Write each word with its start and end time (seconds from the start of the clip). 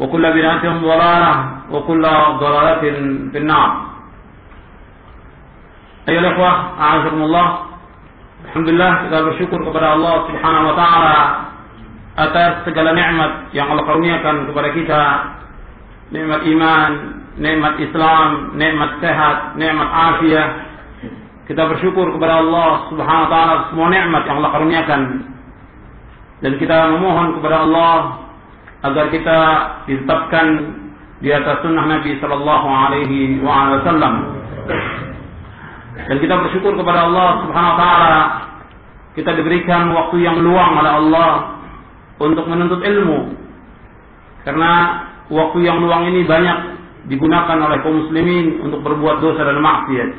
وكل 0.00 0.32
بدعة 0.32 0.64
ضلالة 0.80 1.32
وكل 1.70 2.02
ضلالة 2.40 2.80
في 3.32 3.38
النار 3.38 3.70
أيها 6.08 6.20
الأخوة 6.20 6.52
أعزكم 6.80 7.22
الله 7.22 7.48
Alhamdulillah 8.40 9.04
kita 9.04 9.18
bersyukur 9.30 9.60
kepada 9.68 10.00
Allah 10.00 10.24
Subhanahu 10.26 10.72
wa 10.72 10.74
taala 10.74 11.18
atas 12.16 12.52
segala 12.64 12.96
nikmat 12.96 13.52
yang 13.52 13.68
Allah 13.68 13.84
karuniakan 13.84 14.48
kepada 14.48 14.68
kita. 14.72 15.02
Nikmat 16.10 16.40
iman, 16.48 16.90
nikmat 17.36 17.74
Islam, 17.78 18.56
nikmat 18.56 18.98
sehat, 19.04 19.60
nikmat 19.60 19.88
afiah. 19.92 20.48
Kita 21.46 21.62
bersyukur 21.68 22.16
kepada 22.16 22.42
Allah 22.42 22.88
Subhanahu 22.88 23.26
wa 23.28 23.30
taala 23.30 23.54
semua 23.70 23.86
nikmat 23.92 24.22
yang 24.24 24.36
Allah 24.40 24.52
karuniakan. 24.56 25.00
Dan 26.40 26.52
kita 26.56 26.96
memohon 26.96 27.36
kepada 27.38 27.56
Allah 27.68 27.94
agar 28.80 29.12
kita 29.12 29.38
ditetapkan 29.88 30.46
di 31.20 31.28
atas 31.28 31.60
sunnah 31.60 31.84
Nabi 31.84 32.16
Sallallahu 32.16 32.68
Alaihi 32.68 33.40
Wasallam. 33.44 34.14
Dan 36.00 36.16
kita 36.16 36.34
bersyukur 36.40 36.72
kepada 36.80 37.06
Allah 37.06 37.44
Subhanahu 37.44 37.72
Wa 37.76 37.78
Taala 37.78 38.14
kita 39.18 39.36
diberikan 39.36 39.90
waktu 39.90 40.22
yang 40.22 40.38
luang 40.38 40.80
oleh 40.80 40.92
Allah 40.96 41.32
untuk 42.22 42.46
menuntut 42.46 42.80
ilmu. 42.80 43.34
Karena 44.46 45.02
waktu 45.28 45.58
yang 45.66 45.82
luang 45.82 46.08
ini 46.08 46.24
banyak 46.24 46.58
digunakan 47.10 47.58
oleh 47.58 47.82
kaum 47.82 48.06
muslimin 48.06 48.62
untuk 48.64 48.80
berbuat 48.86 49.18
dosa 49.18 49.44
dan 49.44 49.58
maksiat. 49.58 50.10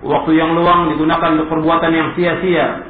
Waktu 0.00 0.30
yang 0.36 0.56
luang 0.56 0.90
digunakan 0.90 1.38
untuk 1.38 1.48
perbuatan 1.48 1.92
yang 1.92 2.08
sia-sia. 2.18 2.89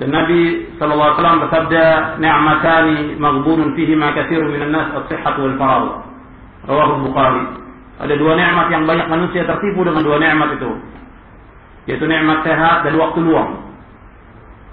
Dan 0.00 0.08
Nabi 0.08 0.72
wasallam 0.80 1.44
bersabda, 1.46 2.16
"Ni'matani 2.16 3.20
maghbunun 3.20 3.76
fihi 3.76 3.92
ma 3.92 4.16
katsirun 4.16 4.48
minan 4.48 4.72
nas 4.72 4.88
as-sihhat 5.04 5.36
wal 5.36 5.56
faragh." 5.60 6.12
Rawahu 6.64 7.10
Bukhari. 7.10 7.44
Ada 8.02 8.14
dua 8.18 8.34
nikmat 8.38 8.66
yang 8.70 8.86
banyak 8.86 9.06
manusia 9.10 9.44
tertipu 9.44 9.84
dengan 9.84 10.02
dua 10.02 10.16
nikmat 10.18 10.58
itu. 10.58 10.70
Yaitu 11.90 12.06
nikmat 12.06 12.46
sehat 12.46 12.86
dan 12.86 12.94
waktu 12.98 13.18
luang. 13.20 13.74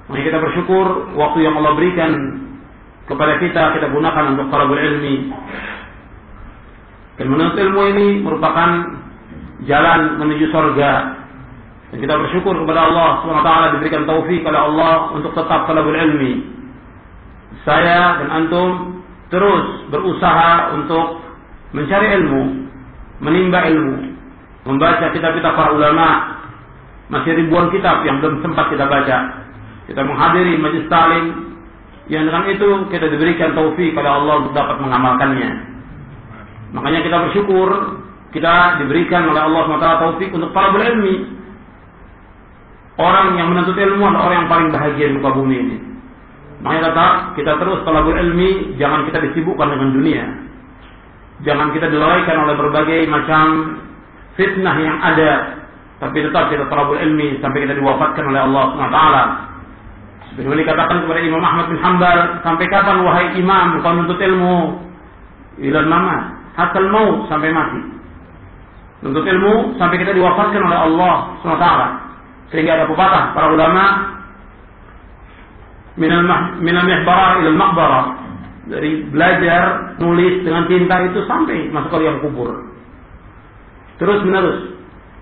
Mari 0.09 0.25
kita 0.25 0.41
bersyukur 0.41 1.13
waktu 1.13 1.45
yang 1.45 1.57
Allah 1.61 1.73
berikan 1.77 2.11
kepada 3.05 3.37
kita 3.41 3.77
kita 3.77 3.87
gunakan 3.89 4.37
untuk 4.37 4.47
talabul 4.49 4.77
ilmi. 4.77 5.33
Dan 7.17 7.25
menuntut 7.29 7.57
ilmu 7.59 7.81
ini 7.93 8.07
merupakan 8.23 8.69
jalan 9.65 9.99
menuju 10.21 10.45
surga. 10.49 11.18
Dan 11.89 11.97
kita 12.05 12.13
bersyukur 12.21 12.53
kepada 12.53 12.85
Allah 12.85 13.09
SWT 13.25 13.51
diberikan 13.77 14.05
taufik 14.05 14.45
oleh 14.45 14.61
Allah 14.61 15.09
untuk 15.17 15.33
tetap 15.33 15.65
talabul 15.65 15.97
ilmi. 15.97 16.45
Saya 17.65 18.21
dan 18.21 18.29
antum 18.29 19.01
terus 19.33 19.89
berusaha 19.89 20.77
untuk 20.77 21.21
mencari 21.73 22.13
ilmu, 22.21 22.41
menimba 23.25 23.65
ilmu, 23.65 23.95
membaca 24.69 25.09
kitab-kitab 25.09 25.53
para 25.57 25.73
ulama. 25.73 26.37
Masih 27.09 27.33
ribuan 27.41 27.73
kitab 27.73 28.05
yang 28.05 28.21
belum 28.21 28.45
sempat 28.45 28.69
kita 28.69 28.85
baca. 28.85 29.17
Kita 29.89 30.01
menghadiri 30.05 30.61
majlis 30.61 30.85
talim 30.93 31.57
yang 32.05 32.25
dengan 32.25 32.45
itu 32.49 32.69
kita 32.93 33.09
diberikan 33.09 33.57
taufik 33.57 33.97
oleh 33.97 34.11
Allah 34.13 34.45
untuk 34.45 34.53
dapat 34.53 34.77
mengamalkannya. 34.77 35.51
Makanya 36.73 37.01
kita 37.01 37.17
bersyukur 37.17 37.69
kita 38.29 38.81
diberikan 38.81 39.25
oleh 39.25 39.41
Allah 39.41 39.61
SWT 39.65 39.89
taufik 40.05 40.29
untuk 40.33 40.53
para 40.53 40.69
berilmi. 40.69 41.38
Orang 42.99 43.39
yang 43.39 43.55
menuntut 43.55 43.79
ilmu 43.79 44.03
adalah 44.03 44.27
orang 44.27 44.37
yang 44.43 44.51
paling 44.51 44.69
bahagia 44.75 45.07
di 45.07 45.13
muka 45.15 45.31
bumi 45.31 45.55
ini. 45.55 45.77
Makanya 46.59 46.91
tetap 46.91 47.11
kita 47.39 47.51
terus 47.55 47.79
talabul 47.87 48.19
ilmi, 48.19 48.75
jangan 48.75 49.07
kita 49.07 49.23
disibukkan 49.31 49.71
dengan 49.71 49.89
dunia. 49.95 50.23
Jangan 51.47 51.71
kita 51.71 51.87
dilalaikan 51.87 52.43
oleh 52.43 52.55
berbagai 52.59 53.07
macam 53.07 53.43
fitnah 54.35 54.75
yang 54.83 54.99
ada. 54.99 55.63
Tapi 56.03 56.27
tetap 56.27 56.51
kita 56.51 56.67
talabul 56.67 56.99
ilmi 56.99 57.39
sampai 57.39 57.63
kita 57.63 57.79
diwafatkan 57.79 58.35
oleh 58.35 58.41
Allah 58.43 58.63
SWT. 58.75 58.99
Sebagaimana 60.35 60.59
dikatakan 60.59 60.97
kepada 61.07 61.19
Imam 61.23 61.43
Ahmad 61.43 61.65
bin 61.71 61.79
Hanbal, 61.79 62.19
sampai 62.43 62.65
kapan 62.67 62.97
wahai 63.07 63.27
imam 63.39 63.79
kau 63.79 63.95
menuntut 63.95 64.19
ilmu? 64.19 64.55
Ilal 65.63 65.87
mamat, 65.87 66.35
hatta 66.59 66.83
maut 66.83 67.31
sampai 67.31 67.55
mati. 67.55 67.79
Menuntut 68.99 69.23
ilmu 69.23 69.79
sampai 69.79 69.95
kita 70.03 70.11
diwafatkan 70.11 70.67
oleh 70.67 70.79
Allah 70.83 71.39
SWT. 71.47 72.08
Sehingga 72.49 72.81
ada 72.81 72.85
pepatah 72.89 73.37
para 73.37 73.47
ulama 73.53 73.83
minal 75.99 76.85
mihbara 76.87 77.43
ilal 77.43 77.59
maqbara 77.59 78.01
dari 78.69 79.05
belajar 79.09 79.93
nulis 79.97 80.45
dengan 80.45 80.69
tinta 80.69 80.95
itu 81.09 81.19
sampai 81.25 81.69
masuk 81.73 81.89
ke 81.93 81.97
liang 82.01 82.19
kubur. 82.21 82.69
Terus 83.99 84.23
menerus 84.23 84.59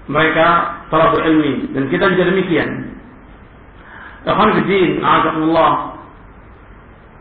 mereka 0.07 0.79
telah 0.87 1.11
berilmi 1.15 1.71
dan 1.75 1.89
kita 1.91 2.11
juga 2.15 2.31
demikian. 2.31 2.69
Ikhwan 4.27 4.59
Azakumullah. 4.99 5.71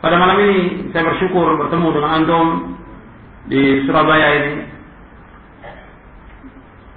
Pada 0.03 0.17
malam 0.23 0.39
ini 0.43 0.91
saya 0.91 1.07
bersyukur 1.07 1.57
bertemu 1.57 1.89
dengan 1.95 2.11
antum 2.21 2.47
di 3.47 3.83
Surabaya 3.87 4.29
ini. 4.43 4.55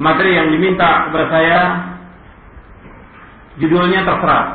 Materi 0.01 0.31
yang 0.33 0.49
diminta 0.49 1.09
kepada 1.09 1.25
saya 1.29 1.59
judulnya 3.59 4.07
terserah. 4.07 4.45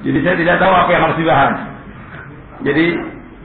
Jadi 0.00 0.18
saya 0.24 0.36
tidak 0.40 0.56
tahu 0.60 0.72
apa 0.72 0.90
yang 0.92 1.02
harus 1.08 1.18
dibahas. 1.20 1.52
Jadi 2.60 2.84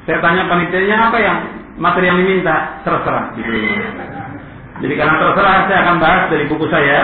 saya 0.05 0.17
tanya 0.21 0.43
panitianya 0.47 0.97
apa 1.09 1.17
yang 1.19 1.37
materi 1.79 2.05
yang 2.07 2.19
diminta 2.19 2.83
terserah. 2.83 3.35
Gitu. 3.35 3.51
Jadi 4.83 4.93
karena 4.99 5.15
terserah 5.19 5.55
saya 5.71 5.79
akan 5.87 5.97
bahas 6.03 6.23
dari 6.31 6.43
buku 6.51 6.65
saya 6.67 6.99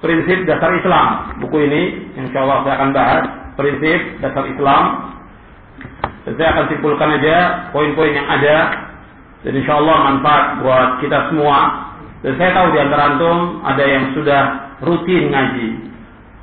prinsip 0.00 0.44
dasar 0.48 0.70
Islam. 0.76 1.36
Buku 1.40 1.56
ini 1.64 2.12
insya 2.16 2.44
Allah 2.44 2.58
saya 2.64 2.74
akan 2.80 2.90
bahas 2.92 3.24
prinsip 3.56 3.98
dasar 4.20 4.44
Islam. 4.48 4.84
Dan 6.28 6.32
saya 6.36 6.48
akan 6.52 6.64
simpulkan 6.68 7.16
aja 7.16 7.36
poin-poin 7.72 8.12
yang 8.12 8.28
ada 8.28 8.56
dan 9.40 9.52
insya 9.56 9.80
Allah 9.80 9.96
manfaat 10.12 10.44
buat 10.60 10.88
kita 11.00 11.32
semua. 11.32 11.89
Dan 12.20 12.32
saya 12.36 12.50
tahu 12.52 12.66
di 12.76 12.78
antara 12.84 13.02
antum 13.16 13.64
ada 13.64 13.84
yang 13.84 14.04
sudah 14.12 14.42
rutin 14.84 15.32
ngaji 15.32 15.68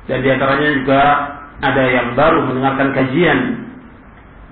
dan 0.08 0.18
di 0.24 0.28
antaranya 0.32 0.68
juga 0.74 1.00
ada 1.60 1.84
yang 1.86 2.06
baru 2.16 2.38
mendengarkan 2.48 2.96
kajian 2.96 3.40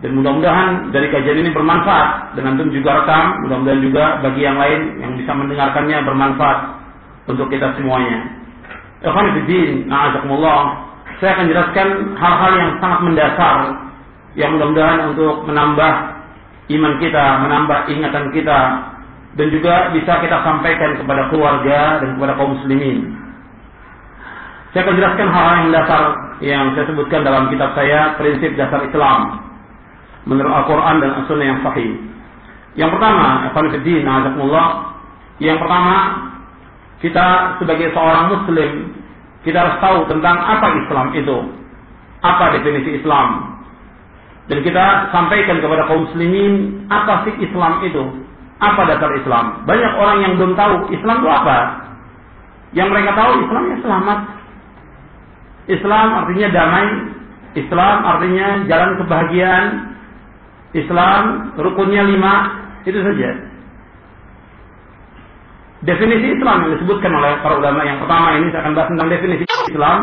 Dan 0.05 0.13
mudah-mudahan 0.13 0.93
dari 0.93 1.09
kajian 1.09 1.41
ini 1.41 1.51
bermanfaat 1.57 2.37
dan 2.37 2.53
antum 2.53 2.69
juga 2.69 3.01
rekam, 3.01 3.49
mudah-mudahan 3.49 3.81
juga 3.81 4.05
bagi 4.21 4.45
yang 4.45 4.61
lain 4.61 5.01
yang 5.01 5.13
bisa 5.17 5.33
mendengarkannya 5.33 6.05
bermanfaat 6.05 6.59
untuk 7.33 7.49
kita 7.49 7.73
semuanya. 7.81 8.29
Ikhwan 9.01 9.33
Fiddin, 9.41 9.89
na'azakumullah. 9.89 10.85
Saya 11.17 11.33
akan 11.41 11.47
jelaskan 11.49 11.89
hal-hal 12.13 12.53
yang 12.61 12.71
sangat 12.77 13.01
mendasar 13.09 13.57
yang 14.37 14.51
mudah-mudahan 14.61 15.01
untuk 15.17 15.49
menambah 15.49 15.93
iman 16.77 16.93
kita, 17.01 17.25
menambah 17.41 17.79
ingatan 17.89 18.25
kita 18.37 18.59
dan 19.37 19.47
juga 19.53 19.93
bisa 19.93 20.13
kita 20.25 20.41
sampaikan 20.41 20.97
kepada 20.97 21.29
keluarga 21.29 22.01
dan 22.01 22.17
kepada 22.17 22.33
kaum 22.41 22.57
muslimin. 22.57 23.13
Saya 24.73 24.85
akan 24.85 24.97
jelaskan 24.97 25.29
hal-hal 25.33 25.55
yang 25.57 25.67
mendasar 25.73 26.03
yang 26.45 26.65
saya 26.77 26.85
sebutkan 26.89 27.21
dalam 27.25 27.49
kitab 27.49 27.73
saya 27.73 28.17
prinsip 28.21 28.53
dasar 28.57 28.85
Islam 28.85 29.41
menurut 30.29 30.53
Al-Quran 30.53 30.97
dan 31.01 31.11
As-Sunnah 31.23 31.47
yang 31.49 31.61
sahih. 31.65 31.93
Yang 32.77 32.91
pertama, 32.99 33.49
Ikhwanuddin, 33.49 34.05
yang 35.41 35.57
pertama, 35.61 35.97
kita 37.01 37.57
sebagai 37.61 37.89
seorang 37.93 38.25
Muslim, 38.33 38.71
kita 39.45 39.57
harus 39.65 39.77
tahu 39.81 39.99
tentang 40.13 40.37
apa 40.37 40.67
Islam 40.77 41.07
itu. 41.17 41.37
Apa 42.21 42.57
definisi 42.57 43.01
Islam. 43.01 43.57
Dan 44.47 44.63
kita 44.63 45.11
sampaikan 45.11 45.59
kepada 45.59 45.91
kaum 45.91 46.07
muslimin, 46.07 46.85
apa 46.87 47.27
sih 47.27 47.35
Islam 47.43 47.83
itu? 47.83 48.26
Apa 48.57 48.89
dasar 48.89 49.11
Islam? 49.21 49.69
Banyak 49.69 49.93
orang 50.01 50.19
yang 50.25 50.33
belum 50.41 50.53
tahu 50.57 50.89
Islam 50.93 51.17
itu 51.21 51.29
apa. 51.29 51.59
Yang 52.73 52.89
mereka 52.93 53.11
tahu 53.13 53.31
Islamnya 53.45 53.77
selamat. 53.85 54.19
Islam 55.67 56.07
artinya 56.25 56.49
damai. 56.55 56.89
Islam 57.57 57.97
artinya 58.05 58.47
jalan 58.69 58.91
kebahagiaan. 59.01 59.67
Islam 60.77 61.23
rukunnya 61.57 62.05
lima, 62.05 62.35
itu 62.85 63.01
saja. 63.01 63.31
Definisi 65.85 66.37
Islam 66.37 66.67
yang 66.67 66.73
disebutkan 66.81 67.13
oleh 67.13 67.39
para 67.45 67.61
ulama 67.61 67.85
yang 67.85 68.01
pertama 68.01 68.37
ini 68.41 68.49
saya 68.51 68.65
akan 68.65 68.73
bahas 68.77 68.89
tentang 68.93 69.09
definisi 69.13 69.45
Islam. 69.45 70.01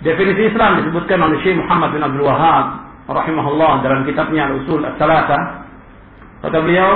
Definisi 0.00 0.42
Islam 0.50 0.70
disebutkan 0.82 1.18
oleh 1.20 1.36
Syekh 1.44 1.60
Muhammad 1.60 1.92
bin 1.94 2.02
Abdul 2.02 2.24
Wahab 2.26 2.66
rahimahullah 3.06 3.84
dalam 3.84 4.02
kitabnya 4.08 4.48
Al-Usul 4.50 4.80
As-Salasa. 4.82 5.38
Kata 6.40 6.58
beliau, 6.64 6.90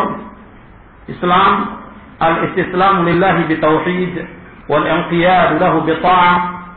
Wal 4.65 4.87
inqiyad 4.89 5.61
lahu 5.61 5.85
bi 5.85 5.93
ta'ah 6.01 6.35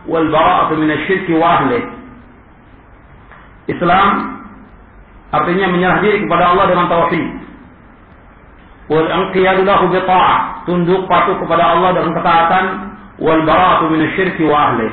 wal 0.07 0.27
bara'atu 0.27 0.75
min 0.75 0.91
asy-syirk 0.91 1.31
wa 1.39 1.47
ahlihi. 1.56 1.88
Islam 3.68 4.38
Artinya 5.27 5.68
menyerah 5.68 6.00
diri 6.00 6.24
kepada 6.24 6.56
Allah 6.56 6.65
dengan 6.71 6.88
tauhid. 6.88 7.27
Wal 8.88 9.09
anqiyadu 9.12 9.68
lahu 9.68 9.91
bi 9.91 10.00
ta'ah, 10.00 10.63
tunduk 10.63 11.03
patuh 11.12 11.35
kepada 11.44 11.75
Allah 11.75 12.00
dengan 12.00 12.15
ketaatan 12.15 12.65
wal 13.19 13.44
bara'atu 13.44 13.91
min 13.91 14.07
syirki 14.15 14.47
wa 14.47 14.71
ahli. 14.71 14.88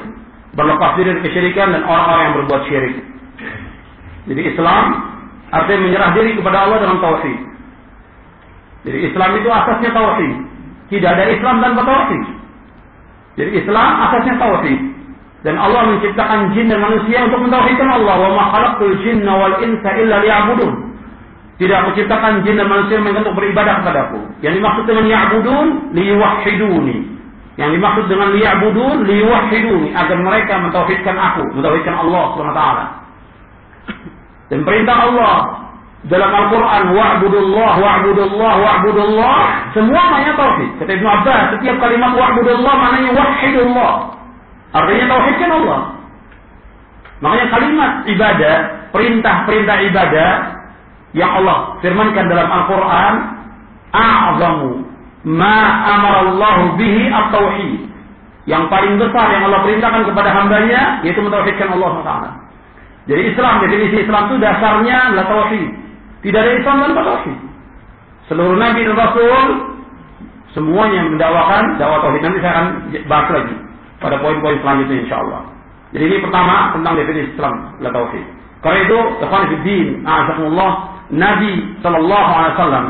Berlepas 0.58 0.98
diri 0.98 1.14
dari 1.14 1.22
kesyirikan 1.22 1.70
dan 1.70 1.82
orang-orang 1.87 2.22
yang 2.26 2.34
berbuat 2.42 2.62
syirik. 2.66 2.94
Jadi 4.26 4.42
Islam 4.54 4.84
artinya 5.54 5.80
menyerah 5.87 6.10
diri 6.19 6.30
kepada 6.34 6.66
Allah 6.66 6.78
dengan 6.82 6.98
tauhid. 6.98 7.38
Jadi 8.84 8.98
Islam 9.10 9.31
itu 9.40 9.48
asasnya 9.48 9.90
tauhid. 9.96 10.32
Tidak 10.92 11.08
ada 11.08 11.25
Islam 11.32 11.64
tanpa 11.64 11.82
tauhid. 11.88 12.22
Jadi 13.40 13.50
Islam 13.64 13.90
asasnya 14.08 14.34
tauhid. 14.36 14.81
Dan 15.44 15.60
Allah 15.60 15.92
menciptakan 15.92 16.56
jin 16.56 16.72
dan 16.72 16.81
manusia 16.81 17.25
untuk 17.25 17.44
mentauhidkan 17.44 17.88
Allah. 17.88 18.16
Wa 18.16 18.31
ma 18.32 18.44
khalaqtul 18.52 18.96
jinna 19.04 19.32
wal 19.32 19.56
insa 19.60 19.90
illa 20.00 20.20
liya'budun. 20.25 20.72
Tidak 21.60 21.76
aku 21.84 21.90
ciptakan 21.96 22.44
jin 22.44 22.60
dan 22.60 22.69
manusia 22.69 23.00
untuk 23.00 23.36
beribadah 23.36 23.84
kepadaku. 23.84 24.20
Yang 24.44 24.60
dimaksud 24.60 24.84
dengan 24.88 25.04
ya'budun 25.08 25.66
liwahiduni. 25.96 26.98
Yang 27.56 27.70
dimaksud 27.80 28.04
dengan 28.08 28.28
liya'budun 28.37 28.96
liwahiduni 29.04 29.88
agar 29.96 30.16
mereka 30.20 30.54
mentauhidkan 30.60 31.16
aku, 31.16 31.44
mentauhidkan 31.56 31.94
Allah 31.94 32.25
SWT. 32.37 32.62
Dan 34.52 34.60
perintah 34.64 34.96
Allah 35.08 35.63
dalam 36.04 36.28
Al-Quran 36.28 36.84
wa'budullah, 36.92 37.72
wa'budullah, 37.80 38.54
wa'budullah 38.60 39.38
semua 39.72 40.02
maknanya 40.12 40.36
tauhid. 40.36 40.70
Kata 40.76 40.90
Ibn 41.00 41.06
Abbas, 41.20 41.42
setiap 41.56 41.76
kalimat 41.80 42.12
wa'budullah 42.12 42.74
maknanya 42.76 43.10
wahidullah. 43.16 43.92
Artinya 44.76 45.04
tauhidkan 45.08 45.50
Allah. 45.64 45.80
Makanya 47.24 47.46
kalimat 47.48 47.92
ibadah, 48.04 48.56
perintah-perintah 48.92 49.76
ibadah 49.88 50.30
yang 51.16 51.30
Allah 51.40 51.80
firmankan 51.80 52.26
dalam 52.28 52.48
Al-Quran, 52.52 53.14
a'zamu 53.96 54.72
ma 55.24 55.88
amarallahu 55.88 56.76
bihi 56.76 57.08
at-tauhid. 57.08 57.80
Yang 58.44 58.68
paling 58.68 59.00
besar 59.00 59.32
yang 59.32 59.48
Allah 59.48 59.64
perintahkan 59.64 60.04
kepada 60.04 60.28
hambanya, 60.36 61.00
yaitu 61.00 61.24
mentauhidkan 61.24 61.72
Allah 61.80 61.88
SWT. 61.96 62.12
Jadi 63.08 63.22
Islam, 63.32 63.64
definisi 63.64 64.04
Islam 64.04 64.28
itu 64.28 64.36
dasarnya 64.36 64.96
adalah 65.08 65.26
tauhid. 65.32 65.83
Tidak 66.25 66.41
ada 66.41 66.53
Islam 66.56 66.76
tanpa 66.88 67.03
tauhid. 67.05 67.38
Seluruh 68.32 68.56
Nabi 68.56 68.81
dan 68.88 68.97
Rasul 68.97 69.44
semuanya 70.56 71.05
mendakwakan 71.05 71.76
dakwah 71.76 72.00
tauhid. 72.00 72.25
Nanti 72.25 72.38
saya 72.41 72.53
akan 72.56 72.67
bahas 73.05 73.29
lagi 73.29 73.55
pada 74.00 74.17
poin-poin 74.25 74.56
selanjutnya 74.65 75.05
insya 75.05 75.21
Allah. 75.21 75.44
Jadi 75.93 76.05
ini 76.09 76.19
pertama 76.25 76.73
tentang 76.73 76.97
definisi 76.97 77.29
Islam 77.37 77.55
la 77.85 77.93
tauhid. 77.93 78.25
Karena 78.65 78.79
itu, 78.88 78.99
ikhwan 79.21 79.44
fillah, 79.53 80.09
a'azakumullah, 80.09 80.71
Nabi 81.12 81.53
sallallahu 81.85 82.31
alaihi 82.32 82.55
wasallam 82.56 82.87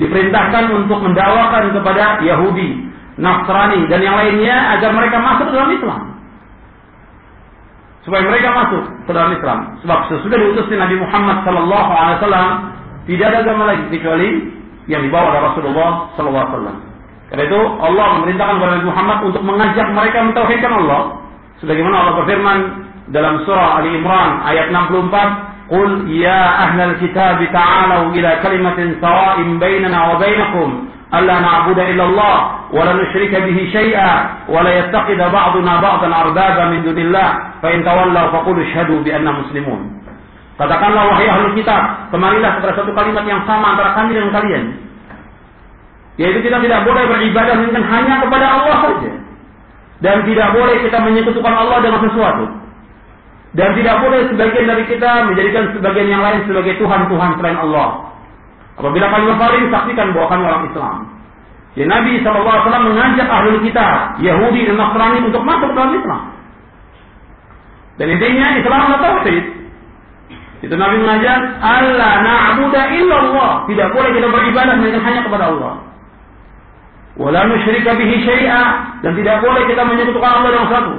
diperintahkan 0.00 0.64
untuk 0.72 0.98
mendakwakan 1.04 1.76
kepada 1.76 2.24
Yahudi, 2.24 2.88
Nasrani 3.20 3.84
dan 3.92 4.00
yang 4.00 4.16
lainnya 4.16 4.56
agar 4.78 4.96
mereka 4.96 5.20
masuk 5.20 5.52
dalam 5.52 5.68
Islam. 5.76 6.00
Supaya 8.06 8.22
mereka 8.24 8.48
masuk 8.54 8.82
ke 9.04 9.10
dalam 9.10 9.30
Islam. 9.34 9.58
Sebab 9.84 9.98
sesudah 10.08 10.36
diutusnya 10.38 10.78
Nabi 10.80 10.96
Muhammad 11.02 11.36
sallallahu 11.44 11.90
alaihi 11.92 12.16
wasallam 12.22 12.48
tidak 13.08 13.26
ada 13.32 13.38
agama 13.44 13.62
lagi 13.68 13.84
kecuali 13.92 14.28
yang 14.88 15.02
dibawa 15.04 15.36
oleh 15.36 15.42
Rasulullah 15.52 15.90
sallallahu 16.16 16.44
alaihi 16.44 16.54
wasallam. 16.56 16.76
Karena 17.28 17.44
itu 17.44 17.60
Allah 17.60 18.06
memerintahkan 18.18 18.54
kepada 18.56 18.72
Nabi 18.72 18.86
Muhammad 18.88 19.18
untuk 19.28 19.42
mengajak 19.44 19.86
mereka 19.92 20.18
mentauhidkan 20.24 20.72
Allah. 20.72 21.00
Sebagaimana 21.60 21.94
Allah 22.00 22.14
berfirman 22.24 22.58
dalam 23.12 23.34
surah 23.44 23.84
Ali 23.84 24.00
Imran 24.00 24.30
ayat 24.48 24.72
64, 24.72 25.28
"Qul 25.68 26.08
ya 26.08 26.40
ahlal 26.64 26.96
kitab 26.96 27.36
ta'alu 27.44 28.16
ila 28.16 28.30
kalimatin 28.40 28.96
sawa'in 28.96 29.60
bainana 29.60 29.98
wa 30.12 30.16
bainakum 30.16 30.87
Allah 31.08 32.36
wa 32.68 32.82
la 32.84 32.92
nusyrika 32.92 33.40
bihi 33.40 33.72
syai'a 33.72 34.44
wa 34.44 34.60
la 34.60 34.70
yattaqida 34.84 35.32
ba'duna 35.32 35.80
ba'dan 35.80 36.12
arbaba 36.12 36.68
min 36.68 36.84
dunillah 36.84 37.28
fa 37.64 37.68
in 37.72 37.80
tawallaw 37.80 38.28
faqulu 38.34 38.60
ashhadu 38.60 39.00
bi 39.00 39.10
anna 39.12 39.32
muslimun." 39.32 40.04
Katakanlah 40.58 41.14
wahai 41.14 41.30
ahlul 41.30 41.54
kitab, 41.54 42.12
kemarilah 42.12 42.58
kepada 42.58 42.82
satu 42.82 42.90
kalimat 42.92 43.24
yang 43.24 43.40
sama 43.46 43.78
antara 43.78 43.94
kami 43.94 44.18
dan 44.18 44.28
kalian 44.34 44.88
yaitu 46.18 46.42
kita 46.42 46.58
tidak 46.58 46.82
boleh 46.82 47.06
beribadah 47.06 47.54
melainkan 47.54 47.86
hanya 47.86 48.14
kepada 48.26 48.46
Allah 48.58 48.76
saja. 48.82 49.12
Dan 50.02 50.26
tidak 50.26 50.50
boleh 50.50 50.76
kita 50.82 50.98
menyekutukan 50.98 51.54
Allah 51.54 51.78
dengan 51.78 52.02
sesuatu. 52.02 52.44
Dan 53.54 53.74
tidak 53.78 54.02
boleh 54.02 54.26
sebagian 54.30 54.66
dari 54.66 54.84
kita 54.90 55.10
menjadikan 55.30 55.70
sebagian 55.74 56.08
yang 56.10 56.22
lain 56.22 56.42
sebagai 56.46 56.74
Tuhan-Tuhan 56.82 57.30
selain 57.38 57.58
Allah. 57.58 57.88
Apabila 58.78 59.06
kami 59.10 59.24
berpaling, 59.34 59.64
saksikan 59.74 60.14
bahwa 60.14 60.26
kami 60.30 60.42
orang 60.46 60.64
Islam. 60.70 60.96
Ya, 61.74 61.84
Nabi 61.86 62.22
SAW 62.22 62.86
mengajak 62.90 63.26
ahli 63.26 63.58
kita, 63.66 64.18
Yahudi 64.22 64.70
dan 64.70 64.78
Nasrani 64.78 65.18
untuk 65.26 65.42
masuk 65.42 65.70
dalam 65.74 65.94
Islam. 65.94 66.22
Dan 67.98 68.06
intinya 68.14 68.46
Islam 68.54 68.78
adalah 68.86 69.00
tauhid. 69.02 69.44
Itu 70.62 70.74
Nabi 70.74 70.96
mengajak 71.02 71.38
Allah 71.62 72.12
na'budu 72.22 72.78
illallah. 72.78 73.66
Tidak 73.66 73.88
boleh 73.94 74.10
kita 74.14 74.26
beribadah 74.30 74.74
melainkan 74.78 75.02
hanya 75.06 75.20
kepada 75.26 75.44
Allah. 75.54 75.74
Wala 77.18 77.50
nusyrika 77.50 77.98
bihi 77.98 78.22
syai'a 78.22 78.62
dan 79.02 79.12
tidak 79.18 79.42
boleh 79.42 79.66
kita 79.66 79.82
menyekutukan 79.82 80.30
Allah 80.30 80.50
dengan 80.54 80.70
satu. 80.70 80.94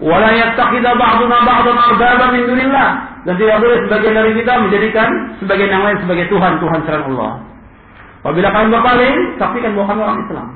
Wala 0.00 0.28
yattakhidha 0.32 0.92
ba'duna 0.96 1.36
ba'dan 1.44 1.76
arbaba 1.76 2.24
min 2.32 2.48
dunillah 2.48 3.09
dan 3.28 3.34
tidak 3.36 3.56
boleh 3.60 3.78
sebagian 3.84 4.14
dari 4.16 4.32
kita 4.32 4.52
menjadikan 4.56 5.08
sebagian 5.44 5.70
yang 5.70 5.82
lain 5.84 5.98
sebagai 6.00 6.26
Tuhan 6.32 6.52
Tuhan 6.56 6.80
selain 6.88 7.04
Allah. 7.14 7.32
Apabila 8.20 8.48
kalian 8.52 8.72
berpaling, 8.72 9.16
saksikan 9.40 9.70
bahwa 9.76 9.86
kami 9.88 10.00
orang 10.04 10.20
Islam. 10.28 10.48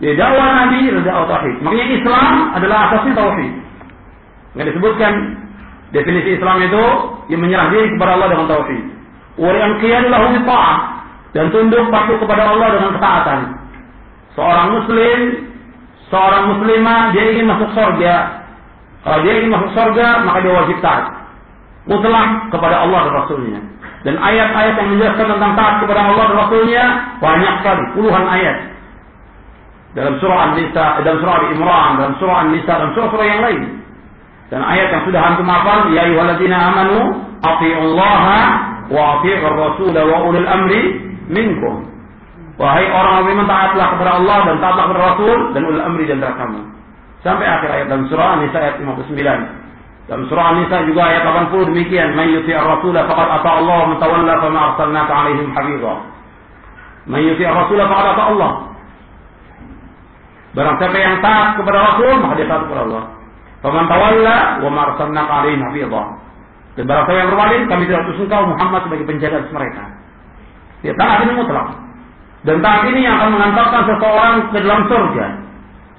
Di 0.00 0.16
dakwah 0.16 0.48
Nabi 0.64 0.78
dakwah 1.04 1.26
tauhid. 1.28 1.56
Makanya 1.60 1.86
Islam 1.92 2.32
adalah 2.56 2.78
asasnya 2.88 3.12
tauhid. 3.16 3.52
Yang 4.56 4.66
disebutkan 4.72 5.12
definisi 5.92 6.40
Islam 6.40 6.56
itu 6.64 6.84
yang 7.32 7.40
menyerah 7.40 7.68
diri 7.72 7.88
kepada 7.96 8.10
Allah 8.16 8.28
dengan 8.32 8.46
tauhid. 8.48 8.84
Wa 9.40 9.50
yanqiyadu 9.52 10.08
lahu 10.08 10.26
dan 11.30 11.46
tunduk 11.54 11.84
patuh 11.92 12.16
kepada 12.18 12.42
Allah 12.48 12.68
dengan 12.74 12.90
ketaatan. 12.96 13.40
Seorang 14.34 14.68
muslim, 14.72 15.18
seorang 16.10 16.42
muslimah 16.56 17.00
dia 17.14 17.24
ingin 17.36 17.46
masuk 17.48 17.70
surga. 17.76 18.14
Kalau 19.00 19.18
dia 19.24 19.32
ingin 19.40 19.52
masuk 19.52 19.70
surga, 19.72 20.26
maka 20.26 20.38
dia 20.42 20.52
wajib 20.52 20.76
taat. 20.84 21.19
Mutlak 21.88 22.52
kepada 22.52 22.84
Allah 22.84 23.00
dan 23.08 23.14
Rasulnya. 23.24 23.60
Dan 24.00 24.16
ayat-ayat 24.16 24.74
yang 24.80 24.88
menjelaskan 24.96 25.26
tentang 25.36 25.52
taat 25.56 25.74
kepada 25.84 26.00
Allah 26.08 26.24
dan 26.32 26.36
Rasulnya 26.40 26.84
banyak 27.20 27.52
sekali, 27.60 27.84
puluhan 27.96 28.24
ayat. 28.24 28.56
Dalam 29.90 30.14
surah 30.22 30.38
An-Nisa, 30.50 30.86
dalam 31.02 31.18
surah 31.20 31.34
Al-Imran, 31.44 31.90
dalam 31.98 32.14
surah 32.16 32.36
An-Nisa, 32.46 32.72
dan 32.78 32.88
surah-surah 32.96 33.26
yang 33.26 33.42
lain. 33.42 33.62
Dan 34.50 34.60
ayat 34.66 34.88
yang 34.90 35.02
sudah 35.06 35.20
antum 35.20 35.46
hafal, 35.46 35.90
ya 35.94 36.06
ayyuhalladzina 36.06 36.56
amanu 36.58 36.98
atiullaha 37.42 38.38
wa 38.90 39.00
atiur 39.18 39.54
rasul 39.54 39.94
wa 39.94 40.16
ulil 40.26 40.48
amri 40.48 40.82
minkum. 41.30 41.86
Wahai 42.60 42.92
orang 42.92 43.24
yang 43.24 43.24
beriman 43.24 43.46
taatlah 43.48 43.86
kepada 43.96 44.10
Allah 44.20 44.38
dan 44.44 44.56
taatlah 44.60 44.84
kepada 44.84 45.02
Rasul 45.16 45.38
dan 45.56 45.60
ulil 45.64 45.80
amri 45.80 46.04
dan 46.04 46.20
kamu. 46.20 46.60
Sampai 47.24 47.48
akhir 47.48 47.68
ayat 47.72 47.86
dalam 47.88 48.04
surah 48.12 48.36
An-Nisa 48.36 48.58
ayat 48.60 48.74
59. 48.84 49.59
Dalam 50.10 50.26
surah 50.26 50.46
An-Nisa 50.50 50.90
juga 50.90 51.06
ayat 51.06 51.22
80 51.22 51.70
demikian, 51.70 52.18
"Man 52.18 52.34
yuti 52.34 52.50
ar-rasul 52.50 52.98
faqad 52.98 53.28
ata 53.30 53.50
Allah 53.62 53.94
wa 53.94 53.96
tawalla 54.02 54.34
fama 54.42 54.60
arsalnaka 54.74 55.12
'alaihim 55.14 55.54
hafizah." 55.54 55.98
Man 57.06 57.20
yuti 57.30 57.46
ar-rasul 57.46 57.78
faqad 57.78 58.06
ata 58.18 58.24
Allah. 58.34 58.52
Barang 60.50 60.82
siapa 60.82 60.98
yang 60.98 61.22
taat 61.22 61.62
kepada 61.62 61.78
Rasul, 61.94 62.26
maka 62.26 62.34
dia 62.34 62.50
taat 62.50 62.66
kepada 62.66 62.82
Allah. 62.90 63.04
Faman 63.62 63.86
tawalla 63.86 64.36
wa 64.66 64.70
ma 64.74 64.80
arsalnaka 64.90 65.30
'alaihim 65.30 65.62
hafizah. 65.70 66.06
Dan 66.74 66.84
barang 66.90 67.04
siapa 67.06 67.18
yang 67.22 67.30
berpaling, 67.30 67.62
kami 67.70 67.82
tidak 67.86 68.02
utus 68.10 68.18
engkau 68.26 68.42
Muhammad 68.50 68.80
sebagai 68.90 69.06
penjaga 69.06 69.38
mereka. 69.54 69.84
Dia 70.82 70.92
taat 70.98 71.22
ini 71.22 71.32
mutlak. 71.38 71.70
Dan 72.42 72.58
taat 72.58 72.82
ini 72.90 73.06
yang 73.06 73.14
akan 73.14 73.30
mengantarkan 73.30 73.82
seseorang 73.94 74.34
ke 74.50 74.58
dalam 74.58 74.82
surga. 74.90 75.26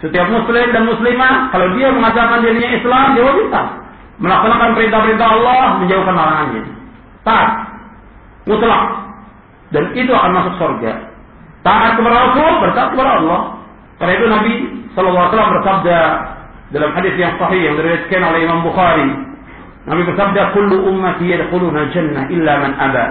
Setiap 0.03 0.27
muslim 0.27 0.67
dan 0.75 0.83
muslimah, 0.83 1.47
kalau 1.55 1.67
dia 1.79 1.87
mengatakan 1.95 2.43
dirinya 2.43 2.75
Islam, 2.75 3.05
dia 3.15 3.23
wajib 3.23 3.47
taat. 3.55 3.80
Melaksanakan 4.19 4.75
perintah-perintah 4.75 5.27
Allah, 5.39 5.63
menjauhkan 5.79 6.15
larangannya. 6.17 6.63
Taat. 7.23 7.49
Mutlak. 8.49 8.83
Dan 9.71 9.83
itu 9.95 10.11
akan 10.11 10.31
masuk 10.35 10.53
surga. 10.59 10.91
Taat 11.61 11.95
kepada 11.95 12.15
Rasul, 12.27 12.51
bertaat 12.59 12.89
kepada 12.91 13.11
Allah. 13.21 13.41
Karena 14.01 14.13
itu 14.17 14.25
Nabi 14.27 14.51
SAW 14.97 15.29
bersabda 15.29 15.99
dalam 16.73 16.91
hadis 16.97 17.13
yang 17.15 17.37
sahih 17.37 17.61
yang 17.69 17.75
diriwayatkan 17.77 18.21
oleh 18.25 18.39
Imam 18.43 18.59
Bukhari. 18.65 19.09
Nabi 19.85 20.01
bersabda, 20.09 20.57
"Kullu 20.57 20.89
ummati 20.89 21.29
yadkhuluna 21.29 21.89
jannah 21.93 22.25
illa 22.33 22.53
man 22.65 22.71
aba." 22.77 23.05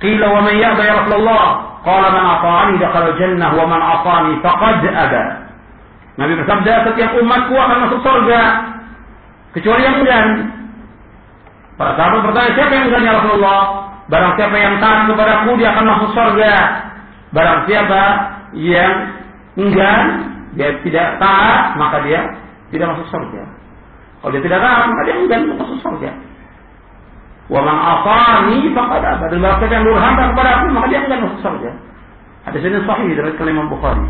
Qila 0.00 0.26
wa 0.32 0.40
man 0.40 0.54
ya'ba 0.56 0.82
ya 0.84 0.94
Rasulullah? 1.04 1.44
Qala 1.84 2.08
man 2.12 2.24
ata'ani 2.40 2.74
dakhala 2.80 3.08
jannah 3.20 3.50
wa 3.52 3.64
man 3.68 3.80
ata'ani 3.80 4.32
faqad 4.40 4.84
aba. 4.88 5.24
Nabi 6.16 6.32
bersabda, 6.36 6.72
setiap 6.88 7.10
umatku 7.16 7.54
akan 7.56 7.78
masuk 7.88 8.00
surga 8.04 8.40
kecuali 9.56 9.82
yang 9.82 9.96
enggan. 10.02 10.26
Para 11.80 11.96
sahabat 11.96 12.20
bertanya, 12.28 12.50
siapa 12.52 12.72
yang 12.76 12.84
enggan 12.92 13.02
ya 13.08 13.12
Rasulullah? 13.22 13.60
Barang 14.10 14.32
siapa 14.34 14.56
yang 14.58 14.74
taat 14.82 15.06
kepadaku 15.06 15.50
dia 15.56 15.68
akan 15.70 15.84
masuk 15.86 16.10
surga. 16.12 16.52
Barang 17.30 17.58
siapa 17.70 18.02
yang 18.58 18.94
enggan, 19.54 20.02
dia 20.58 20.68
tidak 20.82 21.08
taat, 21.22 21.78
maka 21.78 22.02
dia 22.02 22.20
tidak 22.74 22.98
masuk 22.98 23.06
surga. 23.08 23.42
Kalau 24.20 24.30
dia 24.34 24.42
tidak 24.44 24.60
taat, 24.60 24.82
maka 24.90 25.02
dia 25.06 25.16
enggan 25.16 25.40
masuk 25.54 25.78
surga. 25.78 26.10
Wa 27.50 27.60
man 27.62 27.76
asani 27.78 28.58
faqad 28.74 29.02
aba. 29.02 29.24
Dan 29.30 29.38
barang 29.40 29.58
siapa 29.62 29.72
yang 29.78 29.86
durhaka 29.86 30.22
kepada 30.34 30.50
aku, 30.58 30.64
maka 30.74 30.86
dia 30.90 31.00
enggan 31.06 31.20
masuk 31.30 31.40
surga. 31.40 31.70
Hadis 32.50 32.62
ini 32.66 32.78
sahih 32.82 33.10
dari 33.14 33.30
Imam 33.52 33.68
Bukhari. 33.70 34.04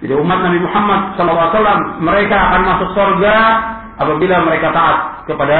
Jadi 0.00 0.12
umat 0.16 0.38
Nabi 0.40 0.58
Muhammad 0.64 1.00
SAW 1.20 2.00
mereka 2.00 2.36
akan 2.36 2.60
masuk 2.64 2.88
surga 2.96 3.36
apabila 4.00 4.36
mereka 4.48 4.72
taat 4.72 5.28
kepada 5.28 5.58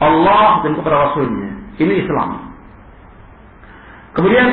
Allah 0.00 0.64
dan 0.64 0.72
kepada 0.80 0.96
Rasulnya. 0.96 1.48
Ini 1.76 1.94
Islam. 2.04 2.50
Kemudian 4.16 4.48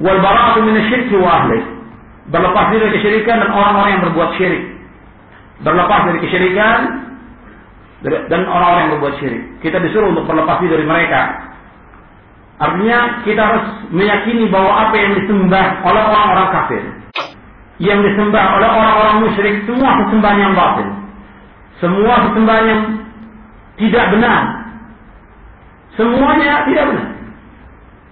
wal 0.00 0.18
bara'atu 0.24 0.64
min 0.64 0.74
asyirki 0.80 1.14
wa 1.20 1.44
ahli. 1.44 1.60
Berlepas 2.32 2.72
dari 2.72 2.88
kesyirikan 2.96 3.36
dan 3.36 3.50
orang-orang 3.52 3.90
yang 4.00 4.02
berbuat 4.08 4.30
syirik. 4.40 4.64
Berlepas 5.60 6.00
dari 6.08 6.18
kesyirikan 6.24 6.78
dan 8.04 8.40
orang-orang 8.48 8.88
yang 8.88 8.92
berbuat 8.96 9.14
syirik. 9.20 9.44
Kita 9.60 9.76
disuruh 9.84 10.16
untuk 10.16 10.24
berlepas 10.24 10.64
dari 10.64 10.84
mereka. 10.88 11.52
Artinya 12.56 13.20
kita 13.28 13.42
harus 13.44 13.66
meyakini 13.92 14.48
bahwa 14.48 14.88
apa 14.88 14.94
yang 14.96 15.12
disembah 15.20 15.84
oleh 15.84 16.02
orang-orang 16.08 16.48
kafir 16.54 16.82
yang 17.82 17.98
disembah 18.06 18.44
oleh 18.54 18.68
orang-orang 18.70 19.16
musyrik 19.26 19.54
semua 19.66 19.90
sesembahan 20.06 20.38
yang 20.38 20.52
batil. 20.54 21.03
Semua 21.82 22.14
sesembahan 22.30 22.64
yang 22.70 22.82
tidak 23.78 24.04
benar. 24.14 24.40
Semuanya 25.94 26.66
tidak 26.66 26.84
benar. 26.90 27.08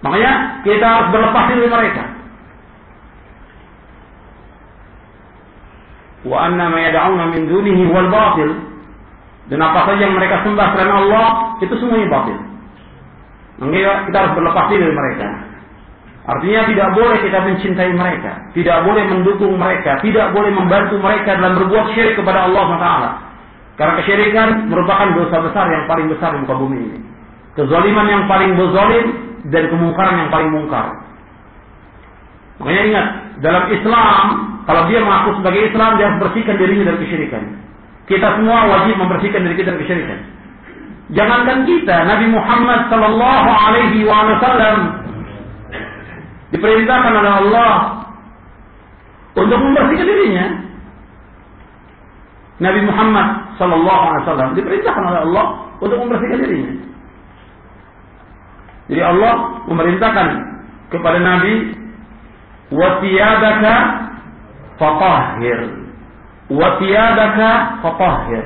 Makanya 0.03 0.31
kita 0.67 0.83
harus 0.83 1.07
berlepas 1.15 1.43
diri 1.51 1.67
mereka. 1.71 2.03
Wa 6.23 6.47
anna 6.47 6.71
ma 6.71 6.79
yad'una 6.79 7.23
min 7.31 7.47
dunihi 7.47 7.83
wal 7.87 8.11
batil. 8.11 8.51
Dan 9.51 9.59
apa 9.59 9.91
saja 9.91 10.07
yang 10.07 10.15
mereka 10.15 10.43
sembah 10.43 10.67
selain 10.71 10.91
Allah 10.91 11.27
itu 11.59 11.75
semuanya 11.79 12.07
batil. 12.07 12.37
Makanya 13.59 14.07
kita 14.07 14.17
harus 14.23 14.33
berlepas 14.39 14.65
diri 14.71 14.81
dari 14.87 14.95
mereka. 14.95 15.27
Artinya 16.23 16.61
tidak 16.71 16.87
boleh 16.95 17.17
kita 17.19 17.39
mencintai 17.43 17.91
mereka, 17.99 18.31
tidak 18.55 18.87
boleh 18.87 19.03
mendukung 19.11 19.59
mereka, 19.59 19.99
tidak 19.99 20.31
boleh 20.31 20.55
membantu 20.55 20.95
mereka 20.95 21.35
dalam 21.35 21.59
berbuat 21.59 21.91
syirik 21.91 22.15
kepada 22.15 22.47
Allah 22.47 22.67
Taala. 22.79 23.11
Karena 23.73 23.93
kesyirikan 24.01 24.69
merupakan 24.69 25.17
dosa 25.17 25.37
besar 25.41 25.65
yang 25.65 25.89
paling 25.89 26.07
besar 26.13 26.37
di 26.37 26.45
muka 26.45 26.55
bumi 26.57 26.77
ini. 26.77 26.99
Kezaliman 27.57 28.05
yang 28.05 28.23
paling 28.29 28.53
berzalim 28.53 29.05
dan 29.49 29.63
kemungkaran 29.69 30.15
yang 30.25 30.29
paling 30.29 30.49
mungkar. 30.53 30.93
Makanya 32.61 32.81
ingat, 32.85 33.07
dalam 33.41 33.65
Islam, 33.73 34.25
kalau 34.69 34.85
dia 34.85 35.01
mengaku 35.01 35.41
sebagai 35.41 35.73
Islam, 35.73 35.97
dia 35.97 36.05
harus 36.05 36.19
bersihkan 36.21 36.55
dirinya 36.61 36.93
dari 36.93 36.99
kesyirikan. 37.01 37.43
Kita 38.05 38.27
semua 38.37 38.69
wajib 38.69 38.95
membersihkan 38.99 39.41
diri 39.41 39.55
kita 39.57 39.73
dari 39.73 39.81
kesyirikan. 39.83 40.19
Jangankan 41.13 41.57
kita, 41.67 41.95
Nabi 42.07 42.25
Muhammad 42.29 42.79
Sallallahu 42.87 43.49
Alaihi 43.51 44.05
Wasallam 44.05 44.77
diperintahkan 46.53 47.13
oleh 47.17 47.31
Allah 47.43 47.73
untuk 49.33 49.57
membersihkan 49.57 50.07
dirinya. 50.07 50.45
Nabi 52.61 52.81
Muhammad 52.85 53.42
Sallallahu 53.59 54.01
Alaihi 54.09 54.23
Wasallam 54.25 54.49
diperintahkan 54.57 55.03
oleh 55.03 55.21
Allah 55.29 55.45
untuk 55.79 55.97
membersihkan 56.01 56.39
dirinya. 56.41 56.73
Jadi 58.91 59.01
Allah 59.01 59.33
memerintahkan 59.71 60.27
kepada 60.91 61.17
Nabi 61.23 61.53
wasiyadaka 62.73 63.73
fatahhir 64.75 65.59
wasiyadaka 66.51 67.49
fatahhir 67.79 68.43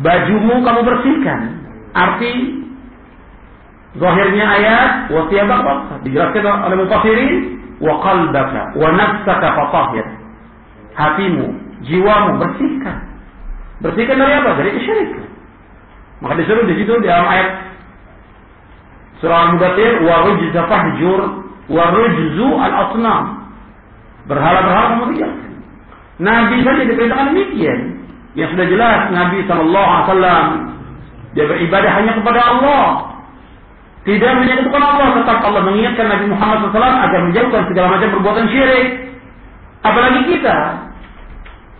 bajumu 0.00 0.64
kamu 0.64 0.80
bersihkan 0.82 1.40
arti 1.92 2.64
Zahirnya 3.94 4.46
ayat 4.58 4.90
wa 5.14 5.30
thiyabaka 5.30 6.02
dijelaskan 6.02 6.42
oleh 6.66 6.76
mufassirin 6.82 7.30
wa 7.78 8.02
qalbaka 8.02 8.74
wa 8.74 8.90
nafsaka 8.90 9.48
fatahhir. 9.54 10.06
Hatimu, 10.98 11.46
jiwamu 11.86 12.42
bersihkan. 12.42 13.13
Bersihkan 13.82 14.16
dari 14.20 14.32
apa? 14.38 14.50
Dari 14.60 14.70
kesyirikan. 14.76 15.24
Maka 16.22 16.34
disuruh 16.38 16.64
di 16.68 16.74
situ 16.78 16.92
di 17.02 17.06
dalam 17.10 17.26
ayat 17.26 17.48
surah 19.18 19.38
Al-Mudathir 19.50 19.92
wa 20.06 20.14
rujza 20.30 20.62
fahjur 20.70 21.20
wa 21.72 21.84
rujzu 21.90 22.48
al-asnam. 22.54 23.24
Berhala-berhala 24.30 24.86
kamu. 25.00 25.26
Nabi 26.22 26.56
saja 26.62 26.82
diperintahkan 26.86 27.34
demikian. 27.34 27.80
Yang 28.38 28.54
sudah 28.56 28.66
jelas 28.66 29.00
Nabi 29.14 29.38
sallallahu 29.46 29.88
alaihi 29.90 30.06
wasallam 30.10 30.46
dia 31.34 31.44
beribadah 31.50 31.90
hanya 31.98 32.12
kepada 32.18 32.40
Allah 32.46 33.14
tidak 34.04 34.32
menyebutkan 34.36 34.84
Allah, 34.84 35.16
tetap 35.16 35.40
Allah 35.40 35.64
mengingatkan 35.64 36.12
Nabi 36.12 36.28
Muhammad 36.28 36.68
SAW 36.76 36.76
agar 37.08 37.20
menjauhkan 37.24 37.62
segala 37.72 37.86
macam 37.96 38.08
perbuatan 38.12 38.46
syirik. 38.52 38.88
Apalagi 39.80 40.20
kita. 40.28 40.56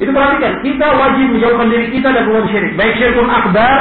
Itu 0.03 0.11
perhatikan, 0.11 0.59
kita 0.67 0.87
wajib 0.99 1.27
menjauhkan 1.31 1.71
diri 1.71 1.87
kita 1.95 2.11
dari 2.11 2.27
perbuatan 2.27 2.51
syirik. 2.51 2.73
Baik 2.75 2.95
syirkun 2.99 3.31
akbar 3.31 3.79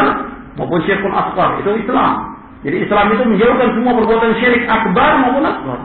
maupun 0.62 0.80
syirkun 0.86 1.10
akbar. 1.10 1.58
Itu 1.58 1.74
Islam. 1.74 2.38
Jadi 2.62 2.78
Islam 2.86 3.06
itu 3.18 3.24
menjauhkan 3.26 3.70
semua 3.74 3.92
perbuatan 3.98 4.32
syirik 4.38 4.64
akbar 4.70 5.12
maupun 5.26 5.44
akbar. 5.44 5.80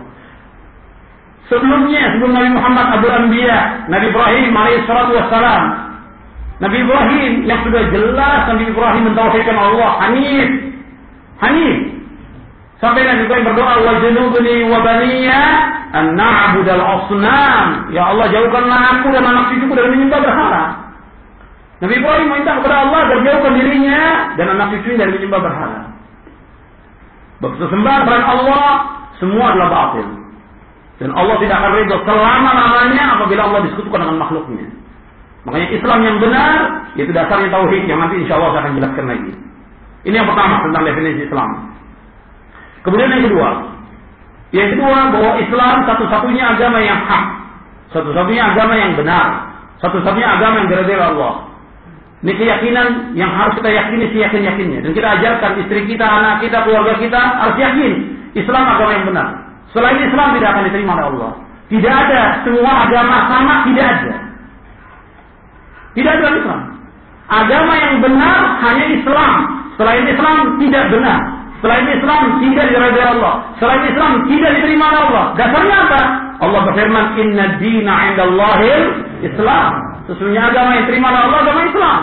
Sebelumnya, 1.49 2.13
sebelum 2.13 2.37
Nabi 2.37 2.51
Muhammad 2.53 2.87
Abu 3.01 3.09
Anbiya, 3.09 3.89
Nabi 3.89 4.13
Ibrahim 4.13 4.53
alaihissalatu 4.53 5.17
wassalam. 5.17 5.63
Nabi 6.61 6.77
Ibrahim 6.85 7.33
yang 7.49 7.65
sudah 7.65 7.83
jelas 7.89 8.41
Nabi 8.53 8.65
Ibrahim 8.69 9.03
mentauhidkan 9.09 9.57
Allah, 9.57 9.91
Hanif. 10.05 10.49
Hanif. 11.41 11.77
Sampai 12.79 13.03
Nabi 13.03 13.27
Ibrahim 13.27 13.47
berdoa, 13.51 13.75
wa 13.83 13.93
junubni 13.99 14.57
wa 14.71 14.79
baniya 14.87 15.43
an 15.99 16.15
na'budal 16.15 16.79
asnam. 16.79 17.91
Ya 17.91 18.07
Allah, 18.07 18.31
jauhkanlah 18.31 18.81
aku 18.99 19.07
dan 19.11 19.27
anak 19.27 19.45
cucuku 19.51 19.73
dari 19.75 19.89
menyembah 19.99 20.21
berhala. 20.23 20.63
Nabi 21.79 21.95
Ibrahim 21.99 22.27
minta 22.31 22.59
kepada 22.59 22.77
Allah 22.87 22.99
agar 23.07 23.19
jauhkan 23.23 23.53
dirinya 23.55 24.03
dan 24.39 24.47
anak 24.55 24.67
cucunya 24.75 24.99
dari 25.07 25.11
menyembah 25.19 25.41
berhala. 25.43 25.81
Bersesembahan 27.39 28.01
kepada 28.03 28.19
Allah 28.27 28.65
semua 29.19 29.45
adalah 29.55 29.69
batil. 29.71 30.07
Dan 30.99 31.15
Allah 31.15 31.39
tidak 31.39 31.57
akan 31.63 31.71
ridho 31.79 31.97
selama-lamanya 32.03 33.05
apabila 33.15 33.43
Allah 33.47 33.61
disekutukan 33.71 34.03
dengan 34.03 34.19
makhluknya. 34.19 34.67
Makanya 35.47 35.69
Islam 35.71 35.99
yang 36.03 36.17
benar 36.19 36.55
itu 36.99 37.11
dasarnya 37.15 37.49
tauhid 37.55 37.87
yang 37.87 38.03
nanti 38.03 38.19
insya 38.19 38.35
Allah 38.35 38.59
saya 38.59 38.63
akan 38.67 38.75
jelaskan 38.83 39.07
lagi. 39.07 39.33
Ini 40.03 40.15
yang 40.19 40.27
pertama 40.27 40.59
tentang 40.67 40.83
definisi 40.83 41.31
Islam. 41.31 41.78
Kemudian 42.87 43.11
yang 43.11 43.25
kedua, 43.27 43.49
yang 44.55 44.69
kedua 44.73 44.99
bahwa 45.13 45.33
Islam 45.43 45.77
satu-satunya 45.85 46.45
agama 46.57 46.79
yang 46.81 47.01
hak, 47.05 47.25
satu-satunya 47.93 48.43
agama 48.55 48.75
yang 48.77 48.93
benar, 48.97 49.27
satu-satunya 49.83 50.29
agama 50.29 50.65
yang 50.65 50.69
dari 50.73 50.97
Allah. 50.97 51.49
Ini 52.19 52.35
keyakinan 52.35 53.15
yang 53.15 53.31
harus 53.31 53.55
kita 53.63 53.71
yakini 53.71 54.11
seyakin-yakinnya. 54.11 54.83
Dan 54.83 54.91
kita 54.91 55.07
ajarkan 55.23 55.63
istri 55.63 55.87
kita, 55.87 56.03
anak 56.03 56.43
kita, 56.43 56.67
keluarga 56.67 56.99
kita 56.99 57.15
harus 57.15 57.57
yakin 57.63 57.93
Islam 58.35 58.65
agama 58.67 58.91
yang 58.91 59.07
benar. 59.07 59.29
Selain 59.71 60.03
Islam 60.03 60.35
tidak 60.35 60.49
akan 60.51 60.65
diterima 60.67 60.93
oleh 60.99 61.07
Allah. 61.15 61.33
Tidak 61.69 61.95
ada 61.95 62.21
semua 62.43 62.73
agama 62.89 63.17
sama, 63.31 63.55
tidak 63.71 63.87
ada. 63.87 64.15
Tidak 65.95 66.11
ada 66.11 66.29
Islam. 66.35 66.61
Agama 67.29 67.73
yang 67.77 67.95
benar 68.03 68.41
hanya 68.67 68.85
Islam. 68.99 69.33
Selain 69.79 70.05
Islam 70.11 70.37
tidak 70.59 70.85
benar. 70.91 71.38
Selain 71.59 71.87
Islam 71.91 72.23
tidak 72.39 72.67
diridhai 72.71 73.09
Allah. 73.19 73.35
Selain 73.59 73.83
Islam 73.83 74.11
tidak 74.31 74.51
diterima 74.63 74.87
Allah. 74.95 75.25
Dasarnya 75.35 75.77
apa? 75.91 76.01
Allah 76.39 76.61
berfirman, 76.71 77.05
"Inna 77.19 77.45
dina 77.59 77.95
'indallahil 78.07 78.83
Islam." 79.27 79.71
Sesungguhnya 80.07 80.55
agama 80.55 80.79
yang 80.79 80.87
diterima 80.87 81.11
Allah 81.11 81.43
agama 81.43 81.61
Islam. 81.67 82.01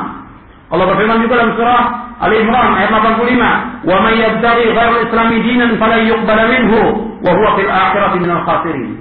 Allah 0.75 0.85
berfirman 0.91 1.17
juga 1.23 1.33
dalam 1.39 1.53
surah 1.55 1.83
Ali 2.15 2.35
Imran 2.43 2.71
ayat 2.79 2.89
85, 2.91 3.49
"Wa 3.87 3.95
may 4.03 4.15
yabtaghi 4.19 4.71
ghairal 4.71 5.03
islami 5.07 5.37
dinan 5.39 5.71
falan 5.79 6.01
yuqbal 6.03 6.41
minhu 6.51 6.81
wa 7.23 7.31
huwa 7.31 7.49
fil 7.55 7.71
akhirati 7.71 8.17
minal 8.23 8.43
khasirin." 8.43 8.91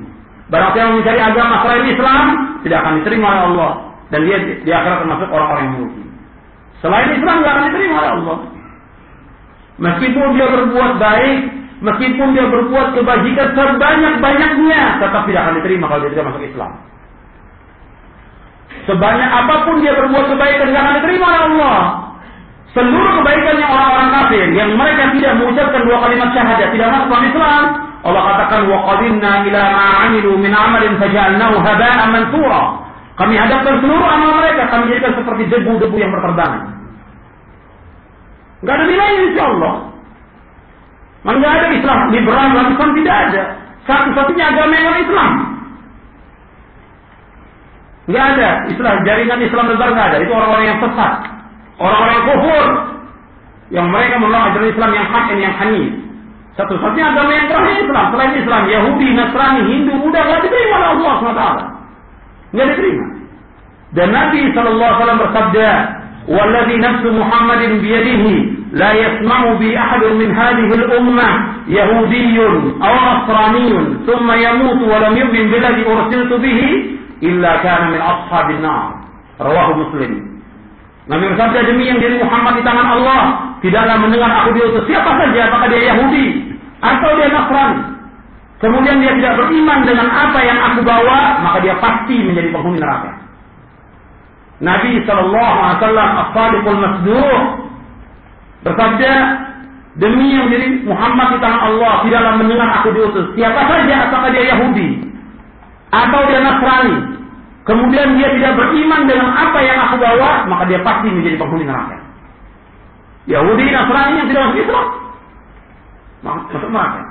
Barang 0.55 0.71
siapa 0.77 0.91
mencari 0.93 1.19
agama 1.19 1.55
selain 1.67 1.85
Islam 1.89 2.25
tidak 2.63 2.79
akan 2.85 2.93
diterima 3.03 3.27
oleh 3.27 3.43
Allah 3.51 3.71
dan 4.13 4.21
dia 4.29 4.39
di 4.39 4.71
akhirat 4.71 4.99
termasuk 5.03 5.29
orang-orang 5.33 5.63
yang 5.67 5.75
merugi. 5.81 6.05
Selain 6.85 7.09
Islam 7.17 7.35
tidak 7.43 7.53
akan 7.57 7.65
diterima 7.73 7.95
oleh 7.99 8.13
Allah. 8.23 8.37
Meskipun 9.75 10.39
dia 10.39 10.47
berbuat 10.47 10.93
baik, 11.03 11.39
meskipun 11.83 12.29
dia 12.31 12.47
berbuat 12.47 12.95
kebajikan 12.95 13.49
sebanyak-banyaknya, 13.59 14.83
tetap 15.03 15.23
tidak 15.27 15.41
akan 15.43 15.55
diterima 15.59 15.85
kalau 15.91 16.01
dia 16.07 16.13
tidak 16.15 16.27
masuk 16.31 16.43
Islam. 16.47 16.73
Sebanyak 18.85 19.31
apa 19.31 19.55
pun 19.65 19.81
dia 19.81 19.97
berbuat 19.97 20.25
kebaikan 20.31 20.67
tidak 20.71 20.83
akan 20.85 20.95
diterima 21.01 21.27
oleh 21.27 21.43
Allah. 21.51 21.81
Seluruh 22.75 23.13
kebaikan 23.23 23.55
yang 23.55 23.71
orang-orang 23.71 24.11
kafir 24.19 24.47
yang 24.51 24.71
mereka 24.75 25.15
tidak 25.15 25.33
mengucapkan 25.39 25.81
dua 25.87 25.97
kalimat 26.03 26.29
syahadat 26.35 26.69
tidak 26.75 26.89
masuk 26.91 27.07
dalam 27.07 27.27
Islam. 27.31 27.65
Allah 28.05 28.23
katakan 28.35 28.61
wa 28.69 28.79
qadimna 28.93 29.33
ila 29.49 29.63
ma 29.73 29.89
'amilu 30.05 30.31
min 30.37 30.53
'amalin 30.53 30.93
faj'alnahu 31.01 31.55
haba'an 31.63 32.09
mansura. 32.13 32.63
Kami 33.15 33.35
hadapkan 33.39 33.79
seluruh 33.79 34.05
amal 34.05 34.43
mereka 34.43 34.67
kami 34.75 34.91
jadikan 34.91 35.15
seperti 35.23 35.43
debu-debu 35.49 35.97
yang 35.97 36.11
berterbangan. 36.11 36.84
Enggak 38.65 38.75
ada 38.81 38.85
nilainya 38.89 39.23
insya 39.29 39.45
Allah. 39.45 39.75
Enggak 41.29 41.53
ada 41.53 41.67
Islam 41.77 41.99
liberal, 42.09 42.49
Islam 42.73 42.91
tidak 42.97 43.17
ada. 43.29 43.43
Satu-satunya 43.85 44.45
agama 44.49 44.73
yang 44.73 44.97
Islam. 45.05 45.31
Nggak 48.05 48.25
ada. 48.37 48.49
Islam 48.69 48.95
jaringan 49.05 49.41
Islam 49.41 49.65
besar 49.73 49.89
nggak 49.93 50.09
ada. 50.13 50.17
Itu 50.21 50.33
orang-orang 50.33 50.67
yang 50.69 50.79
sesat, 50.81 51.13
orang-orang 51.81 52.13
yang 52.13 52.27
kufur, 52.29 52.65
yang 53.73 53.87
mereka 53.89 54.15
menolak 54.21 54.53
ajaran 54.53 54.69
Islam 54.69 54.91
yang 54.93 55.07
hak 55.09 55.25
dan 55.33 55.39
yang 55.41 55.55
hanif. 55.57 55.93
Satu-satunya 56.55 57.07
agama 57.11 57.31
yang 57.35 57.47
terakhir 57.51 57.77
Islam. 57.83 58.05
Selain 58.15 58.33
Islam, 58.39 58.63
Yahudi, 58.71 59.09
Nasrani, 59.17 59.63
Hindu, 59.67 59.93
Buddha 59.99 60.21
nggak 60.23 60.41
diterima 60.47 60.75
oleh 60.79 60.89
Allah 61.01 61.13
SWT. 61.19 61.45
Nggak 62.55 62.67
diterima. 62.77 63.07
Dan 63.95 64.09
Nabi 64.11 64.41
SAW 64.53 65.19
bersabda, 65.19 65.69
"Walladhi 66.31 66.77
nafsu 66.79 67.09
Muhammadin 67.11 67.83
biyadihi, 67.83 68.35
yasma'u 68.75 69.55
bi 69.63 69.71
ahadun 69.79 70.19
min 70.19 70.31
hadhihi 70.35 70.73
al-ummah 70.83 71.33
yahudiyyun 71.71 72.83
aw 72.83 72.95
nasraniyyun, 72.95 74.03
thumma 74.03 74.35
yamutu 74.35 74.83
wa 74.91 74.99
lam 74.99 75.15
yu'min 75.15 75.47
billadhi 75.53 75.87
ursiltu 75.87 76.35
bihi, 76.43 76.69
illa 77.23 77.63
kana 77.63 77.95
min 77.95 78.01
ashabin 78.03 78.59
nar. 78.59 78.99
Rawahu 79.39 79.87
Muslim. 79.87 80.35
Nabi 81.05 81.25
bersabda 81.37 81.69
demi 81.69 81.85
yang 81.85 82.01
diri 82.01 82.17
Muhammad 82.17 82.57
di 82.57 82.63
tangan 82.65 82.97
Allah 82.97 83.21
tidaklah 83.61 83.97
mendengar 84.01 84.31
aku 84.41 84.57
diutus 84.57 84.89
siapa 84.89 85.13
saja 85.21 85.53
apakah 85.53 85.69
dia 85.69 85.93
Yahudi 85.93 86.27
atau 86.81 87.11
dia 87.21 87.29
Nasrani. 87.29 87.81
Kemudian 88.65 88.97
dia 89.05 89.13
tidak 89.21 89.37
beriman 89.37 89.85
dengan 89.85 90.09
apa 90.09 90.41
yang 90.41 90.57
aku 90.73 90.81
bawa 90.81 91.45
maka 91.45 91.59
dia 91.61 91.77
pasti 91.77 92.17
menjadi 92.25 92.49
penghuni 92.57 92.81
neraka. 92.81 93.13
Nabi 94.65 95.05
Shallallahu 95.05 95.57
Alaihi 95.61 95.77
Wasallam 95.77 96.11
as-sadiqul 96.25 96.79
masduq 96.81 97.41
bersabda 98.65 99.13
demi 100.01 100.35
yang 100.35 100.51
diri 100.51 100.83
Muhammad 100.89 101.37
di 101.37 101.39
tangan 101.39 101.63
Allah 101.71 102.03
tidaklah 102.03 102.33
mendengar 102.41 102.69
aku 102.83 102.91
diutus 102.97 103.31
siapa 103.39 103.61
saja 103.69 104.11
apakah 104.11 104.29
dia 104.35 104.51
Yahudi 104.51 105.15
atau 105.95 106.21
dia 106.27 106.41
Nasrani, 106.43 106.97
kemudian 107.63 108.19
dia 108.19 108.29
tidak 108.35 108.53
beriman 108.59 109.07
dengan 109.07 109.31
apa 109.31 109.59
yang 109.63 109.79
aku 109.79 109.97
bawa, 110.03 110.31
maka 110.51 110.67
dia 110.67 110.83
pasti 110.83 111.07
menjadi 111.07 111.39
penghuni 111.39 111.65
neraka. 111.67 111.97
Yahudi 113.31 113.65
Nasrani 113.71 114.15
yang 114.21 114.29
tidak 114.29 114.43
masuk 114.51 114.61
Islam, 114.67 114.87
masuk 116.27 116.71
neraka. 116.71 117.03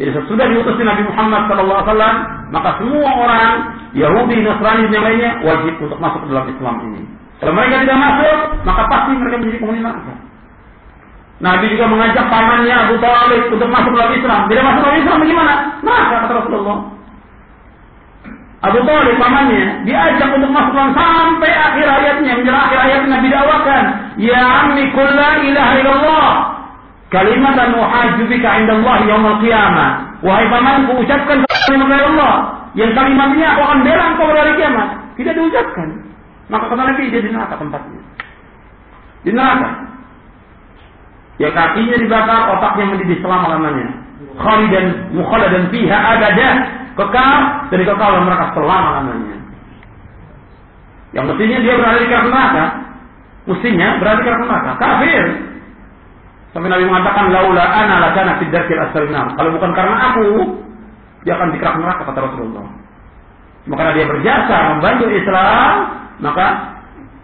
Jadi 0.00 0.10
sesudah 0.16 0.46
diutus 0.48 0.80
Nabi 0.80 1.02
Muhammad 1.04 1.40
SAW, 1.50 2.14
maka 2.54 2.70
semua 2.80 3.10
orang 3.20 3.52
Yahudi, 3.92 4.36
Nasrani 4.46 4.88
dan 4.88 5.02
lainnya 5.04 5.30
wajib 5.44 5.74
untuk 5.82 5.98
masuk 5.98 6.20
ke 6.24 6.26
dalam 6.30 6.46
Islam 6.48 6.74
ini. 6.88 7.02
Kalau 7.40 7.52
mereka 7.56 7.82
tidak 7.84 7.98
masuk, 7.98 8.36
maka 8.62 8.82
pasti 8.88 9.10
mereka 9.16 9.36
menjadi 9.42 9.58
penghuni 9.58 9.80
neraka. 9.82 10.14
Nabi 11.40 11.72
juga 11.72 11.88
mengajak 11.88 12.28
pamannya 12.28 12.74
Abu 12.76 13.00
Talib 13.00 13.48
untuk 13.48 13.68
masuk 13.72 13.92
dalam 13.96 14.12
Islam. 14.12 14.40
Tidak 14.44 14.60
masuk 14.64 14.80
dalam 14.84 14.98
Islam 15.00 15.16
bagaimana? 15.24 15.54
Neraka 15.80 16.16
kata 16.20 16.32
Rasulullah. 16.36 16.78
Abu 18.60 18.78
Talib 18.84 19.16
pamannya 19.16 19.64
diajak 19.88 20.28
untuk 20.36 20.52
masuk 20.52 20.72
Islam 20.76 20.92
sampai 20.92 21.52
akhir 21.56 21.86
ayatnya 21.88 22.32
menjelang 22.36 22.64
akhir 22.68 22.78
ayat 22.84 23.02
Nabi 23.08 23.26
dakwakan 23.32 23.84
ya 24.20 24.40
ammi 24.68 24.84
qul 24.92 25.08
la 25.16 25.30
ilaha 25.40 25.74
illallah. 25.80 26.28
Kalimatan 27.10 27.74
uhajjubika 27.74 28.48
indallah 28.60 28.96
yaumil 29.08 29.38
qiyamah. 29.42 29.90
Wahai 30.20 30.46
pamanku 30.46 30.92
ucapkan 31.00 31.42
kalimat 31.42 32.04
Allah. 32.04 32.34
Yang 32.76 32.94
kalimatnya 32.94 33.56
aku 33.56 33.62
akan 33.66 33.78
bela 33.82 34.04
engkau 34.14 34.30
pada 34.30 34.52
kiamat. 34.54 34.88
Tidak 35.18 35.34
diucapkan. 35.34 35.88
Maka 36.52 36.70
kata 36.70 36.82
Nabi 36.86 37.10
dia 37.10 37.24
di 37.24 37.32
neraka 37.32 37.58
tempatnya. 37.58 37.98
Di 39.26 39.34
neraka 39.34 39.89
ya 41.40 41.48
kakinya 41.56 41.96
dibakar 41.96 42.52
otaknya 42.52 42.84
mendidih 42.92 43.18
selama 43.24 43.56
lamanya 43.56 43.88
khalidan 44.40 44.86
mukhaladan 45.16 45.72
fiha 45.72 45.98
abadah 45.98 46.52
kekal 46.96 47.38
dari 47.72 47.84
kekal 47.86 48.08
dalam 48.12 48.26
neraka 48.26 48.46
selama 48.56 48.88
lamanya. 49.00 49.38
Yang 51.10 51.24
mestinya 51.34 51.58
dia 51.58 51.74
berada 51.74 51.98
di 51.98 52.06
neraka, 52.06 52.64
mestinya 53.50 53.88
berada 53.98 54.20
di 54.22 54.30
neraka. 54.30 54.70
Kafir. 54.78 55.24
Sampai 56.50 56.66
Nabi 56.66 56.84
mengatakan 56.86 57.30
laula 57.30 57.62
ana 57.62 58.10
lakana 58.10 58.42
fid 58.42 58.50
darkil 58.50 58.78
asfalinar. 58.78 59.38
Kalau 59.38 59.54
bukan 59.54 59.70
karena 59.70 59.96
aku, 60.10 60.26
dia 61.22 61.38
akan 61.38 61.54
dikerak 61.54 61.78
neraka 61.78 62.02
kata 62.10 62.20
Rasulullah. 62.26 62.66
Maka 63.70 63.94
dia 63.94 64.06
berjasa 64.08 64.56
membantu 64.74 65.04
Islam, 65.14 65.72
maka 66.18 66.46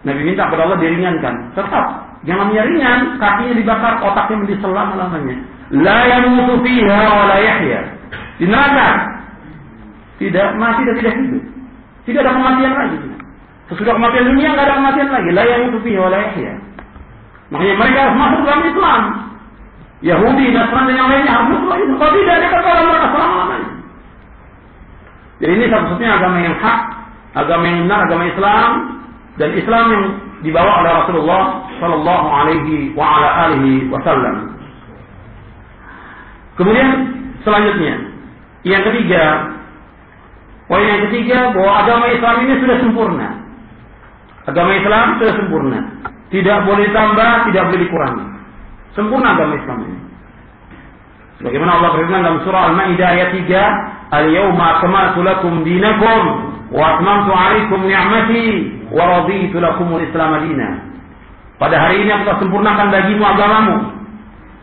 Nabi 0.07 0.21
minta 0.23 0.47
kepada 0.47 0.63
Allah 0.63 0.79
diringankan. 0.79 1.33
Tetap 1.59 2.06
jangan 2.25 2.49
ringan, 2.49 2.99
kakinya 3.21 3.53
dibakar, 3.53 3.93
otaknya 4.01 4.35
menjadi 4.41 4.59
selama 4.63 4.93
lamanya. 4.97 5.35
La 5.75 5.99
yamutu 6.07 6.63
fiha 6.63 6.99
wa 7.11 7.23
la 7.27 7.37
yahya. 7.43 7.81
Di 8.39 8.45
neraka 8.47 8.89
tidak 10.17 10.55
mati 10.57 10.81
dan 10.87 10.95
tidak 10.97 11.13
hidup. 11.19 11.43
Tidak 12.07 12.21
ada 12.23 12.31
kematian 12.33 12.73
lagi. 12.73 12.97
Sesudah 13.67 13.93
kematian 13.99 14.25
dunia 14.31 14.47
nggak 14.55 14.65
ada 14.65 14.75
kematian 14.79 15.09
lagi. 15.11 15.29
La 15.35 15.43
yang 15.43 15.61
itu 15.67 15.77
fihi 15.83 15.99
la 15.99 16.19
yahya. 16.23 16.53
Makanya 17.51 17.75
mereka 17.79 17.99
harus 18.07 18.15
masuk 18.15 18.41
dalam 18.47 18.63
Islam. 18.63 19.01
Yahudi, 19.97 20.45
Nasrani 20.53 20.93
yang 20.93 21.07
lainnya 21.09 21.31
harus 21.35 21.47
masuk 21.51 21.67
dalam 21.67 21.81
Islam. 21.83 21.97
Kalau 21.99 22.13
tidak 22.15 22.35
ada 22.37 22.47
kekal 22.47 22.75
mereka 22.87 23.07
selama-lamanya. 23.11 23.69
Jadi 25.37 25.51
ini 25.53 25.65
satu-satunya 25.69 26.11
agama 26.17 26.37
yang 26.41 26.55
hak, 26.57 26.79
agama 27.37 27.63
yang 27.69 27.79
benar, 27.85 27.99
agama 28.09 28.23
Islam 28.25 28.69
dan 29.37 29.49
Islam 29.53 29.83
yang 29.93 30.03
dibawa 30.41 30.71
oleh 30.81 30.91
Rasulullah 31.03 31.43
Shallallahu 31.77 32.27
Alaihi 32.29 32.91
wa 32.97 33.05
ala 33.05 33.27
alihi 33.49 33.87
Wasallam. 33.89 34.57
Kemudian 36.57 36.89
selanjutnya, 37.45 37.95
yang 38.65 38.81
ketiga, 38.81 39.53
Poin 40.67 40.83
yang 40.83 41.07
ketiga 41.07 41.55
bahwa 41.55 41.79
agama 41.79 42.05
Islam 42.11 42.43
ini 42.43 42.53
sudah 42.59 42.77
sempurna. 42.83 43.27
Agama 44.51 44.71
Islam 44.75 45.15
sudah 45.15 45.33
sempurna. 45.39 45.79
Tidak 46.27 46.57
boleh 46.67 46.91
ditambah, 46.91 47.31
tidak 47.47 47.63
boleh 47.71 47.79
dikurangi. 47.87 48.25
Sempurna 48.91 49.39
agama 49.39 49.55
Islam 49.55 49.79
ini. 49.87 49.99
Bagaimana 51.39 51.71
Allah 51.79 51.89
berfirman 51.95 52.19
dalam 52.19 52.39
surah 52.43 52.61
Al-Maidah 52.73 53.07
ayat 53.15 53.29
3, 53.31 53.63
"Al-yawma 54.11 54.65
akmaltu 54.75 55.23
lakum 55.23 55.63
dinakum 55.63 56.21
wa 56.75 56.83
atmamtu 56.99 57.31
'alaikum 57.31 57.87
ni'mati 57.87 58.47
wa 58.91 59.03
raditu 59.23 59.63
lakum 59.63 59.87
al-Islam 59.95 60.51
dinan." 60.51 60.96
Pada 61.57 61.75
hari 61.81 62.05
ini 62.05 62.09
aku 62.13 62.23
telah 62.29 62.39
sempurnakan 62.41 62.87
bagimu 62.93 63.23
agamamu. 63.25 63.75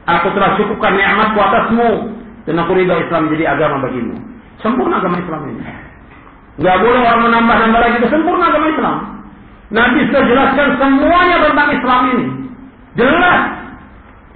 Aku 0.04 0.28
telah 0.37 0.54
cukupkan 0.54 0.94
nikmatku 0.94 1.38
atasmu 1.42 1.90
dan 2.46 2.54
aku 2.61 2.70
ridha 2.76 2.94
Islam 3.02 3.26
menjadi 3.26 3.44
agama 3.57 3.83
bagimu. 3.83 4.14
Sempurna 4.62 5.02
agama 5.02 5.18
Islam 5.18 5.40
ini. 5.50 5.62
Gak 6.62 6.76
boleh 6.78 7.00
orang 7.02 7.22
menambah-nambah 7.26 7.80
lagi. 7.83 7.94
Itu 7.98 8.09
sempurna 8.14 8.46
agama 8.46 8.66
Islam. 8.70 8.96
Nabi 9.74 9.98
sudah 10.07 10.22
jelaskan 10.22 10.68
semuanya 10.78 11.37
tentang 11.50 11.68
Islam 11.74 12.00
ini. 12.14 12.26
Jelas. 12.94 13.40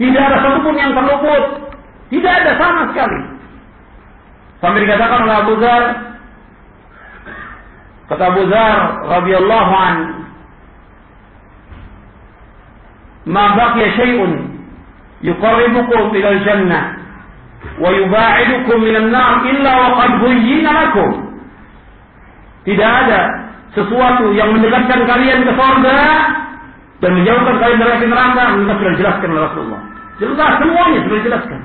Tidak 0.03 0.23
ada 0.23 0.37
satupun 0.43 0.75
yang 0.75 0.91
terluput. 0.99 1.43
Tidak 2.11 2.33
ada 2.43 2.53
sama 2.59 2.83
sekali. 2.91 3.21
Sampai 4.59 4.83
dikatakan 4.83 5.19
oleh 5.23 5.37
Abu 5.39 5.55
Zar. 5.63 5.83
Kata 8.11 8.25
Abu 8.35 8.43
Zar 8.51 8.79
radhiyallahu 9.07 9.73
an. 9.79 9.97
Syai'un 13.29 14.33
yuqarribukum 15.21 16.15
ila 16.17 16.29
al-jannah 16.33 16.83
wa 17.77 17.89
yuba'idukum 17.93 18.77
min 18.81 18.95
an-nar 18.97 19.45
illa 19.45 19.73
wa 19.77 19.89
qad 20.01 20.11
buyyina 20.23 20.71
lakum. 20.73 21.11
Tidak 22.65 22.91
ada 23.05 23.21
sesuatu 23.73 24.33
yang 24.37 24.53
mendekatkan 24.57 25.05
kalian 25.09 25.45
ke 25.45 25.53
surga 25.57 25.99
dan 26.99 27.11
menjauhkan 27.15 27.57
kalian 27.63 27.79
dari 27.81 28.07
neraka. 28.09 28.43
Mereka 28.57 28.73
sudah 28.81 28.95
jelaskan 28.99 29.29
oleh 29.33 29.43
Rasulullah. 29.47 29.83
Jelas 30.19 30.53
semuanya 30.59 30.99
sudah 31.07 31.19
dijelaskan. 31.23 31.61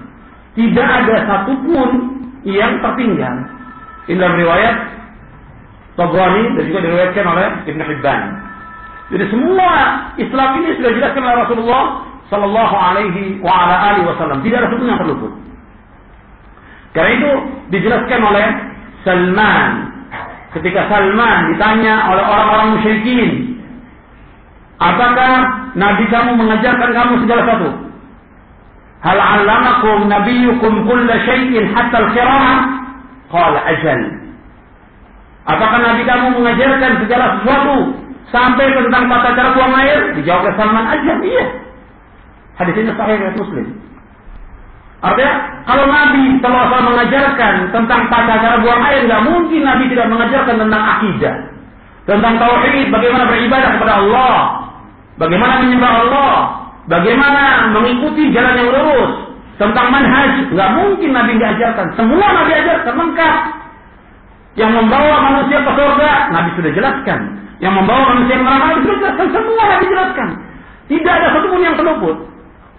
Tidak 0.54 0.88
ada 0.88 1.16
satupun 1.26 1.90
yang 2.46 2.78
tertinggal. 2.84 3.36
Ini 4.06 4.20
dalam 4.20 4.36
riwayat 4.38 4.76
Tabrani 5.98 6.44
dan 6.58 6.64
juga 6.70 6.80
diriwayatkan 6.86 7.26
oleh 7.26 7.48
Ibn 7.70 7.82
Hibban. 7.82 8.22
Jadi 9.12 9.26
semua 9.28 9.72
Islam 10.16 10.50
ini 10.64 10.80
sudah 10.80 10.90
dijelaskan 10.96 11.24
oleh 11.24 11.38
Rasulullah 11.44 11.84
Sallallahu 12.32 12.76
Alaihi 12.76 13.44
wa 13.44 13.52
ala 13.52 13.76
alihi 13.94 14.06
Wasallam. 14.08 14.40
Tidak 14.40 14.58
ada 14.58 14.68
satupun 14.72 14.88
yang 14.88 15.02
terluput. 15.02 15.34
Karena 16.94 17.12
itu 17.20 17.32
dijelaskan 17.74 18.22
oleh 18.22 18.46
Salman 19.04 19.94
ketika 20.54 20.86
Salman 20.88 21.54
ditanya 21.54 22.14
oleh 22.14 22.24
orang-orang 22.24 22.68
musyrikin, 22.78 23.58
apakah 24.78 25.34
Nabi 25.74 26.06
kamu 26.08 26.32
mengajarkan 26.38 26.90
kamu 26.94 27.14
segala 27.26 27.42
satu? 27.50 27.70
Hal 29.04 29.20
'allamakum 29.20 30.08
nabiyyukum 30.08 30.88
kulla 30.88 31.20
syai'in 31.28 31.74
hatta 31.76 32.08
al-qira'ah? 32.08 32.58
Qala 33.34 33.60
ajal. 33.68 34.02
Apakah 35.44 35.80
Nabi 35.82 36.02
kamu 36.08 36.28
mengajarkan 36.40 36.92
segala 37.04 37.26
sesuatu 37.42 38.03
sampai 38.30 38.72
tentang 38.72 39.10
tata 39.10 39.30
cara 39.36 39.50
buang 39.58 39.74
air? 39.76 40.00
Dijawab 40.16 40.48
oleh 40.48 40.56
Salman, 40.56 40.86
ajal, 40.88 41.18
iya. 41.26 41.46
Hadis 42.54 42.76
ini 42.78 42.92
sahih 42.94 43.18
dari 43.18 43.36
Muslim. 43.36 43.66
Artinya 45.04 45.34
kalau 45.68 45.84
Nabi 45.84 46.40
SAW 46.40 46.88
mengajarkan 46.96 47.54
tentang 47.76 48.02
tata 48.08 48.34
cara 48.40 48.56
buang 48.64 48.82
air, 48.88 49.04
nggak 49.04 49.24
mungkin 49.28 49.62
Nabi 49.68 49.92
tidak 49.92 50.08
mengajarkan 50.08 50.56
tentang 50.64 50.84
akidah, 50.96 51.36
tentang 52.08 52.34
tauhid, 52.40 52.88
bagaimana 52.88 53.28
beribadah 53.28 53.70
kepada 53.76 53.94
Allah, 54.00 54.38
bagaimana 55.20 55.54
menyembah 55.60 55.94
Allah, 56.08 56.34
bagaimana 56.88 57.68
mengikuti 57.76 58.32
jalan 58.32 58.56
yang 58.56 58.72
lurus, 58.72 59.34
tentang 59.60 59.92
manhaj, 59.92 60.50
nggak 60.56 60.70
mungkin 60.72 61.10
Nabi 61.12 61.32
nggak. 61.36 62.00
Semua 62.00 62.28
Nabi 62.32 62.52
ajarkan 62.56 62.96
lengkap. 62.96 63.36
Yang 64.54 64.72
membawa 64.78 65.16
manusia 65.26 65.66
ke 65.66 65.72
surga, 65.74 66.12
Nabi 66.30 66.50
sudah 66.54 66.72
jelaskan. 66.78 67.43
Yang 67.64 67.74
membawa 67.80 68.04
manusia 68.12 68.36
ke 68.36 68.44
neraka, 68.44 68.66
Nabi 68.68 68.82
sudah 68.84 68.98
jelaskan. 69.00 69.28
Semua 69.32 69.64
Nabi 69.72 69.86
jelaskan. 69.88 70.28
Tidak 70.92 71.14
ada 71.16 71.28
satupun 71.32 71.62
yang 71.64 71.76
terluput. 71.80 72.16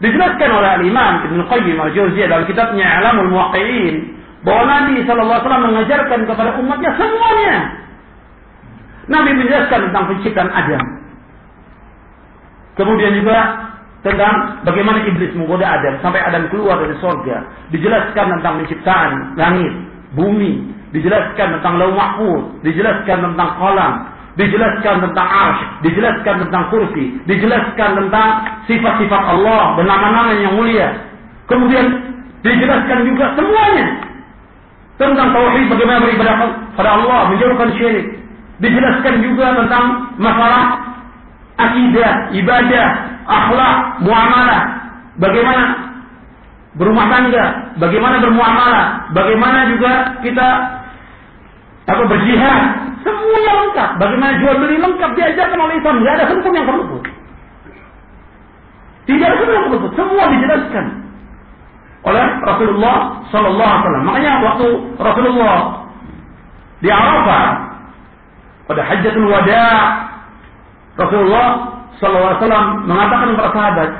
Dijelaskan 0.04 0.50
oleh 0.52 0.70
Al-Imam 0.76 1.12
Ibn 1.24 1.38
Qayyim 1.48 1.76
Al-Jauziyah 1.80 2.28
dalam 2.28 2.44
kitabnya 2.44 2.84
Alamul 3.00 3.32
Muwaqqi'in 3.32 3.94
bahwa 4.44 4.62
Nabi 4.68 5.00
SAW 5.08 5.40
mengajarkan 5.40 6.20
kepada 6.28 6.50
umatnya 6.60 6.90
semuanya. 7.00 7.54
Nabi 9.08 9.30
menjelaskan 9.40 9.88
tentang 9.88 10.04
penciptaan 10.12 10.50
Adam. 10.52 10.84
Kemudian 12.76 13.16
juga 13.16 13.38
tentang 14.04 14.60
bagaimana 14.68 15.00
iblis 15.08 15.32
menggoda 15.32 15.64
Adam 15.64 15.96
sampai 16.04 16.20
Adam 16.20 16.52
keluar 16.52 16.76
dari 16.76 16.92
sorga. 17.00 17.40
Dijelaskan 17.72 18.36
tentang 18.36 18.60
penciptaan 18.60 19.32
langit, 19.40 19.72
bumi. 20.12 20.76
Dijelaskan 20.92 21.56
tentang 21.58 21.80
lau 21.80 21.96
mahfud. 21.96 22.60
Dijelaskan 22.60 23.32
tentang 23.32 23.48
kolam 23.56 24.13
dijelaskan 24.34 24.96
tentang 25.10 25.28
arsh, 25.30 25.62
dijelaskan 25.86 26.34
tentang 26.46 26.64
kursi, 26.70 27.22
dijelaskan 27.26 27.90
tentang 28.02 28.28
sifat-sifat 28.66 29.22
Allah 29.22 29.78
dan 29.78 29.86
nama-nama 29.86 30.34
yang 30.34 30.58
mulia. 30.58 30.90
Kemudian 31.46 31.86
dijelaskan 32.42 33.06
juga 33.06 33.30
semuanya 33.38 33.86
tentang 34.98 35.30
tauhid 35.34 35.66
bagaimana 35.70 35.98
beribadah 36.02 36.34
pada 36.74 36.90
Allah, 36.98 37.20
menjauhkan 37.30 37.70
syirik. 37.78 38.06
Dijelaskan 38.58 39.22
juga 39.22 39.54
tentang 39.58 40.14
masalah 40.18 40.78
akidah, 41.58 42.34
ibadah, 42.34 42.86
akhlak, 43.26 43.76
muamalah, 44.02 44.62
bagaimana 45.18 45.62
berumah 46.74 47.06
tangga, 47.06 47.44
bagaimana 47.78 48.18
bermuamalah, 48.18 48.86
bagaimana 49.14 49.58
juga 49.70 49.92
kita 50.26 50.48
apa 51.84 52.02
berjihad, 52.08 52.62
Semuanya 53.04 53.52
lengkap. 53.60 53.90
Bagaimana 54.00 54.32
jual 54.40 54.54
beli 54.58 54.76
lengkap 54.80 55.10
diajarkan 55.12 55.58
oleh 55.60 55.74
Islam. 55.76 55.94
Tidak 56.00 56.14
ada 56.16 56.26
hukum 56.32 56.52
yang 56.56 56.66
terluput. 56.66 57.02
Tidak 59.04 59.26
ada 59.28 59.36
hukum 59.36 59.52
yang 59.52 59.64
terluput. 59.68 59.92
Semua 59.92 60.24
dijelaskan 60.32 60.86
oleh 62.04 62.26
Rasulullah 62.44 62.96
Sallallahu 63.28 63.68
Alaihi 63.68 63.84
Wasallam. 63.84 64.04
Makanya 64.08 64.32
waktu 64.44 64.66
Rasulullah 65.00 65.56
di 66.80 66.88
Arafah 66.92 67.46
pada 68.64 68.82
Hajjatul 68.84 69.28
Wada 69.28 69.68
Rasulullah 71.00 71.48
Sallallahu 72.00 72.28
Alaihi 72.28 72.40
Wasallam 72.44 72.66
mengatakan 72.88 73.28
kepada 73.36 73.50
sahabat, 73.52 73.90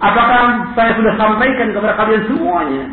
apakah 0.00 0.42
saya 0.76 0.90
sudah 0.96 1.12
sampaikan 1.16 1.68
kepada 1.72 1.92
kalian 1.96 2.22
semuanya? 2.28 2.84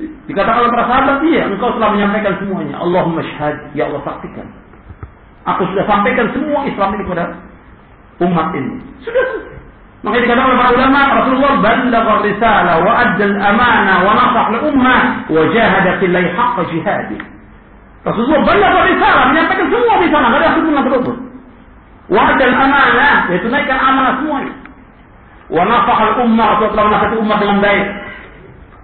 Dikatakan 0.00 0.64
oleh 0.64 0.70
para 0.72 0.84
sahabat, 0.88 1.16
iya, 1.28 1.44
engkau 1.46 1.68
telah 1.76 1.92
menyampaikan 1.92 2.32
semuanya. 2.40 2.80
Allahumma 2.80 3.20
syahad, 3.20 3.56
ya 3.76 3.92
Allah 3.92 4.00
saksikan. 4.08 4.46
Aku 5.44 5.62
sudah 5.74 5.84
sampaikan 5.84 6.30
semua 6.32 6.64
Islam 6.64 6.96
ini 6.96 7.02
kepada 7.04 7.24
umat 8.22 8.48
ini. 8.56 8.78
Sudah. 9.04 9.26
Maka 10.02 10.18
dikatakan 10.18 10.50
oleh 10.50 10.58
para 10.58 10.70
ulama, 10.74 11.00
Rasulullah 11.22 11.54
ballagha 11.62 12.14
risalah 12.26 12.76
wa 12.82 12.92
adda 13.06 13.22
al-amanah 13.22 13.96
wa 14.02 14.12
nasah 14.18 14.46
ummah 14.66 15.02
wa 15.30 15.42
jahada 15.54 15.90
fillahi 16.02 16.26
haqqa 16.34 16.62
jihadi. 16.74 17.18
Rasulullah 18.02 18.42
ballagha 18.42 18.80
risalah, 18.90 19.22
menyampaikan 19.30 19.66
semua 19.70 19.94
di 20.02 20.08
sana, 20.10 20.26
ada 20.34 20.58
hukum 20.58 20.72
yang 20.74 20.86
terluput. 20.90 21.16
Wa 22.10 22.34
adda 22.34 22.44
al-amanah, 22.50 23.16
yaitu 23.30 23.46
naikkan 23.46 23.78
amanah 23.78 24.12
semuanya. 24.18 24.54
Wa 25.52 25.62
nasah 25.68 25.98
al-ummah, 26.00 26.46
Rasulullah 26.58 26.70
telah 26.74 26.86
menasihati 26.90 27.16
umat 27.22 27.38
dengan 27.38 27.58
baik 27.62 27.86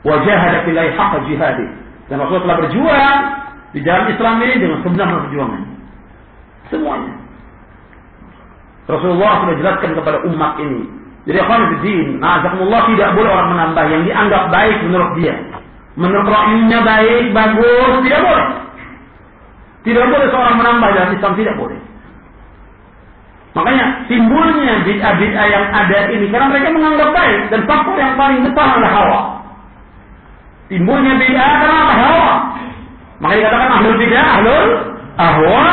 wajahada 0.06 0.62
fillahi 0.66 0.90
haqqa 0.94 1.18
jihadi. 1.26 1.66
Dan 2.08 2.22
Rasulullah 2.22 2.44
telah 2.46 2.58
berjuang 2.64 3.18
di 3.76 3.80
dalam 3.84 4.04
Islam 4.08 4.34
ini 4.40 4.54
dengan 4.56 4.78
sebenarnya 4.80 5.16
perjuangan. 5.28 5.62
Semuanya. 6.68 7.14
Rasulullah 8.88 9.32
sudah 9.44 9.56
jelaskan 9.61 9.90
kepada 9.92 10.18
umat 10.24 10.52
ini. 10.64 10.82
Jadi 11.28 11.44
akhwan 11.44 11.68
fiddin, 11.76 12.24
na'azakumullah 12.24 12.88
tidak 12.88 13.12
boleh 13.12 13.28
orang 13.28 13.50
menambah 13.52 13.84
yang 13.92 14.02
dianggap 14.08 14.48
baik 14.48 14.76
menurut 14.88 15.11
dia. 15.20 15.37
Menurut 15.98 16.24
rakyatnya 16.24 16.78
baik, 16.80 17.24
bagus, 17.37 17.92
tidak 18.06 18.20
boleh. 18.24 18.48
Tidak 19.84 20.04
boleh 20.08 20.26
seorang 20.32 20.56
menambah 20.56 20.88
dalam 20.96 21.11
Islam, 21.12 21.32
tidak 21.37 21.54
boleh. 21.61 21.78
Makanya 23.52 23.84
timbulnya 24.06 24.74
bid'ah-bid'ah 24.87 25.46
yang 25.50 25.64
ada 25.74 25.98
ini 26.14 26.30
karena 26.30 26.46
mereka 26.46 26.68
menganggap 26.70 27.11
baik 27.11 27.40
dan 27.50 27.61
faktor 27.66 27.96
yang 27.98 28.14
paling 28.14 28.40
besar 28.46 28.66
adalah 28.78 28.92
hawa. 28.94 29.20
Timbulnya 30.68 31.16
bid'ah 31.16 31.52
karena 31.64 31.76
apa? 31.81 31.94
Hawa. 31.96 32.31
Maka 33.18 33.33
dikatakan 33.40 33.70
ahlul 33.81 33.96
bid'ah, 33.96 34.26
ahlul 34.37 34.70
ahwa. 35.16 35.68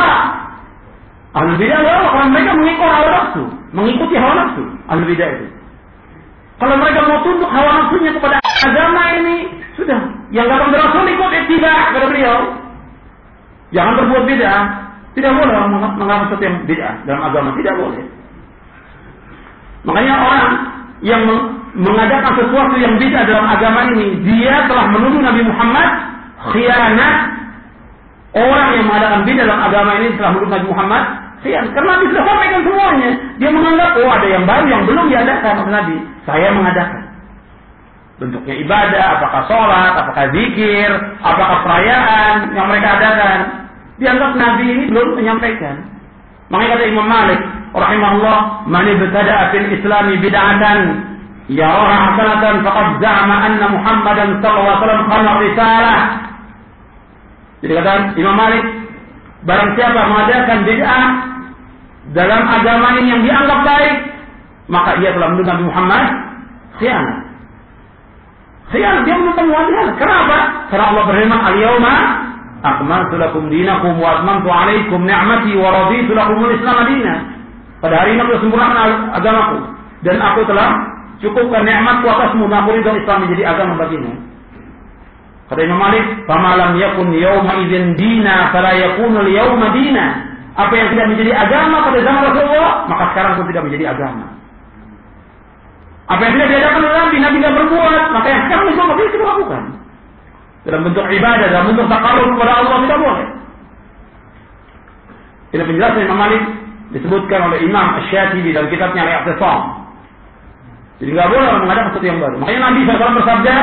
Ahlul 1.36 1.58
bid'ah 1.60 1.78
adalah 1.84 2.08
kalau 2.08 2.26
mereka 2.32 2.50
mengikut 2.56 2.88
hawa 2.88 3.08
nafsu, 3.12 3.42
mengikuti 3.76 4.14
hawa 4.16 4.34
nafsu, 4.40 4.62
ahlul 4.88 5.08
bid'ah 5.12 5.28
itu. 5.36 5.46
Kalau 6.56 6.74
mereka 6.80 7.00
mau 7.04 7.20
tunduk 7.20 7.50
hawa 7.52 7.70
nafsunya 7.76 8.10
kepada 8.16 8.36
agama 8.40 9.02
ini, 9.20 9.36
sudah. 9.76 10.00
Yang 10.32 10.46
datang 10.48 10.68
dari 10.72 10.82
Rasul 10.82 11.12
ikut 11.12 11.30
tidak 11.52 11.78
kepada 11.92 12.06
beliau. 12.08 12.38
Jangan 13.76 13.92
berbuat 14.00 14.24
bid'ah. 14.24 14.64
Tidak 15.16 15.32
boleh 15.32 15.56
menganggap 15.96 16.28
sesuatu 16.28 16.44
yang 16.44 16.56
bid'ah 16.68 16.94
dalam 17.08 17.22
agama, 17.24 17.48
tidak 17.56 17.74
boleh. 17.80 18.04
Makanya 19.84 20.14
orang 20.18 20.48
yang 21.00 21.22
mengadakan 21.76 22.32
sesuatu 22.40 22.74
yang 22.80 22.96
bid'ah 22.96 23.24
dalam 23.28 23.44
agama 23.44 23.84
ini, 23.92 24.16
dia 24.24 24.64
telah 24.64 24.88
menuduh 24.88 25.20
Nabi 25.20 25.44
Muhammad 25.44 25.88
khianat. 26.56 27.14
Orang 28.36 28.66
yang 28.76 28.84
mengadakan 28.88 29.20
bid'ah 29.28 29.44
dalam 29.44 29.62
agama 29.64 29.90
ini 30.00 30.08
telah 30.16 30.30
menuduh 30.32 30.50
Nabi 30.56 30.66
Muhammad 30.72 31.02
khianat. 31.44 31.70
Karena 31.76 31.88
Nabi 31.92 32.04
sudah 32.08 32.24
sampaikan 32.24 32.60
semuanya. 32.64 33.10
Dia 33.36 33.50
menganggap, 33.52 33.90
oh 34.00 34.08
ada 34.08 34.26
yang 34.26 34.44
baru 34.48 34.66
yang 34.72 34.82
belum 34.88 35.04
diadakan 35.12 35.54
oleh 35.60 35.72
Nabi. 35.76 35.96
Saya 36.24 36.48
mengadakan. 36.56 37.02
Bentuknya 38.16 38.54
ibadah, 38.64 39.04
apakah 39.20 39.42
sholat, 39.44 39.92
apakah 40.00 40.24
zikir, 40.32 40.90
apakah 41.20 41.58
perayaan 41.68 42.56
yang 42.56 42.66
mereka 42.72 42.88
adakan. 42.96 43.38
Dianggap 44.00 44.32
Nabi 44.40 44.64
ini 44.64 44.82
belum 44.88 45.20
menyampaikan. 45.20 45.84
Makanya 46.48 46.80
kata 46.80 46.84
Imam 46.88 47.08
Malik, 47.10 47.40
rahimahullah, 47.76 48.38
"Man 48.64 48.86
ibtada'a 48.88 49.52
Islami 49.52 50.14
bid'atan 50.24 51.15
yaraha 51.46 51.96
hasanatan 52.10 52.54
faqad 52.66 52.86
za'ama 52.98 53.36
anna 53.46 53.66
Muhammadan 53.70 54.28
sallallahu 54.42 54.66
alaihi 54.66 54.82
wasallam 54.82 55.04
khana 55.10 55.32
risalah." 55.42 55.98
Jadi 57.64 57.72
kata 57.72 57.92
Imam 58.20 58.36
Malik, 58.36 58.64
barang 59.48 59.70
siapa 59.74 60.00
mengadakan 60.06 60.58
bid'ah 60.68 61.04
dalam 62.14 62.42
agama 62.46 62.88
ini 63.00 63.08
yang 63.10 63.22
dianggap 63.24 63.60
baik, 63.64 63.94
maka 64.70 64.90
ia 65.02 65.10
telah 65.14 65.28
menuduh 65.32 65.46
Nabi 65.48 65.64
Muhammad 65.66 66.04
khianat. 66.78 67.16
Khianat 68.70 69.02
dia 69.06 69.16
menuduh 69.16 69.46
Muhammad. 69.46 69.88
Kenapa? 69.96 70.36
Karena 70.68 70.84
Allah 70.90 71.02
berfirman, 71.06 71.40
"Al-yauma 71.40 71.94
akmaltu 72.66 73.14
lakum 73.20 73.46
dinakum 73.52 73.98
wa 74.00 74.20
atmamtu 74.20 74.48
alaikum 74.50 75.06
ni'mati 75.06 75.52
wa 75.54 75.68
raditu 75.70 76.12
lakum 76.16 76.42
al-islam. 76.42 76.88
Pada 77.78 77.94
hari 78.02 78.16
ini 78.16 78.20
aku 78.24 78.40
sempurnakan 78.40 79.12
agamaku 79.14 79.58
dan 80.02 80.16
aku 80.18 80.40
telah 80.48 80.68
cukupkan 81.22 81.62
nikmatku 81.64 82.06
atasmu 82.06 82.44
dan 82.48 82.64
aku 82.64 82.76
ridho 82.76 82.92
Islam 82.96 83.18
menjadi 83.28 83.42
agama 83.48 83.74
bagimu. 83.80 84.12
Kata 85.46 85.60
Imam 85.62 85.78
Malik, 85.78 86.04
"Famalam 86.26 86.74
yakun 86.74 87.14
yawma 87.14 87.52
idzin 87.62 87.94
dina 87.94 88.50
fala 88.50 88.74
yakunu 88.74 89.22
al-yawma 89.22 89.70
dina." 89.72 90.06
Apa 90.56 90.72
yang 90.72 90.88
tidak 90.90 91.06
menjadi 91.12 91.32
agama 91.36 91.84
pada 91.84 91.98
zaman 92.00 92.20
Rasulullah, 92.32 92.72
maka 92.88 93.04
sekarang 93.12 93.32
pun 93.36 93.46
tidak 93.52 93.62
menjadi 93.68 93.84
agama. 93.92 94.24
Apa 96.08 96.20
yang 96.24 96.32
tidak 96.38 96.48
diadakan 96.48 96.80
oleh 96.80 96.96
Nabi, 96.96 97.16
Nabi 97.20 97.36
tidak 97.44 97.54
berbuat, 97.60 98.04
maka 98.14 98.26
yang 98.30 98.42
sekarang 98.48 98.64
itu 98.72 98.80
tidak 98.80 99.10
kita 99.12 99.24
lakukan 99.26 99.62
dalam 100.66 100.82
bentuk 100.82 101.06
ibadah, 101.06 101.46
dalam 101.46 101.66
bentuk 101.70 101.86
takaruf 101.86 102.26
kepada 102.34 102.52
Allah 102.58 102.76
tidak 102.82 102.98
boleh. 102.98 103.26
Ini 105.54 105.62
penjelasan 105.62 106.00
Imam 106.02 106.18
Malik 106.18 106.42
disebutkan 106.90 107.40
oleh 107.52 107.58
Imam 107.62 107.86
Ash-Shatibi 108.02 108.50
dalam 108.50 108.66
kitabnya 108.66 109.06
Al-I'tisam. 109.06 109.75
Jadi 110.96 111.10
nggak 111.12 111.28
boleh 111.28 111.44
orang 111.44 111.62
mengadakan 111.68 111.88
sesuatu 111.92 112.08
yang 112.08 112.20
baru. 112.20 112.34
Makanya 112.40 112.60
Nabi 112.72 112.80
SAW 112.88 113.18
bersabda, 113.20 113.54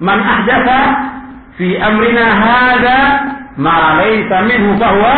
"Man 0.00 0.18
ahdatha 0.24 0.80
fi 1.60 1.68
amrina 1.76 2.24
hadza 2.32 2.98
ma 3.60 4.00
laysa 4.00 4.36
minhu 4.48 4.70
fahuwa 4.80 5.16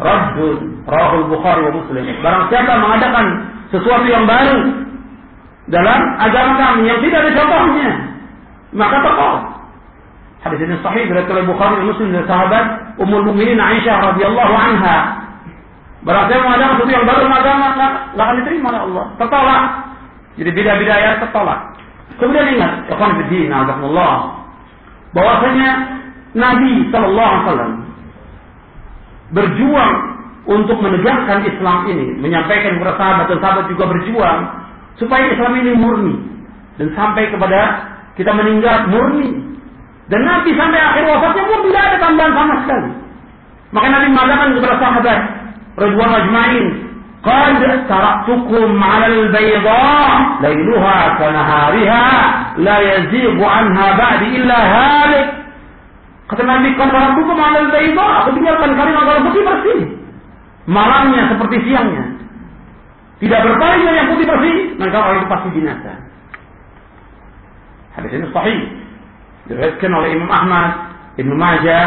raddun." 0.00 0.58
Rahul 0.82 1.26
Bukhari 1.30 1.60
wa 1.68 1.72
Muslim. 1.78 2.04
Barang 2.24 2.50
siapa 2.50 2.72
mengadakan 2.80 3.26
sesuatu 3.70 4.06
yang 4.08 4.24
baru 4.26 4.82
dalam 5.70 6.00
agama 6.18 6.52
kami 6.58 6.90
yang 6.90 6.98
tidak 7.04 7.18
ada 7.22 7.32
contohnya, 7.38 7.88
maka 8.74 8.96
tolak. 8.98 9.62
Hadis 10.42 10.58
ini 10.58 10.74
sahih 10.82 11.06
dari 11.06 11.22
oleh 11.22 11.46
Bukhari 11.46 11.78
dan 11.78 11.86
Muslim 11.86 12.10
dari 12.10 12.26
sahabat 12.26 12.98
Ummul 12.98 13.30
Mukminin 13.30 13.62
Aisyah 13.62 14.10
radhiyallahu 14.10 14.54
anha. 14.58 15.22
Berarti 16.02 16.34
mengadakan 16.34 16.82
sesuatu 16.82 16.92
yang 16.98 17.06
baru 17.06 17.30
agama 17.30 17.66
nggak 17.78 18.24
akan 18.26 18.36
diterima 18.42 18.66
oleh 18.74 18.82
Allah. 18.90 19.04
Tertolak. 19.22 19.91
Jadi 20.40 20.50
beda-beda 20.52 20.92
ayat 20.96 21.14
tertolak. 21.20 21.60
Kemudian 22.16 22.56
ingat, 22.56 22.72
ikhwan 22.88 23.18
fillah, 23.28 23.66
Allah, 23.68 24.16
bahwasanya 25.12 25.70
Nabi 26.32 26.88
Shallallahu 26.88 27.28
Alaihi 27.28 27.44
Wasallam 27.44 27.72
berjuang 29.32 29.94
untuk 30.48 30.78
menegakkan 30.80 31.44
Islam 31.44 31.88
ini, 31.88 32.18
menyampaikan 32.20 32.76
kepada 32.80 32.94
sahabat 32.98 33.24
dan 33.30 33.38
sahabat 33.40 33.64
juga 33.68 33.84
berjuang 33.88 34.40
supaya 35.00 35.24
Islam 35.32 35.52
ini 35.60 35.72
murni 35.76 36.16
dan 36.76 36.88
sampai 36.96 37.28
kepada 37.32 37.60
kita 38.16 38.32
meninggal 38.32 38.88
murni 38.92 39.52
dan 40.12 40.20
Nabi 40.28 40.50
sampai 40.52 40.80
akhir 40.80 41.04
wafatnya 41.08 41.44
pun 41.48 41.60
tidak 41.68 41.82
ada 41.88 41.96
tambahan 42.00 42.32
sama 42.36 42.54
sekali. 42.64 42.90
Maka 43.72 43.86
Nabi 43.88 44.06
mengatakan 44.12 44.48
kepada 44.52 44.76
sahabat 44.76 45.18
Ridwan 45.80 46.12
Ajmain, 46.12 46.66
"Qad 47.22 47.62
taraktukum 47.86 48.74
'ala 48.82 49.06
al-bayda 49.06 49.82
lailuha 50.42 50.98
kanahariha 51.22 52.06
la 52.58 52.76
yazighu 52.82 53.42
'anha 53.42 53.86
ba'di 53.94 54.26
illa 54.42 54.58
halik." 54.58 55.26
Kata 56.26 56.42
Nabi, 56.42 56.74
"Qad 56.74 56.88
taraktukum 56.90 57.36
'ala 57.38 57.58
al-bayda." 57.70 58.06
Aku 58.26 58.28
tinggalkan 58.34 58.70
kalian 58.74 58.98
agar 58.98 59.16
putih 59.22 59.42
bersih. 59.46 59.80
Malamnya 60.66 61.22
seperti 61.30 61.56
siangnya. 61.66 62.04
Tidak 63.22 63.38
berpaling 63.38 63.86
yang 63.86 64.10
putih 64.10 64.26
bersih, 64.26 64.56
maka 64.82 64.98
orang 64.98 65.22
itu 65.22 65.28
pasti 65.30 65.48
binasa. 65.54 65.92
Hadis 67.94 68.10
ini 68.18 68.26
sahih 68.34 68.58
diriwayatkan 69.46 69.90
oleh 69.94 70.08
Imam 70.16 70.30
Ahmad, 70.32 70.70
Ibnu 71.22 71.34
Majah, 71.38 71.86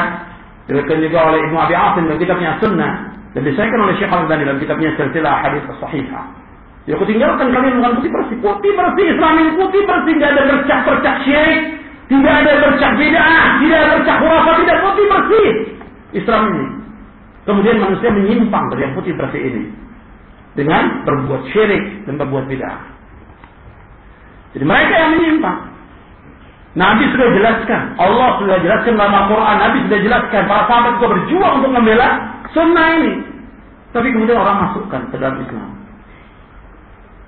diriwayatkan 0.67 0.99
juga 1.03 1.19
oleh 1.27 1.39
Ibnu 1.43 1.57
Abi 1.59 1.75
Asim 1.75 2.03
dalam 2.07 2.19
kitabnya 2.23 2.55
Sunnah 2.63 2.93
dan 3.35 3.41
disahkan 3.43 3.79
oleh 3.83 3.99
Syekh 3.99 4.07
Al-Albani 4.07 4.47
dalam 4.47 4.59
kitabnya 4.63 4.95
Silsilah 4.95 5.43
Hadis 5.43 5.67
Sahihah. 5.67 6.25
Ya 6.87 6.95
aku 6.95 7.03
tinggalkan 7.03 7.51
kalian 7.51 7.83
dengan 7.83 7.99
putih 7.99 8.13
bersih, 8.13 8.37
putih 8.39 8.71
bersih 8.71 9.05
Islam 9.11 9.33
ini 9.43 9.51
putih 9.59 9.81
bersih, 9.83 10.13
tidak 10.15 10.29
ada 10.31 10.43
bercak-bercak 10.55 11.15
syirik, 11.27 11.61
tidak 12.07 12.33
ada 12.45 12.51
bercak 12.63 12.91
bid'ah, 12.95 13.47
tidak 13.59 13.77
ada 13.81 13.91
bercak 13.99 14.17
khurafat, 14.23 14.55
tidak 14.63 14.77
putih 14.87 15.05
bersih. 15.11 15.49
Islam 16.15 16.41
ini. 16.47 16.65
Kemudian 17.45 17.77
manusia 17.77 18.09
menyimpang 18.13 18.65
dari 18.71 18.81
yang 18.87 18.93
putih 18.95 19.13
bersih 19.19 19.41
ini. 19.43 19.63
Dengan 20.55 21.03
berbuat 21.03 21.41
syirik 21.51 21.83
dan 22.07 22.15
berbuat 22.15 22.47
bid'ah. 22.47 22.79
Jadi 24.55 24.63
mereka 24.63 24.93
yang 24.95 25.11
menyimpang. 25.19 25.59
Nabi 26.75 27.03
sudah 27.11 27.27
jelaskan, 27.35 27.81
Allah 27.99 28.39
sudah 28.39 28.59
jelaskan 28.63 28.99
dalam 28.99 29.15
Al-Quran, 29.15 29.55
Nabi 29.63 29.77
sudah 29.87 29.99
jelaskan, 29.99 30.41
para 30.43 30.63
sahabat 30.67 30.99
juga 30.99 31.07
berjuang 31.17 31.53
untuk 31.63 31.71
membela 31.71 32.34
sunnah 32.55 32.87
ini. 32.97 33.13
Tapi 33.91 34.07
kemudian 34.11 34.39
orang 34.39 34.71
masukkan 34.71 35.01
ke 35.11 35.15
dalam 35.19 35.39
Islam. 35.43 35.69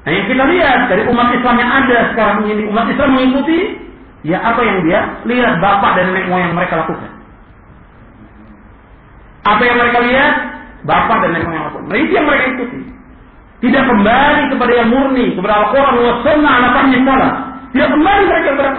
Nah 0.08 0.12
yang 0.16 0.26
kita 0.32 0.44
lihat 0.48 0.80
dari 0.88 1.04
umat 1.12 1.28
Islam 1.36 1.56
yang 1.60 1.72
ada 1.72 1.98
sekarang 2.16 2.38
ini, 2.48 2.64
umat 2.72 2.88
Islam 2.88 3.12
mengikuti, 3.12 3.60
ya 4.24 4.40
apa 4.40 4.64
yang 4.64 4.80
dia 4.88 5.00
lihat 5.28 5.60
bapak 5.60 6.00
dan 6.00 6.16
nenek 6.16 6.32
moyang 6.32 6.56
mereka 6.56 6.84
lakukan. 6.84 7.12
Apa 9.48 9.62
yang 9.64 9.76
mereka 9.80 10.00
lihat, 10.04 10.34
bapak 10.88 11.18
dan 11.24 11.30
nenek 11.36 11.48
moyang 11.52 11.66
lakukan. 11.72 11.88
Nah 11.92 11.98
itu 12.00 12.12
yang 12.16 12.26
mereka 12.28 12.46
ikuti. 12.56 12.80
Tidak 13.58 13.84
kembali 13.84 14.44
kepada 14.54 14.74
yang 14.76 14.90
murni, 14.92 15.34
kepada 15.34 15.54
Al-Quran, 15.66 15.94
wa 15.98 16.16
sunnah, 16.24 16.52
ala 16.56 16.68
salah. 16.78 17.32
Tidak 17.76 17.90
kembali 17.90 18.24
mereka 18.32 18.50
kepada 18.56 18.72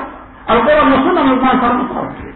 Al-Quran 0.48 0.86
dan 0.88 1.00
Sunnah 1.04 1.22
merupakan 1.28 1.56
syarat 1.60 2.27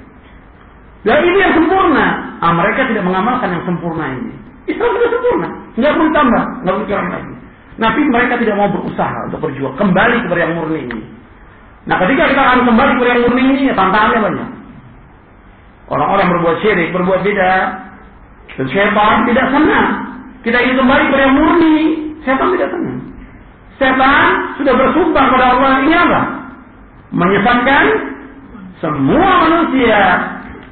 Dan 1.02 1.18
ini 1.26 1.38
yang 1.42 1.54
sempurna. 1.58 2.06
Ah, 2.38 2.52
mereka 2.54 2.86
tidak 2.86 3.02
mengamalkan 3.02 3.50
yang 3.50 3.64
sempurna 3.66 4.06
ini. 4.14 4.34
Islam 4.70 4.90
sudah 4.94 5.10
sempurna. 5.10 5.48
Nggak 5.74 5.92
perlu 5.98 6.10
tambah, 6.14 6.44
nggak 6.62 6.74
perlu 6.78 6.86
kurang 6.86 7.08
lagi. 7.10 7.34
Tapi 7.72 8.00
mereka 8.12 8.34
tidak 8.38 8.54
mau 8.54 8.68
berusaha 8.70 9.18
untuk 9.26 9.40
berjuang 9.42 9.74
kembali 9.74 10.16
kepada 10.28 10.40
yang 10.46 10.54
murni 10.54 10.80
ini. 10.86 11.00
Nah, 11.82 11.96
ketika 11.98 12.22
kita 12.30 12.42
akan 12.46 12.60
kembali 12.68 12.90
kepada 12.94 13.10
yang 13.10 13.22
murni 13.26 13.42
ini, 13.42 13.62
ya, 13.66 13.74
tantangannya 13.74 14.20
banyak. 14.22 14.50
Orang-orang 15.90 16.26
berbuat 16.38 16.56
syirik, 16.62 16.88
berbuat 16.94 17.20
beda, 17.26 17.52
dan 18.54 18.66
syaitan 18.70 19.16
tidak 19.26 19.46
senang. 19.50 19.88
Kita 20.46 20.58
ingin 20.62 20.76
kembali 20.78 21.02
kepada 21.10 21.22
yang 21.26 21.36
murni, 21.36 21.76
syaitan 22.22 22.48
tidak 22.54 22.70
senang. 22.70 22.98
Setan 23.80 24.30
sudah 24.62 24.74
bersumpah 24.78 25.24
kepada 25.26 25.46
Allah 25.58 25.72
ini 25.82 25.94
apa? 25.96 26.22
menyesatkan 27.12 27.84
semua 28.80 29.30
manusia. 29.46 30.00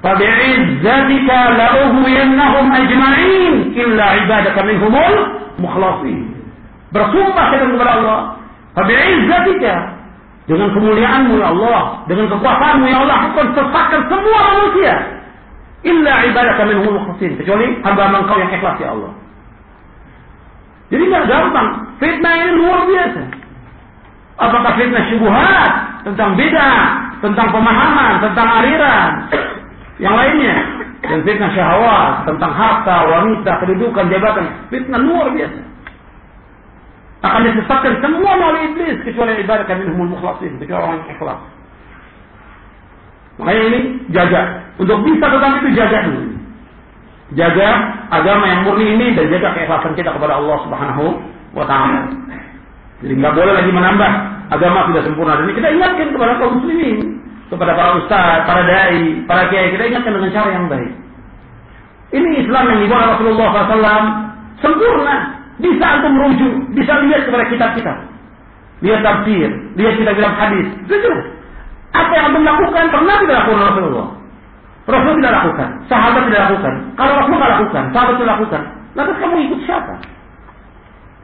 Fabi'izzatika 0.01 1.39
la'uhwiyannahum 1.61 2.67
ajma'in 2.73 3.55
illa 3.77 4.07
ibadaka 4.25 4.61
minhumul 4.65 5.17
mukhlasin. 5.61 6.25
Bersumpah 6.89 7.45
kita 7.53 7.65
kepada 7.69 7.93
Allah. 8.01 8.21
Fabi'izzatika 8.81 9.75
dengan 10.49 10.73
kemuliaanmu 10.73 11.37
ya 11.37 11.53
Allah, 11.53 12.01
dengan 12.09 12.27
kekuasaanmu 12.33 12.87
ya 12.89 12.99
Allah, 13.05 13.17
akan 13.37 14.01
semua 14.09 14.41
manusia. 14.57 14.95
Illa 15.85 16.15
ibadaka 16.33 16.65
minhumul 16.65 16.97
mukhlasin. 17.05 17.37
Kecuali 17.37 17.77
hamba 17.85 18.09
engkau 18.09 18.41
yang 18.41 18.51
ikhlas 18.57 18.77
ya 18.81 18.97
Allah. 18.97 19.13
Jadi 20.91 21.03
nggak 21.07 21.25
gampang. 21.29 21.69
Fitnah 22.01 22.35
ini 22.41 22.53
luar 22.57 22.89
biasa. 22.89 23.23
Apakah 24.41 24.73
fitnah 24.81 25.05
syubhat 25.13 25.73
tentang 26.09 26.33
beda, 26.35 26.69
tentang 27.21 27.49
pemahaman, 27.53 28.25
tentang 28.25 28.49
aliran, 28.49 29.11
yang 30.01 30.17
lainnya. 30.17 30.57
dan 31.01 31.25
fitnah 31.25 31.49
syahwat 31.57 32.29
tentang 32.29 32.53
harta, 32.53 33.09
wanita, 33.09 33.53
kedudukan, 33.65 34.05
jabatan, 34.13 34.53
fitnah 34.69 35.01
luar 35.01 35.33
biasa. 35.33 35.61
Akan 37.21 37.41
disesatkan 37.49 38.01
semua 38.05 38.33
oleh 38.37 38.73
iblis 38.73 39.01
kecuali 39.05 39.41
ibadah 39.41 39.65
kami 39.65 39.89
minhumul 39.89 40.17
mukhlasin, 40.17 40.61
kecuali 40.61 40.93
orang 40.93 41.09
ikhlas. 41.09 41.41
Makanya 43.41 43.63
ini 43.73 43.81
jaga. 44.13 44.41
Untuk 44.77 45.01
bisa 45.05 45.25
tentang 45.25 45.61
itu 45.61 45.69
jaga 45.73 45.99
dulu. 46.05 46.23
Jaga 47.37 47.69
agama 48.13 48.45
yang 48.45 48.61
murni 48.69 48.87
ini 49.01 49.07
dan 49.17 49.25
jaga 49.33 49.57
keikhlasan 49.57 49.93
kita 49.97 50.13
kepada 50.13 50.37
Allah 50.37 50.57
Subhanahu 50.69 51.05
wa 51.57 51.65
taala. 51.65 52.13
Jadi 53.01 53.13
nggak 53.17 53.35
boleh 53.37 53.53
lagi 53.57 53.71
menambah 53.73 54.11
agama 54.53 54.89
sudah 54.93 55.03
sempurna. 55.09 55.41
Dan 55.41 55.53
kita 55.57 55.69
ingatkan 55.73 56.09
kepada 56.13 56.33
kaum 56.37 56.61
muslimin 56.61 57.21
kepada 57.51 57.75
para 57.75 57.99
ustaz, 57.99 58.47
para 58.47 58.63
dai, 58.63 59.27
para 59.27 59.51
kiai 59.51 59.75
kita 59.75 59.91
ingatkan 59.91 60.15
dengan 60.15 60.31
cara 60.31 60.49
yang 60.55 60.67
baik. 60.71 60.93
Ini 62.15 62.31
Islam 62.47 62.65
yang 62.71 62.81
dibawa 62.87 63.05
Rasulullah 63.19 63.49
SAW 63.67 64.05
sempurna. 64.63 65.17
Bisa 65.61 65.85
antum 65.85 66.17
merujuk, 66.17 66.55
bisa 66.73 67.05
lihat 67.05 67.29
kepada 67.29 67.45
kitab 67.53 67.71
kita. 67.77 67.93
Lihat 68.81 69.05
tafsir, 69.05 69.51
lihat 69.77 69.95
kita 70.01 70.11
bilang 70.17 70.33
hadis. 70.41 70.67
Itu 70.89 71.11
Apa 71.93 72.11
yang 72.17 72.33
antum 72.33 72.47
lakukan 72.47 72.87
pernah 72.89 73.17
tidak 73.21 73.37
lakukan 73.45 73.63
Rasulullah. 73.75 74.09
Rasul 74.91 75.13
tidak 75.21 75.35
lakukan, 75.43 75.69
sahabat 75.87 76.23
tidak 76.27 76.41
lakukan. 76.49 76.75
Kalau 76.97 77.13
Rasul 77.19 77.35
tidak 77.37 77.51
lakukan, 77.61 77.83
sahabat 77.93 78.15
tidak 78.17 78.31
lakukan. 78.39 78.63
Lantas 78.97 79.17
kamu 79.23 79.37
ikut 79.47 79.61
siapa? 79.69 79.95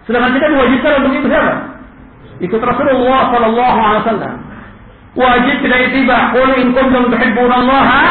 Sedangkan 0.07 0.33
kita 0.39 0.47
diwajibkan 0.55 0.93
untuk 1.03 1.13
ikut 1.19 1.31
siapa? 1.33 1.55
Ikut 2.37 2.61
Rasulullah 2.63 3.21
Sallallahu 3.33 3.79
Alaihi 3.81 4.03
Wasallam 4.05 4.35
wajib 5.17 5.57
tidak 5.65 5.81
itiba. 5.91 6.31
Qul 6.37 6.51
in 6.61 6.69
kuntum 6.77 7.09
tuhibbunallaha 7.11 8.03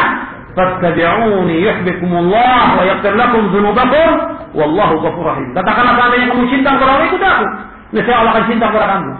fattabi'uni 0.58 1.62
yuhibbukumullah 1.62 2.80
wa 2.80 2.82
yaghfir 2.82 3.14
lakum 3.14 3.48
dzunubakum 3.54 4.10
wallahu 4.56 4.98
ghafurur 5.04 5.36
rahim. 5.36 5.48
Katakanlah 5.54 5.94
seandainya 5.96 6.26
kamu 6.32 6.44
cinta 6.50 6.70
kepada 6.74 6.90
Allah 6.98 7.06
ikut 7.06 7.22
aku. 7.22 7.46
Niscaya 7.94 8.16
Allah 8.18 8.32
akan 8.34 8.44
cinta 8.50 8.66
kepada 8.68 8.86
kamu. 8.98 9.12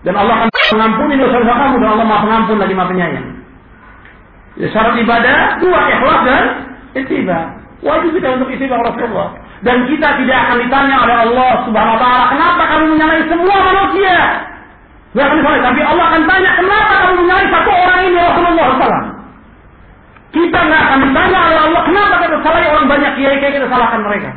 Dan 0.00 0.14
Allah 0.16 0.34
akan 0.40 0.48
mengampuni 0.74 1.14
dosa-dosa 1.20 1.54
kamu 1.54 1.74
dan 1.78 1.88
Allah 1.92 2.06
Maha 2.08 2.20
Pengampun 2.24 2.56
lagi 2.58 2.74
Maha 2.74 2.88
Penyayang. 2.88 3.28
Ya, 4.58 4.66
syarat 4.74 4.94
ibadah 4.98 5.36
dua 5.62 5.80
ikhlas 5.94 6.20
dan 6.26 6.44
itiba. 6.98 7.38
Wajib 7.80 8.10
kita 8.12 8.28
untuk 8.36 8.48
itiba 8.52 8.76
Rasulullah. 8.76 9.36
Dan 9.60 9.84
kita 9.88 10.16
tidak 10.16 10.38
akan 10.48 10.56
ditanya 10.64 10.96
oleh 11.04 11.16
Allah 11.28 11.52
Subhanahu 11.68 11.96
wa 11.96 12.00
taala, 12.00 12.24
kenapa 12.32 12.62
kamu 12.64 12.84
menyalahi 12.96 13.24
semua 13.28 13.56
manusia? 13.60 14.16
Gak 15.10 15.26
akan 15.26 15.36
ditanya, 15.42 15.60
tapi 15.66 15.80
Allah 15.82 16.04
akan 16.06 16.22
tanya, 16.22 16.50
kenapa 16.54 16.92
kamu 17.02 17.14
menyalahi 17.18 17.48
satu 17.50 17.70
orang 17.74 18.00
ini 18.06 18.18
Rasulullah 18.22 18.66
SAW? 18.78 19.04
Kita 20.30 20.58
nggak 20.62 20.82
akan 20.86 20.98
ditanya 21.02 21.38
oleh 21.50 21.60
Allah, 21.66 21.82
kenapa 21.82 22.14
kita 22.22 22.36
salahi 22.46 22.66
orang 22.70 22.86
banyak 22.86 23.12
kiai-kiai 23.18 23.52
kita 23.58 23.66
salahkan 23.66 24.00
mereka? 24.06 24.30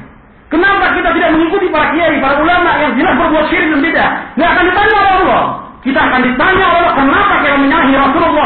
Kenapa 0.50 0.86
kita 0.98 1.10
tidak 1.14 1.30
mengikuti 1.38 1.70
para 1.70 1.94
kiai, 1.94 2.18
para 2.18 2.42
ulama 2.42 2.72
yang 2.82 2.94
jelas 2.98 3.14
berbuat 3.22 3.46
syirik 3.54 3.70
dan 3.70 3.82
beda? 3.86 4.06
Nggak 4.34 4.50
akan 4.50 4.64
ditanya 4.66 4.96
oleh 4.98 5.14
Allah. 5.22 5.44
Kita 5.86 6.00
akan 6.02 6.22
ditanya 6.26 6.64
oleh 6.66 6.80
Allah, 6.82 6.94
kenapa 6.98 7.34
kita 7.46 7.58
menyalahi 7.62 7.94
Rasulullah 7.94 8.46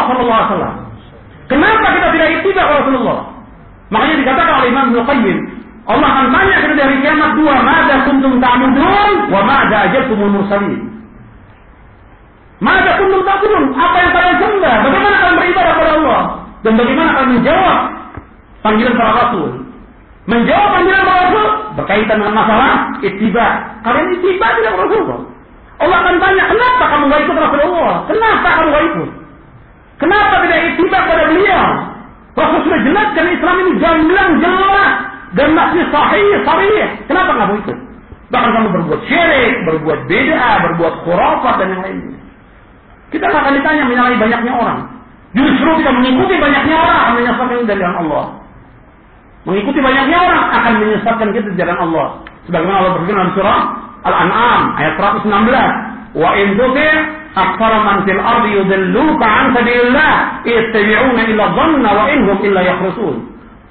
SAW? 0.51 0.75
Kenapa 1.47 1.87
kita 1.95 2.07
tidak 2.11 2.27
itiba 2.43 2.63
Rasulullah? 2.67 3.19
Makanya 3.87 4.15
dikatakan 4.19 4.53
oleh 4.59 4.67
Imam 4.67 4.87
Qayyim, 4.91 5.37
Allah 5.87 6.09
akan 6.11 6.25
tanya 6.35 6.55
kita 6.59 6.75
dari 6.75 6.95
kiamat 6.99 7.31
dua, 7.39 7.55
mada 7.63 7.95
kuntum 8.03 8.43
ta'budun 8.43 9.31
wa 9.31 9.39
mada 9.47 9.87
ajabtumul 9.87 10.43
mursalin. 10.43 10.96
Maka 12.57 12.97
kuntum 12.97 13.21
takun, 13.21 13.69
apa 13.77 13.97
yang 14.01 14.11
kalian 14.17 14.35
sembah? 14.41 14.75
Bagaimana 14.81 15.15
kalian 15.21 15.37
beribadah 15.37 15.73
kepada 15.77 15.91
Allah? 16.01 16.21
Dan 16.65 16.73
bagaimana 16.73 17.09
kalian 17.13 17.31
menjawab 17.37 17.77
panggilan 18.65 18.93
para 18.97 19.11
rasul? 19.13 19.47
Menjawab 20.25 20.69
panggilan 20.73 21.03
para 21.05 21.19
rasul 21.29 21.45
berkaitan 21.77 22.17
dengan 22.17 22.33
masalah 22.33 22.71
ittiba. 23.05 23.47
Kalian 23.85 24.07
ittiba 24.17 24.47
tidak 24.57 24.73
Rasulullah. 24.73 25.21
Allah 25.77 25.97
akan 26.01 26.15
tanya, 26.17 26.43
kenapa 26.49 26.83
kamu 26.89 27.03
gak 27.05 27.21
ikut 27.21 27.37
Rasulullah? 27.37 27.95
Kenapa 28.09 28.47
kamu 28.57 28.67
gak 28.73 28.85
ikut? 28.89 29.09
Kenapa 30.01 30.35
tidak 30.41 30.59
ittiba 30.73 30.97
pada 31.05 31.23
beliau? 31.29 31.65
Rasul 32.33 32.59
sudah 32.65 32.79
jelaskan 32.81 33.25
Islam 33.33 33.55
ini 33.61 33.71
gamblang 33.77 34.31
jelas 34.41 34.91
dan 35.37 35.49
masih 35.53 35.83
sahih, 35.93 36.29
sahih. 36.41 36.85
Kenapa 37.05 37.31
kamu 37.37 37.53
ikut? 37.61 37.77
Bahkan 38.27 38.51
kamu 38.51 38.67
berbuat 38.73 39.01
syirik, 39.05 39.53
berbuat 39.69 39.99
beda, 40.09 40.45
berbuat 40.65 40.93
khurafat 41.05 41.55
dan 41.61 41.67
yang 41.77 41.81
lainnya. 41.85 42.26
Kita 43.07 43.25
akan 43.31 43.53
ditanya 43.55 43.83
menyalahi 43.87 44.17
banyaknya 44.19 44.53
orang. 44.53 44.79
Justru 45.35 45.69
kita 45.79 45.91
mengikuti 45.91 46.33
banyaknya 46.39 46.75
orang 46.75 46.97
akan 46.97 47.13
menyesatkan 47.19 47.63
dari 47.63 47.79
jalan 47.79 47.97
Allah. 48.03 48.25
Mengikuti 49.47 49.79
banyaknya 49.79 50.17
orang 50.19 50.43
akan 50.51 50.73
menyesatkan 50.83 51.27
kita 51.31 51.45
dari 51.51 51.57
jalan 51.59 51.77
Allah. 51.87 52.07
Sebagaimana 52.47 52.77
Allah 52.79 52.91
berfirman 52.99 53.15
dalam 53.15 53.33
surah 53.35 53.61
Al-An'am 54.07 54.61
ayat 54.79 54.93
116. 54.99 56.17
Wa 56.17 56.29
in 56.39 56.47
aktsara 57.37 57.77
man 57.85 57.97
fil 58.03 58.17
ardi 58.17 58.49
yudilluka 58.57 59.25
an 59.25 59.45
sabilillah 59.53 60.13
ittabi'una 60.41 61.21
illa 61.29 61.45
dhanna 61.53 61.89
wa 61.93 62.05
inhum 62.09 62.37
illa 62.41 62.61
yakhrusun. 62.65 63.15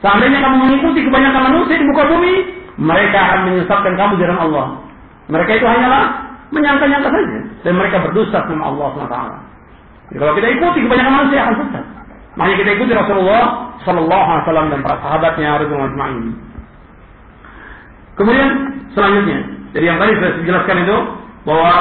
Seandainya 0.05 0.39
kamu 0.45 0.57
mengikuti 0.61 1.01
kebanyakan 1.03 1.43
manusia 1.51 1.81
di 1.81 1.87
muka 1.89 2.05
bumi, 2.07 2.35
mereka 2.79 3.19
akan 3.19 3.41
menyesatkan 3.51 3.93
kamu 3.97 4.13
jalan 4.21 4.39
Allah. 4.39 4.67
Mereka 5.27 5.51
itu 5.59 5.67
hanyalah 5.67 6.26
menyangka-nyangka 6.55 7.11
saja 7.11 7.39
dan 7.67 7.73
mereka 7.75 7.97
berdosa 8.07 8.39
sama 8.47 8.71
Allah 8.71 8.87
SWT. 8.95 9.19
Jadi 10.07 10.19
kalau 10.23 10.35
kita 10.39 10.49
ikuti 10.55 10.79
kebanyakan 10.87 11.13
manusia 11.19 11.41
akan 11.43 11.57
sesat. 11.67 11.85
Makanya 12.37 12.57
kita 12.63 12.71
ikuti 12.79 12.93
Rasulullah 12.93 13.45
Sallallahu 13.83 14.27
Alaihi 14.29 14.45
Wasallam 14.47 14.67
dan 14.71 14.81
para 14.85 14.97
sahabatnya 15.03 15.49
Ajma'in. 15.57 16.27
Kemudian 18.17 18.49
selanjutnya, 18.97 19.39
jadi 19.77 19.85
yang 19.93 19.99
tadi 20.01 20.13
saya 20.21 20.33
jelaskan 20.45 20.77
itu 20.89 20.97
bahwa 21.45 21.75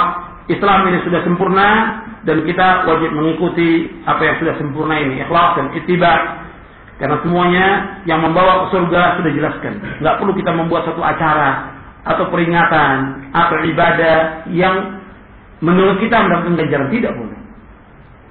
Islam 0.51 0.79
ini 0.91 0.99
sudah 1.07 1.21
sempurna 1.23 1.69
dan 2.25 2.41
kita 2.43 2.67
wajib 2.89 3.11
mengikuti 3.13 3.87
apa 4.03 4.21
yang 4.25 4.35
sudah 4.41 4.55
sempurna 4.57 4.95
ini, 4.99 5.21
ikhlas 5.21 5.55
dan 5.59 5.65
ittiba. 5.77 6.13
Karena 6.95 7.19
semuanya 7.19 7.67
yang 8.07 8.23
membawa 8.23 8.65
ke 8.67 8.79
surga 8.79 9.19
sudah 9.19 9.31
jelaskan. 9.35 9.73
Nggak 9.99 10.15
perlu 10.15 10.31
kita 10.31 10.51
membuat 10.55 10.87
satu 10.87 11.03
acara 11.03 11.74
atau 12.05 12.29
peringatan 12.29 13.25
atau 13.33 13.57
ibadah 13.65 14.45
yang 14.53 15.01
menurut 15.59 15.97
kita 15.97 16.21
mendapatkan 16.21 16.53
ganjaran 16.53 16.89
tidak 16.93 17.13
boleh. 17.17 17.39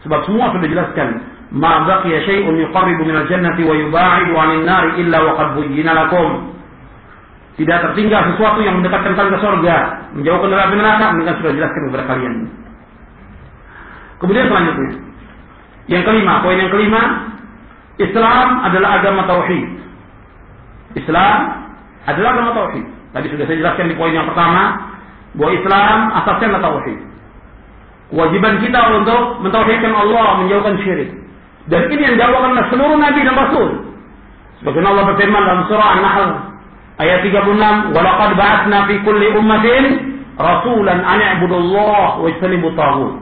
Sebab 0.06 0.20
semua 0.28 0.54
sudah 0.54 0.66
dijelaskan. 0.68 1.08
Ma 1.54 1.86
baqiya 1.86 2.22
syai'un 2.26 2.54
yuqarribu 2.54 3.02
minal 3.06 3.26
jannati 3.30 3.62
wa 3.62 3.74
yuba'idu 3.74 4.32
'anil 4.34 4.64
nari 4.66 4.90
illa 5.02 5.18
wa 5.22 5.32
qad 5.38 5.58
lakum. 5.58 6.28
Tidak 7.54 7.78
tertinggal 7.90 8.34
sesuatu 8.34 8.58
yang 8.66 8.82
mendekatkan 8.82 9.14
kalian 9.14 9.30
ke 9.30 9.40
surga, 9.42 9.76
menjauhkan 10.18 10.50
dari 10.50 10.74
neraka, 10.74 11.06
mereka 11.14 11.38
sudah 11.38 11.52
jelaskan 11.54 11.80
kepada 11.86 12.04
kalian. 12.10 12.34
Kemudian 14.18 14.46
selanjutnya, 14.50 14.90
yang 15.86 16.02
kelima, 16.02 16.42
poin 16.42 16.58
yang 16.58 16.72
kelima, 16.74 17.02
Islam 18.02 18.46
adalah 18.66 18.98
agama 18.98 19.22
tauhid. 19.30 19.66
Islam 20.98 21.38
adalah 22.10 22.28
agama 22.34 22.50
tauhid. 22.58 22.86
Tadi 23.14 23.26
sudah 23.30 23.46
saya 23.46 23.58
jelaskan 23.62 23.86
di 23.88 23.94
poin 23.94 24.10
yang 24.10 24.26
pertama 24.26 24.90
bahwa 25.38 25.50
Islam 25.54 25.98
asasnya 26.18 26.58
tauhid. 26.58 26.98
Kewajiban 28.10 28.58
kita 28.58 28.80
untuk 28.94 29.42
mentauhidkan 29.42 29.94
Allah, 29.94 30.42
menjauhkan 30.42 30.74
syirik. 30.82 31.10
Dan 31.70 31.88
ini 31.88 32.02
yang 32.04 32.14
dilakukan 32.20 32.58
oleh 32.58 32.66
seluruh 32.68 32.98
nabi 33.00 33.20
dan 33.24 33.34
rasul. 33.38 33.68
Sebagaimana 34.60 34.88
Allah 34.92 35.04
berfirman 35.14 35.42
dalam 35.46 35.62
surah 35.66 35.88
An-Nahl 35.96 36.30
ayat 37.00 37.18
36, 37.24 37.76
"Wa 37.96 38.00
laqad 38.04 38.30
ba'atsna 38.36 38.78
fi 38.90 38.94
kulli 39.02 39.32
ummatin 39.32 39.84
rasulan 40.36 41.00
an 41.00 41.18
i'budullah 41.22 42.20
wa 42.20 42.26
ijtanibu 42.28 42.68
taghut." 42.76 43.14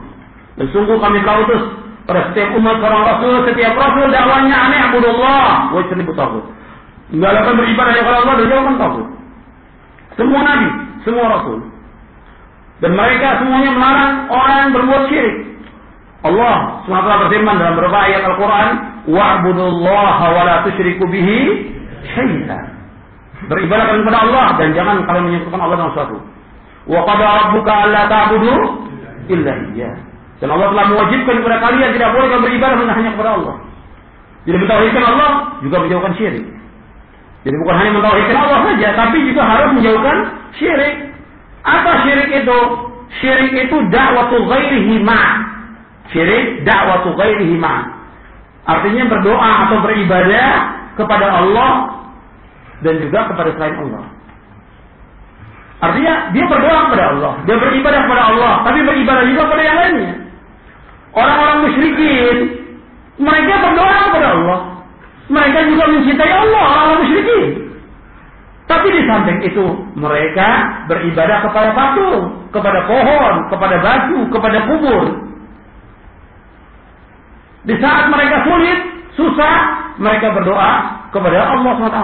Dan 0.59 0.65
sungguh 0.75 0.97
kami 0.99 1.23
utus 1.23 1.63
pada 2.03 2.29
setiap 2.29 2.53
umat 2.59 2.77
seorang 2.83 3.03
rasul, 3.07 3.33
setiap 3.47 3.73
rasul 3.79 4.05
dakwanya 4.11 4.57
an 4.67 4.71
i'budullah 4.89 5.73
wa 5.73 5.79
ijtanibu 5.79 6.11
taghut. 6.13 6.45
Menggalakan 7.13 7.53
beribadah 7.61 7.93
kepada 7.95 8.17
Allah 8.25 8.35
dan 8.41 8.47
jauhkan 8.51 8.75
taghut. 8.77 9.07
Semua 10.19 10.41
nabi, 10.45 10.69
semua 11.05 11.25
rasul. 11.29 11.59
Dan 12.83 12.99
mereka 12.99 13.39
semuanya 13.39 13.71
melarang 13.73 14.13
orang 14.27 14.75
berbuat 14.75 15.03
syirik. 15.07 15.35
Allah 16.23 16.83
SWT 16.87 17.09
berfirman 17.27 17.55
dalam 17.59 17.75
beberapa 17.75 17.99
ayat 17.99 18.23
Al-Quran, 18.23 18.67
Wa'budullaha 19.11 20.25
wa 20.31 20.41
la 20.47 20.55
tusyriku 20.63 21.03
bihi 21.11 21.67
syaitan. 22.15 22.71
Beribadah 23.51 23.91
kepada 23.91 24.19
Allah 24.23 24.45
dan 24.55 24.71
jangan 24.71 25.03
kalian 25.03 25.25
menyekutukan 25.27 25.59
Allah 25.59 25.75
dengan 25.75 25.91
sesuatu. 25.91 26.17
Qada 26.87 27.27
rabbuka 27.43 27.73
alla 27.75 28.01
ta'budu 28.07 28.53
illa 29.31 29.51
iyyah. 29.71 29.95
Dan 30.39 30.51
Allah 30.51 30.71
telah 30.75 30.85
mewajibkan 30.91 31.35
kepada 31.39 31.57
kalian 31.59 31.89
tidak 31.95 32.09
boleh 32.15 32.27
beribadah 32.39 32.75
hanya 32.79 33.11
kepada 33.15 33.31
Allah. 33.39 33.55
Jadi 34.43 34.57
mentauhidkan 34.59 35.03
Allah 35.07 35.29
juga 35.63 35.75
menjauhkan 35.87 36.13
syirik. 36.19 36.45
Jadi 37.43 37.55
bukan 37.59 37.75
hanya 37.75 37.91
mentauhidkan 37.99 38.37
Allah 38.39 38.59
saja, 38.71 38.87
tapi 38.95 39.17
juga 39.27 39.43
harus 39.43 39.69
menjauhkan 39.75 40.17
syirik. 40.55 40.95
Apa 41.67 42.07
syirik 42.07 42.29
itu? 42.31 42.59
Syirik 43.19 43.53
itu 43.67 43.77
dakwatu 43.91 44.47
ghairihi 44.47 45.03
ma. 45.03 45.21
Syirik 46.15 46.63
dakwatu 46.63 47.11
ghairihi 47.19 47.59
ma. 47.59 47.83
Artinya 48.63 49.11
berdoa 49.11 49.51
atau 49.67 49.77
beribadah 49.83 50.51
kepada 50.95 51.27
Allah 51.27 51.71
dan 52.79 52.95
juga 53.03 53.27
kepada 53.27 53.51
selain 53.59 53.75
Allah. 53.75 54.03
Artinya 55.83 56.31
dia 56.31 56.45
berdoa 56.47 56.79
kepada 56.87 57.03
Allah, 57.11 57.33
dia 57.43 57.59
beribadah 57.59 57.99
kepada 58.07 58.23
Allah, 58.31 58.53
tapi 58.63 58.79
beribadah 58.87 59.23
juga 59.27 59.41
kepada 59.51 59.63
yang 59.67 59.77
lainnya. 59.83 60.15
Orang-orang 61.11 61.57
musyrikin, 61.67 62.37
mereka 63.19 63.53
berdoa 63.67 63.97
kepada 64.07 64.27
Allah. 64.31 64.59
Mereka 65.31 65.59
juga 65.71 65.83
mencintai 65.87 66.33
Allah, 66.33 66.65
orang 66.67 66.99
musyrikin. 67.03 67.63
Tapi 68.63 68.87
di 68.91 69.01
samping 69.07 69.39
itu 69.43 69.65
mereka 69.99 70.49
beribadah 70.87 71.43
kepada 71.47 71.69
patung, 71.75 72.47
kepada 72.51 72.79
pohon, 72.87 73.33
kepada 73.51 73.75
batu, 73.83 74.19
kepada 74.31 74.57
kubur. 74.67 75.03
Di 77.63 77.75
saat 77.79 78.11
mereka 78.11 78.43
sulit, 78.43 78.79
susah, 79.15 79.55
mereka 79.99 80.31
berdoa 80.35 80.71
kepada 81.11 81.37
Allah 81.43 81.71
SWT. 81.79 82.01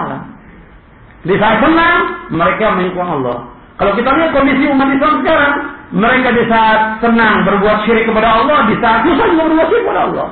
Di 1.28 1.36
saat 1.36 1.56
senang, 1.60 2.00
mereka 2.32 2.76
menyukai 2.76 3.04
Allah. 3.04 3.38
Kalau 3.76 3.92
kita 3.96 4.08
lihat 4.12 4.30
kondisi 4.32 4.64
umat 4.72 4.88
Islam 4.92 5.24
sekarang, 5.24 5.52
mereka 5.96 6.28
di 6.36 6.44
saat 6.48 6.80
senang 7.00 7.44
berbuat 7.44 7.88
syirik 7.88 8.04
kepada 8.08 8.28
Allah, 8.40 8.68
di 8.68 8.76
saat 8.80 9.04
susah 9.04 9.26
juga 9.32 9.42
berbuat 9.48 9.68
syirik 9.68 9.84
kepada 9.88 10.02
Allah. 10.08 10.28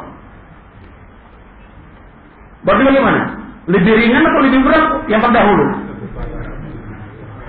Berarti 2.63 2.83
bagaimana? 2.87 3.21
Lebih 3.67 3.93
ringan 3.95 4.23
atau 4.23 4.41
lebih 4.43 4.59
berat 4.63 4.85
yang 5.07 5.21
terdahulu? 5.23 5.65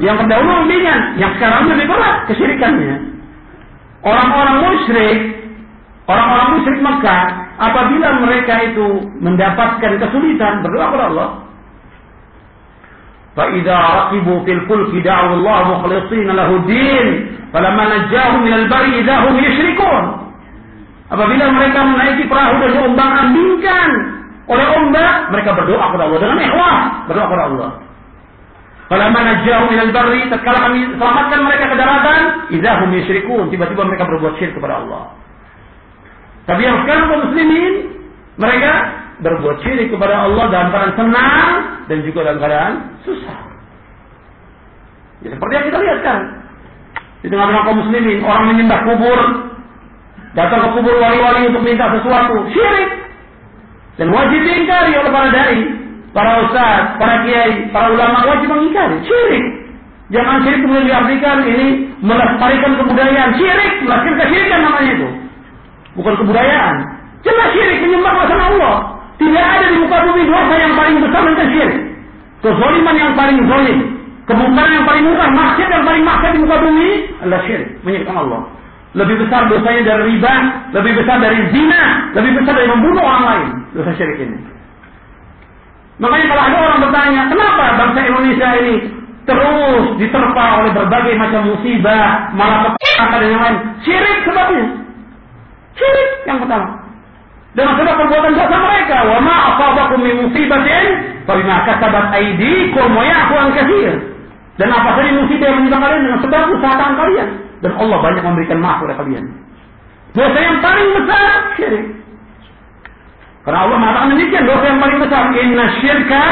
Yang 0.03 0.17
terdahulu 0.27 0.51
lebih 0.67 0.77
ringan, 0.83 1.01
yang 1.19 1.31
sekarang 1.39 1.71
lebih 1.71 1.87
berat 1.87 2.17
kesyirikannya. 2.31 2.95
Orang-orang 4.05 4.57
musyrik, 4.69 5.19
orang-orang 6.05 6.49
musyrik 6.59 6.81
Mekah, 6.83 7.25
apabila 7.57 8.09
mereka 8.21 8.55
itu 8.69 8.87
mendapatkan 9.23 9.93
kesulitan 10.03 10.61
berdoa 10.61 10.87
kepada 10.93 11.07
Allah, 11.09 11.31
فإذا 13.37 13.79
ركبوا 13.99 14.45
في 14.45 14.53
الفلك 14.53 15.05
دعوا 15.05 15.35
الله 15.35 15.61
مخلصين 15.75 16.27
له 16.27 16.51
الدين 16.57 17.07
فلما 17.53 17.85
نجاهم 17.99 18.41
من 18.45 18.53
البر 18.53 18.85
إذا 19.03 19.17
هم 19.27 19.35
يشركون 19.39 20.05
apabila 21.05 21.47
mereka 21.53 21.79
menaiki 21.85 22.25
perahu 22.27 22.65
dan 22.65 22.71
diombang 22.75 23.13
ambingkan 23.27 23.91
oleh 24.50 24.66
ombak 24.82 25.14
mereka 25.30 25.50
berdoa 25.54 25.86
kepada 25.94 26.04
Allah 26.10 26.20
dengan 26.20 26.38
ikhlas 26.42 26.78
berdoa 27.06 27.28
kepada 27.30 27.46
Allah 27.54 27.72
Falamma 28.90 29.22
najahum 29.22 29.70
minal 29.70 29.94
barri 29.94 30.26
tatkala 30.34 30.66
kami 30.66 30.82
selamatkan 30.98 31.40
mereka 31.46 31.66
ke 31.70 31.76
daratan 31.78 32.22
idza 32.50 32.72
yusyrikun 32.90 33.46
tiba-tiba 33.54 33.86
mereka 33.86 34.10
berbuat 34.10 34.34
syirik 34.42 34.58
kepada 34.58 34.82
Allah 34.82 35.14
tapi 36.50 36.66
yang 36.66 36.82
sekarang 36.82 37.06
kaum 37.14 37.22
muslimin 37.30 37.74
mereka 38.42 38.72
berbuat 39.22 39.62
syirik 39.62 39.94
kepada 39.94 40.26
Allah 40.26 40.50
dalam 40.50 40.68
keadaan 40.74 40.96
senang 40.98 41.52
dan 41.86 41.98
juga 42.02 42.20
dalam 42.26 42.40
keadaan 42.42 42.74
susah. 43.06 43.38
Ya, 45.22 45.36
seperti 45.36 45.54
yang 45.54 45.66
kita 45.70 45.78
lihat 45.78 46.00
kan. 46.02 46.20
Di 47.20 47.28
tengah-tengah 47.28 47.64
kaum 47.68 47.78
muslimin, 47.84 48.24
orang 48.24 48.44
menyembah 48.50 48.80
kubur, 48.88 49.20
datang 50.34 50.60
ke 50.66 50.70
kubur 50.80 50.96
wali-wali 50.98 51.52
untuk 51.52 51.62
minta 51.62 51.86
sesuatu, 51.94 52.48
syirik. 52.50 53.09
Dan 54.00 54.16
wajib 54.16 54.40
diingkari 54.48 54.96
oleh 54.96 55.12
para 55.12 55.28
dai, 55.28 55.60
para 56.16 56.32
ustaz, 56.48 56.96
para 56.96 57.20
kiai, 57.28 57.68
para 57.76 57.92
ulama 57.92 58.24
wajib 58.32 58.48
mengingkari, 58.48 58.96
syirik. 59.04 59.46
Jangan 60.10 60.40
syirik 60.42 60.64
kemudian 60.64 60.88
diartikan 60.88 61.44
ini 61.44 61.68
melestarikan 62.00 62.80
kebudayaan, 62.80 63.32
syirik, 63.36 63.74
melahirkan 63.84 64.16
kesyirikan 64.24 64.60
namanya 64.64 64.92
itu. 64.96 65.08
Bukan 66.00 66.14
kebudayaan. 66.16 66.76
Jelas 67.28 67.50
syirik 67.52 67.78
menyembah 67.84 68.24
selain 68.24 68.44
Allah. 68.56 68.76
Tidak 69.20 69.36
ada 69.36 69.68
di 69.68 69.78
muka 69.84 69.98
bumi 70.08 70.24
dosa 70.24 70.56
yang 70.56 70.74
paling 70.80 70.96
besar 71.04 71.22
dan 71.28 71.48
syirik. 71.52 71.80
Kezoliman 72.40 72.96
yang 72.96 73.12
paling 73.20 73.38
zolim. 73.52 73.80
Kemungkaran 74.32 74.72
yang 74.80 74.86
paling 74.88 75.04
murah, 75.04 75.28
maksiat 75.28 75.70
yang 75.74 75.84
paling 75.84 76.04
maksiat 76.08 76.32
di 76.32 76.40
muka 76.40 76.58
bumi 76.64 76.88
adalah 77.20 77.42
syirik. 77.44 77.70
Menyirikan 77.84 78.16
Allah. 78.16 78.42
Lebih 78.98 79.22
besar 79.22 79.46
dosanya 79.46 79.86
dari 79.86 80.18
riba, 80.18 80.34
lebih 80.74 80.98
besar 80.98 81.22
dari 81.22 81.38
zina, 81.54 82.10
lebih 82.18 82.42
besar 82.42 82.58
dari 82.58 82.66
membunuh 82.74 83.06
orang 83.06 83.24
lain. 83.30 83.48
Dosa 83.78 83.94
syirik 83.94 84.18
ini. 84.18 84.38
Makanya 86.02 86.26
kalau 86.26 86.44
ada 86.48 86.58
orang 86.58 86.80
bertanya, 86.90 87.22
kenapa 87.30 87.66
bangsa 87.78 88.00
Indonesia 88.02 88.48
ini 88.58 88.76
terus 89.30 89.84
diterpa 90.02 90.46
oleh 90.58 90.72
berbagai 90.74 91.14
macam 91.22 91.54
musibah, 91.54 92.34
malah 92.34 92.74
petaka 92.74 93.22
dan 93.22 93.30
yang 93.30 93.44
lain. 93.46 93.58
Syirik 93.86 94.26
sebabnya. 94.26 94.66
Syirik 95.78 96.10
yang 96.26 96.42
pertama 96.42 96.82
dengan 97.54 97.74
sebab 97.78 97.94
perbuatan 97.94 98.32
dosa 98.34 98.58
mereka. 98.58 98.98
Wa 99.06 99.20
ma 99.22 99.36
asabakum 99.54 100.02
min 100.02 100.14
musibatin 100.26 100.86
fa 101.30 101.38
bima 101.38 101.62
kasabat 101.62 102.10
aydikum 102.18 102.90
wa 102.90 103.06
ya'fu 103.06 103.34
an. 103.38 103.54
Dan 104.58 104.68
apa 104.74 104.98
saja 104.98 105.14
musibah 105.14 105.46
yang 105.46 105.62
menimpa 105.62 105.78
kalian 105.78 106.02
dengan 106.10 106.20
sebab 106.26 106.42
usaha 106.58 106.74
kalian 106.98 107.49
dan 107.60 107.72
Allah 107.76 107.98
banyak 108.00 108.24
memberikan 108.24 108.58
maaf 108.64 108.80
kepada 108.84 109.04
kalian. 109.04 109.26
Dosa 110.16 110.40
yang 110.40 110.58
paling 110.64 110.90
besar 110.96 111.30
syirik. 111.60 111.86
Karena 113.44 113.60
Allah 113.68 113.78
mengatakan 113.78 114.10
demikian 114.16 114.44
dosa 114.48 114.66
yang 114.68 114.80
paling 114.82 115.00
besar 115.00 115.22
inna 115.36 115.66
syirka 115.84 116.24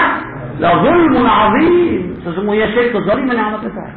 la 0.58 0.72
zulmun 0.82 1.26
azim. 1.28 2.02
Sesungguhnya 2.24 2.68
syirik 2.74 2.96
itu 2.96 3.00
zaliman 3.06 3.36
yang 3.36 3.48
amat 3.54 3.62
besar. 3.68 3.90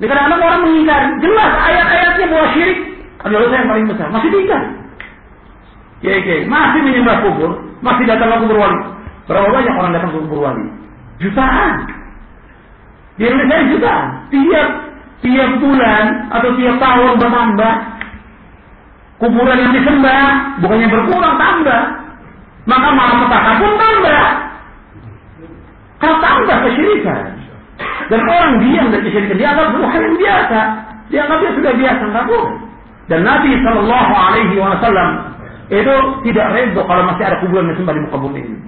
Jadi 0.00 0.06
kadang-kadang 0.10 0.42
orang 0.42 0.60
mengingkari 0.66 1.08
jelas 1.22 1.52
ayat-ayatnya 1.54 2.26
bahwa 2.32 2.46
syirik 2.56 2.78
adalah 3.22 3.40
dosa 3.46 3.54
yang 3.54 3.70
paling 3.70 3.86
besar. 3.86 4.06
Masih 4.10 4.28
diingkari. 4.32 4.68
Kiai 6.04 6.20
kiai 6.20 6.42
masih 6.44 6.80
menyembah 6.84 7.16
kubur, 7.24 7.50
masih 7.80 8.04
datang 8.04 8.28
ke 8.28 8.36
kubur 8.44 8.58
wali. 8.60 8.80
Berapa 9.24 9.48
banyak 9.48 9.74
orang 9.76 9.92
datang 9.96 10.10
ke 10.12 10.18
kubur 10.28 10.40
wali? 10.44 10.66
Jutaan. 11.22 11.72
Di 13.14 13.24
Indonesia 13.30 13.70
jutaan. 13.70 14.04
Tiap 14.28 14.68
tiap 15.22 15.50
bulan 15.62 16.04
atau 16.32 16.50
tiap 16.58 16.76
tahun 16.80 17.10
bertambah. 17.20 17.74
Kuburan 19.14 19.56
yang 19.62 19.72
disembah 19.72 20.22
bukannya 20.58 20.88
berkurang 20.90 21.34
tambah. 21.38 21.82
Maka 22.64 22.88
petaka 22.96 23.52
pun 23.62 23.72
tambah. 23.78 24.24
Kalau 26.02 26.16
tambah 26.18 26.56
kesyirikan. 26.66 27.22
Dan 28.10 28.20
orang 28.20 28.54
diam 28.60 28.86
dari 28.90 29.02
kesyirikan 29.06 29.38
dianggap 29.38 29.66
bukan 29.72 30.00
yang 30.02 30.16
biasa. 30.18 30.60
Dianggap 31.08 31.36
dia 31.40 31.52
sudah 31.56 31.72
biasa 31.78 32.02
nggak 32.10 32.26
boleh. 32.26 32.54
Dan 33.04 33.20
Nabi 33.20 33.50
Shallallahu 33.60 34.12
Alaihi 34.16 34.56
Wasallam 34.56 35.10
itu 35.68 35.94
tidak 36.28 36.46
reda 36.52 36.82
kalau 36.84 37.02
masih 37.08 37.24
ada 37.24 37.36
kuburan 37.40 37.68
yang 37.72 37.76
sembah 37.80 37.94
di 37.96 38.02
muka 38.04 38.18
bumi 38.20 38.40
ini. 38.44 38.58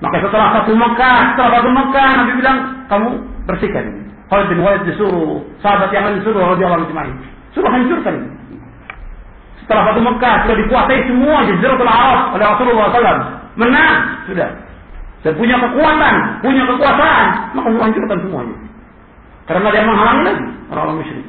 Maka 0.00 0.16
setelah 0.24 0.48
satu 0.56 0.72
Mekah, 0.72 1.18
setelah 1.36 1.50
satu 1.60 1.70
Mekah, 1.70 2.08
Nabi 2.24 2.32
bilang, 2.40 2.58
kamu 2.88 3.08
bersihkan 3.44 3.84
ini. 3.84 3.99
Khalid 4.30 4.46
bin 4.46 4.62
Walid 4.62 4.86
disuruh, 4.86 5.42
sahabat 5.58 5.90
yang 5.90 6.06
lain 6.06 6.22
disuruh, 6.22 6.54
Allah 6.54 6.86
Ismail. 6.86 7.14
Suruh 7.50 7.66
hancurkan. 7.66 8.14
Setelah 9.58 9.90
satu 9.90 10.00
Mekah, 10.06 10.34
sudah 10.46 10.56
dikuasai 10.62 11.02
semua 11.10 11.42
Jaziratul 11.50 11.90
Arab 11.90 12.38
oleh 12.38 12.46
Rasulullah 12.46 12.86
SAW. 12.94 13.22
Menang, 13.58 13.94
sudah. 14.30 14.50
Dan 15.26 15.34
punya 15.34 15.58
kekuatan, 15.58 16.14
punya 16.46 16.62
kekuasaan, 16.62 17.26
maka 17.58 17.68
hancurkan 17.74 18.18
semuanya. 18.22 18.56
Karena 19.50 19.68
dia 19.74 19.82
menghalangi 19.82 20.22
lagi 20.22 20.44
orang-orang 20.70 20.96
musyrik. 21.02 21.26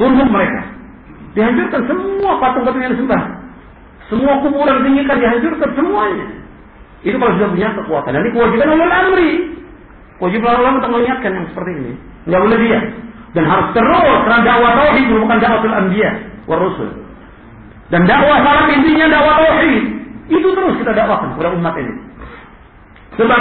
Tunduk 0.00 0.28
mereka. 0.32 0.62
Dihancurkan 1.36 1.80
semua 1.84 2.32
patung-patung 2.40 2.80
yang 2.80 2.92
disembah. 2.96 3.22
Semua 4.08 4.40
kuburan 4.40 4.80
tinggikan 4.88 5.20
dihancurkan 5.20 5.70
semuanya. 5.76 6.26
Itu 7.04 7.16
kalau 7.20 7.36
sudah 7.36 7.50
punya 7.52 7.68
kekuatan. 7.76 8.10
Dan 8.16 8.20
ini 8.24 8.32
kewajiban 8.32 8.72
Allah 8.72 8.88
amri. 9.04 9.30
Kewajiban 10.18 10.54
Allah 10.62 10.72
untuk 10.78 10.90
mengingatkan 10.94 11.30
yang 11.34 11.46
seperti 11.50 11.70
ini. 11.74 11.92
Nggak 12.30 12.40
boleh 12.40 12.58
dia. 12.62 12.80
Dan 13.34 13.44
harus 13.50 13.68
terus 13.74 14.18
karena 14.30 14.40
dakwah 14.46 14.72
tauhid 14.78 15.06
bukan 15.10 15.38
dakwah 15.42 15.74
anbiya 15.74 16.10
wa 16.46 16.56
rusul. 16.58 16.90
Dan 17.90 18.06
dakwah 18.06 18.38
salah 18.46 18.70
intinya 18.70 19.06
dakwah 19.10 19.34
tauhid. 19.42 19.84
Itu 20.30 20.48
terus 20.54 20.74
kita 20.78 20.92
dakwakan 20.94 21.34
kepada 21.34 21.50
umat 21.58 21.74
ini. 21.82 21.94
Sebab 23.14 23.40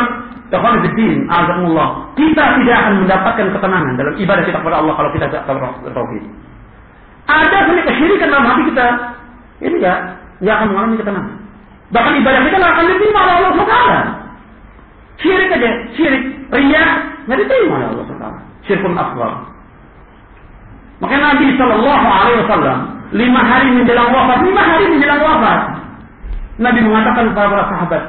Tuhan 0.53 0.75
Bidin, 0.85 1.25
Azamullah, 1.33 2.13
kita 2.13 2.43
tidak 2.61 2.75
akan 2.85 2.93
mendapatkan 3.05 3.47
ketenangan 3.57 3.93
dalam 3.97 4.13
ibadah 4.21 4.43
kita 4.45 4.57
kepada 4.61 4.77
Allah 4.81 4.93
kalau 4.97 5.09
kita 5.13 5.25
tidak 5.29 5.43
tauhid. 5.93 6.23
Ada 7.23 7.57
sebenarnya 7.63 7.85
kesyirikan 7.87 8.27
dalam 8.29 8.45
hati 8.49 8.63
kita. 8.67 8.87
Ini 9.63 9.75
enggak 9.79 9.99
nggak 10.43 10.55
akan 10.59 10.67
mengalami 10.73 10.95
ketenangan. 10.99 11.35
Bahkan 11.93 12.13
ibadah 12.19 12.41
kita 12.43 12.55
nggak 12.59 12.73
akan 12.73 12.85
diterima 12.89 13.19
oleh 13.23 13.33
Allah 13.37 13.51
SWT. 13.53 13.77
Syirik 15.21 15.49
aja, 15.53 15.69
syirik, 15.93 16.23
ria, 16.49 16.85
nggak 17.29 17.37
diterima 17.45 17.73
oleh 17.77 17.87
Allah 17.93 18.05
SWT. 18.09 18.27
Syirkun 18.65 18.95
akbar. 18.97 19.31
Makanya 21.03 21.35
Nabi 21.35 21.47
Shallallahu 21.59 22.05
Alaihi 22.07 22.39
Wasallam 22.47 22.79
lima 23.13 23.41
hari 23.43 23.69
menjelang 23.75 24.09
wafat, 24.09 24.39
lima 24.41 24.61
hari 24.63 24.85
menjelang 24.89 25.21
wafat, 25.21 25.59
Nabi 26.57 26.79
mengatakan 26.85 27.33
kepada 27.33 27.47
para 27.49 27.65
sahabat, 27.69 28.03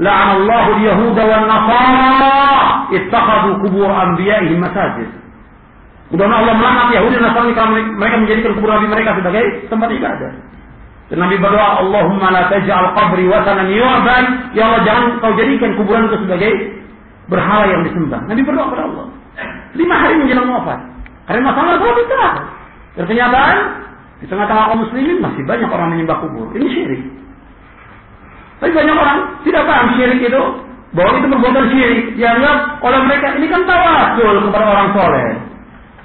La'anallahu 0.00 0.70
Yahuda 0.80 1.22
wa 1.28 1.38
Nasara 1.44 2.64
ittakhadu 2.88 3.60
kubur 3.60 3.90
anbiya'ihim 3.90 4.56
masajid. 4.56 5.08
Mudah-mudahan 6.10 6.42
Allah 6.42 6.54
melaknat 6.58 6.88
Yahudi 6.98 7.14
dan 7.22 7.24
Nasrani 7.30 7.82
mereka 7.94 8.16
menjadikan 8.18 8.50
kubur 8.58 8.70
nabi 8.74 8.86
mereka 8.90 9.10
sebagai 9.14 9.44
tempat 9.70 9.88
ibadah. 9.94 10.30
Dan 11.10 11.18
Nabi 11.26 11.36
berdoa, 11.42 11.82
Allahumma 11.82 12.30
la 12.30 12.46
taj'al 12.46 12.94
qabri 12.94 13.26
wasanan 13.26 13.66
yu'ban. 13.66 14.54
Ya 14.54 14.70
Allah, 14.70 14.80
jangan 14.86 15.18
kau 15.18 15.34
jadikan 15.34 15.74
kuburan 15.74 16.06
itu 16.06 16.22
sebagai 16.22 16.52
berhala 17.26 17.66
yang 17.66 17.82
disembah. 17.82 18.22
Nabi 18.30 18.46
berdoa 18.46 18.70
kepada 18.70 18.84
Allah. 18.86 19.06
Lima 19.74 19.94
hari 19.98 20.14
menjelang 20.22 20.46
wafat. 20.46 20.78
Karena 21.26 21.42
masalah 21.50 21.78
itu 21.78 21.86
bisa. 22.06 22.22
Dan 22.94 23.04
kenyataan 23.06 23.56
di 24.22 24.26
tengah-tengah 24.30 24.64
kaum 24.70 24.80
muslimin 24.86 25.18
masih 25.18 25.42
banyak 25.46 25.66
orang 25.70 25.88
menyembah 25.94 26.18
kubur. 26.22 26.46
Ini 26.54 26.66
syirik. 26.70 27.02
Tapi 28.60 28.70
banyak 28.76 28.94
orang 28.94 29.18
tidak 29.42 29.62
paham 29.64 29.86
syirik 29.96 30.20
itu 30.20 30.42
bahwa 30.94 31.10
itu 31.16 31.26
perbuatan 31.26 31.66
syirik. 31.74 32.00
Dianggap 32.18 32.56
oleh 32.86 33.00
mereka 33.08 33.26
ini 33.34 33.46
kan 33.50 33.62
tawasul 33.66 34.46
kepada 34.46 34.64
orang 34.68 34.88
soleh. 34.94 35.28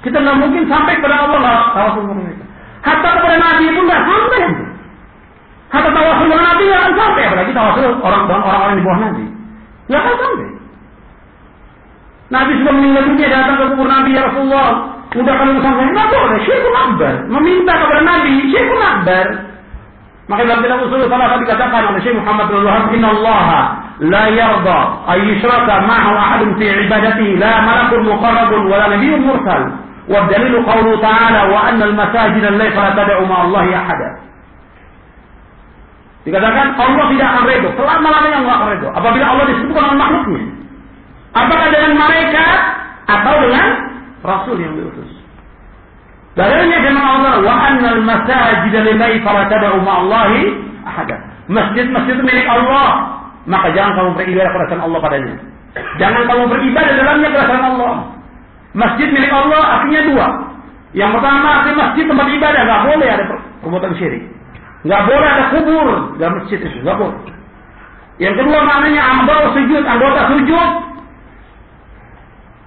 Kita 0.02 0.18
nggak 0.18 0.38
mungkin 0.38 0.62
sampai 0.70 0.98
kepada 0.98 1.16
Allah 1.26 1.40
lah 1.42 1.58
tawasul 1.74 2.10
mereka. 2.10 2.44
Hatta 2.86 3.08
kepada 3.18 3.36
Nabi 3.38 3.64
pun 3.70 3.84
nggak 3.86 4.02
sampai. 4.02 4.65
Hatta 5.72 5.90
tawasul 5.90 6.26
kepada 6.30 6.44
Nabi 6.46 6.62
nggak 6.70 6.80
akan 6.82 6.94
sampai. 6.94 7.22
Apalagi 7.26 7.52
tawasul 7.52 7.84
orang 8.02 8.22
orang-orang 8.30 8.76
di 8.78 8.84
bawah 8.86 8.98
Nabi. 9.02 9.24
Nggak 9.86 10.00
akan 10.02 10.16
sampai. 10.22 10.48
Nabi 12.26 12.52
sudah 12.58 12.74
meninggal 12.74 13.02
dunia 13.06 13.28
datang 13.30 13.56
ke 13.56 13.64
kubur 13.74 13.86
Nabi 13.86 14.10
ya 14.14 14.22
Rasulullah. 14.26 14.70
Udah 15.16 15.34
kamu 15.38 15.60
sampai 15.62 15.84
nggak 15.90 16.08
boleh. 16.10 16.38
Syirkun 16.44 16.74
akbar. 16.74 17.14
Meminta 17.30 17.72
kepada 17.78 18.02
Nabi 18.02 18.32
syirkun 18.50 18.82
akbar. 18.82 19.26
Maka 20.26 20.42
dalam 20.42 20.58
kitab 20.58 20.82
usul 20.82 21.06
salah 21.06 21.30
satu 21.30 21.46
dikatakan 21.46 21.82
oleh 21.86 22.02
Syekh 22.02 22.18
Muhammad 22.18 22.50
bin 22.50 22.66
Wahab, 22.66 22.90
Inna 22.90 23.08
Allah 23.14 23.46
la 24.02 24.24
yarda 24.34 24.78
ay 25.06 25.22
yushraka 25.22 25.86
ma'ahu 25.86 26.12
ahadun 26.18 26.50
fi 26.58 26.66
ibadati 26.66 27.38
la 27.38 27.62
malakun 27.62 28.10
muqarrabun 28.10 28.62
wa 28.66 28.74
la 28.74 28.86
nabiyyun 28.90 29.22
mursal. 29.22 29.62
Wa 30.10 30.26
dalilu 30.26 30.66
qawlu 30.66 30.98
ta'ala 30.98 31.46
wa 31.46 31.70
anna 31.70 31.94
al-masajid 31.94 32.42
allati 32.42 32.74
fala 32.74 32.90
tad'u 32.98 33.22
ma 33.22 33.46
Allah 33.46 33.66
ahada. 33.70 34.08
Dikatakan 36.26 36.74
Allah 36.74 37.06
tidak 37.14 37.26
akan 37.30 37.44
redho, 37.46 37.68
selama-lamanya 37.78 38.36
Allah 38.42 38.54
akan 38.58 38.68
redho. 38.74 38.88
Apabila 38.90 39.24
Allah 39.30 39.44
disebutkan 39.46 39.82
oleh 39.86 39.98
makhluknya. 40.02 40.42
Apakah 41.38 41.68
dengan 41.70 41.92
mereka 41.94 42.46
atau 43.06 43.34
dengan 43.46 43.66
Rasul 44.26 44.56
yang 44.58 44.74
diutus? 44.74 45.10
Dalilnya 46.34 46.82
firman 46.82 47.06
Allah, 47.06 47.34
"Wa 47.46 47.54
annal 47.70 48.00
masajid 48.02 48.74
lillahi 48.74 49.22
fala 49.22 49.46
tad'u 49.46 49.78
ma'allahi 49.80 50.42
ahada." 50.82 51.16
Masjid-masjid 51.46 52.18
milik 52.18 52.44
Allah, 52.50 53.06
maka 53.46 53.70
jangan 53.70 53.94
kamu 53.94 54.10
beribadah 54.18 54.50
kepada 54.50 54.82
Allah 54.82 54.98
padanya. 54.98 55.34
Jangan 56.02 56.22
kamu 56.26 56.42
beribadah 56.50 56.92
dalamnya 56.98 57.28
kepada 57.30 57.56
Allah. 57.70 57.94
Masjid 58.74 59.08
milik 59.14 59.30
Allah 59.30 59.62
artinya 59.78 60.02
dua. 60.10 60.26
Yang 60.90 61.10
pertama 61.20 61.46
arti 61.62 61.70
masjid 61.70 62.04
tempat 62.08 62.26
ibadah, 62.34 62.60
nggak 62.66 62.82
boleh 62.82 63.08
ada 63.14 63.24
perbuatan 63.62 63.92
syirik. 63.94 64.35
Nggak 64.86 65.02
boleh 65.10 65.28
ada 65.28 65.44
kubur 65.50 65.86
dalam 66.22 66.32
masjid 66.38 66.58
itu, 66.62 66.78
nggak 66.86 66.96
boleh. 66.96 67.18
Yang 68.22 68.34
kedua 68.40 68.58
maknanya 68.64 69.02
anggota 69.02 69.46
sujud, 69.52 69.82
anggota 69.84 70.20
sujud 70.32 70.70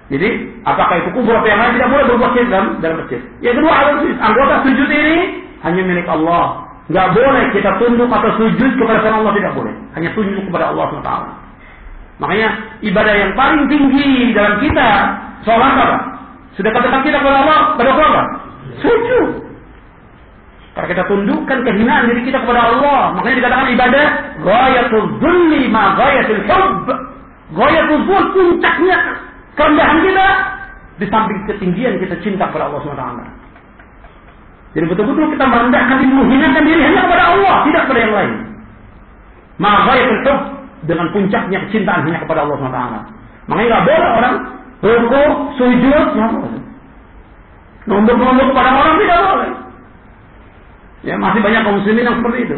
jadi 0.09 0.29
apakah 0.65 1.05
itu 1.05 1.09
kubur 1.13 1.37
atau 1.37 1.45
yang 1.45 1.61
lain 1.61 1.77
tidak 1.77 1.89
boleh 1.93 2.05
berbuat 2.09 2.31
syirik 2.33 2.49
dalam, 2.49 2.67
dalam 2.81 2.97
masjid. 3.05 3.21
Yang 3.45 3.55
kedua 3.61 3.73
anggota 4.17 4.53
sujud 4.65 4.89
ini 4.89 5.17
hanya 5.61 5.81
milik 5.85 6.07
Allah. 6.09 6.65
Nggak 6.89 7.07
boleh 7.13 7.43
kita 7.53 7.71
tunduk 7.77 8.09
atau 8.09 8.29
sujud 8.41 8.71
kepada 8.73 9.05
selain 9.05 9.21
Allah 9.21 9.33
tidak 9.37 9.53
boleh. 9.53 9.73
Hanya 9.93 10.09
tunduk 10.17 10.43
kepada 10.49 10.73
Allah 10.73 10.85
SWT. 10.89 11.11
Makanya 12.19 12.49
ibadah 12.81 13.13
yang 13.13 13.31
paling 13.37 13.69
tinggi 13.69 14.33
dalam 14.33 14.57
kita 14.57 14.89
sholat 15.45 15.77
apa? 15.77 15.97
Sudah 16.57 16.73
katakan 16.73 17.05
kita 17.05 17.21
kepada 17.21 17.37
Allah 17.45 17.59
pada 17.77 17.89
apa? 17.93 18.21
Sujud. 18.81 19.48
Karena 20.79 20.95
kita 20.95 21.11
tundukkan 21.11 21.59
kehinaan 21.67 22.07
diri 22.07 22.23
kita 22.23 22.39
kepada 22.39 22.71
Allah. 22.71 23.11
Makanya 23.19 23.35
dikatakan 23.43 23.67
ibadah 23.75 24.05
ghayatul 24.47 25.07
dzulli 25.19 25.67
ma 25.67 25.99
ghayatul 25.99 26.39
hubb. 26.47 26.87
Ghayatul 27.51 28.01
dzul 28.07 28.23
puncaknya 28.31 28.97
kerendahan 29.59 29.99
kita 30.07 30.27
di 31.03 31.05
samping 31.11 31.39
ketinggian 31.51 31.99
kita 31.99 32.15
cinta 32.23 32.47
kepada 32.47 32.71
Allah 32.71 32.79
SWT. 32.79 33.03
Jadi 34.79 34.85
betul-betul 34.87 35.35
kita 35.35 35.45
merendahkan 35.51 35.95
diri, 35.99 36.13
menghinakan 36.15 36.63
diri 36.63 36.81
hanya 36.87 37.01
kepada 37.11 37.23
Allah, 37.35 37.55
tidak 37.67 37.81
kepada 37.83 37.99
yang 37.99 38.15
lain. 38.15 38.33
Maka 39.59 39.91
itu 39.99 40.33
dengan 40.87 41.07
puncaknya 41.11 41.59
kecintaan 41.67 42.07
hanya 42.07 42.23
kepada 42.23 42.47
Allah 42.47 42.55
SWT. 42.55 42.81
Makanya 43.51 43.67
nggak 43.67 43.83
boleh 43.83 44.09
orang 44.15 44.35
ruku, 44.79 45.23
sujud, 45.59 46.07
boleh. 46.15 46.63
Nombor-nombor 47.83 48.45
kepada 48.55 48.69
orang 48.79 48.95
tidak 48.95 49.19
boleh. 49.27 49.51
Ya 51.03 51.15
masih 51.15 51.39
banyak 51.39 51.63
kaum 51.63 51.79
muslimin 51.79 52.07
yang 52.07 52.19
seperti 52.19 52.39
itu. 52.43 52.57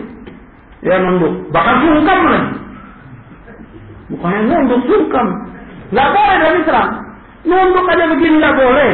Ya 0.82 0.98
nunduk, 0.98 1.54
bahkan 1.54 1.78
sungkan 1.86 2.20
lagi. 2.26 2.58
Bukannya 4.10 4.40
nunduk, 4.50 4.82
sungkan. 4.90 5.28
Nggak 5.94 6.10
boleh 6.10 6.36
dalam 6.42 6.58
Islam. 6.58 6.88
Nunduk 7.46 7.86
aja 7.86 8.06
begini 8.10 8.36
nggak 8.42 8.58
boleh. 8.58 8.92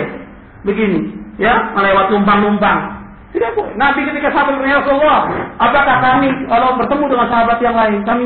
Begini, 0.67 0.99
ya, 1.39 1.71
melewat 1.71 2.11
numpang-numpang. 2.11 2.79
Tidak 3.31 3.51
boleh. 3.55 3.71
Nabi 3.79 4.03
ketika 4.03 4.35
sahabat 4.35 4.59
bertanya 4.59 4.83
Rasulullah, 4.83 5.21
apakah 5.63 5.95
kami 6.03 6.27
kalau 6.51 6.75
bertemu 6.75 7.05
dengan 7.07 7.27
sahabat 7.31 7.57
yang 7.63 7.75
lain, 7.75 7.99
kami 8.03 8.25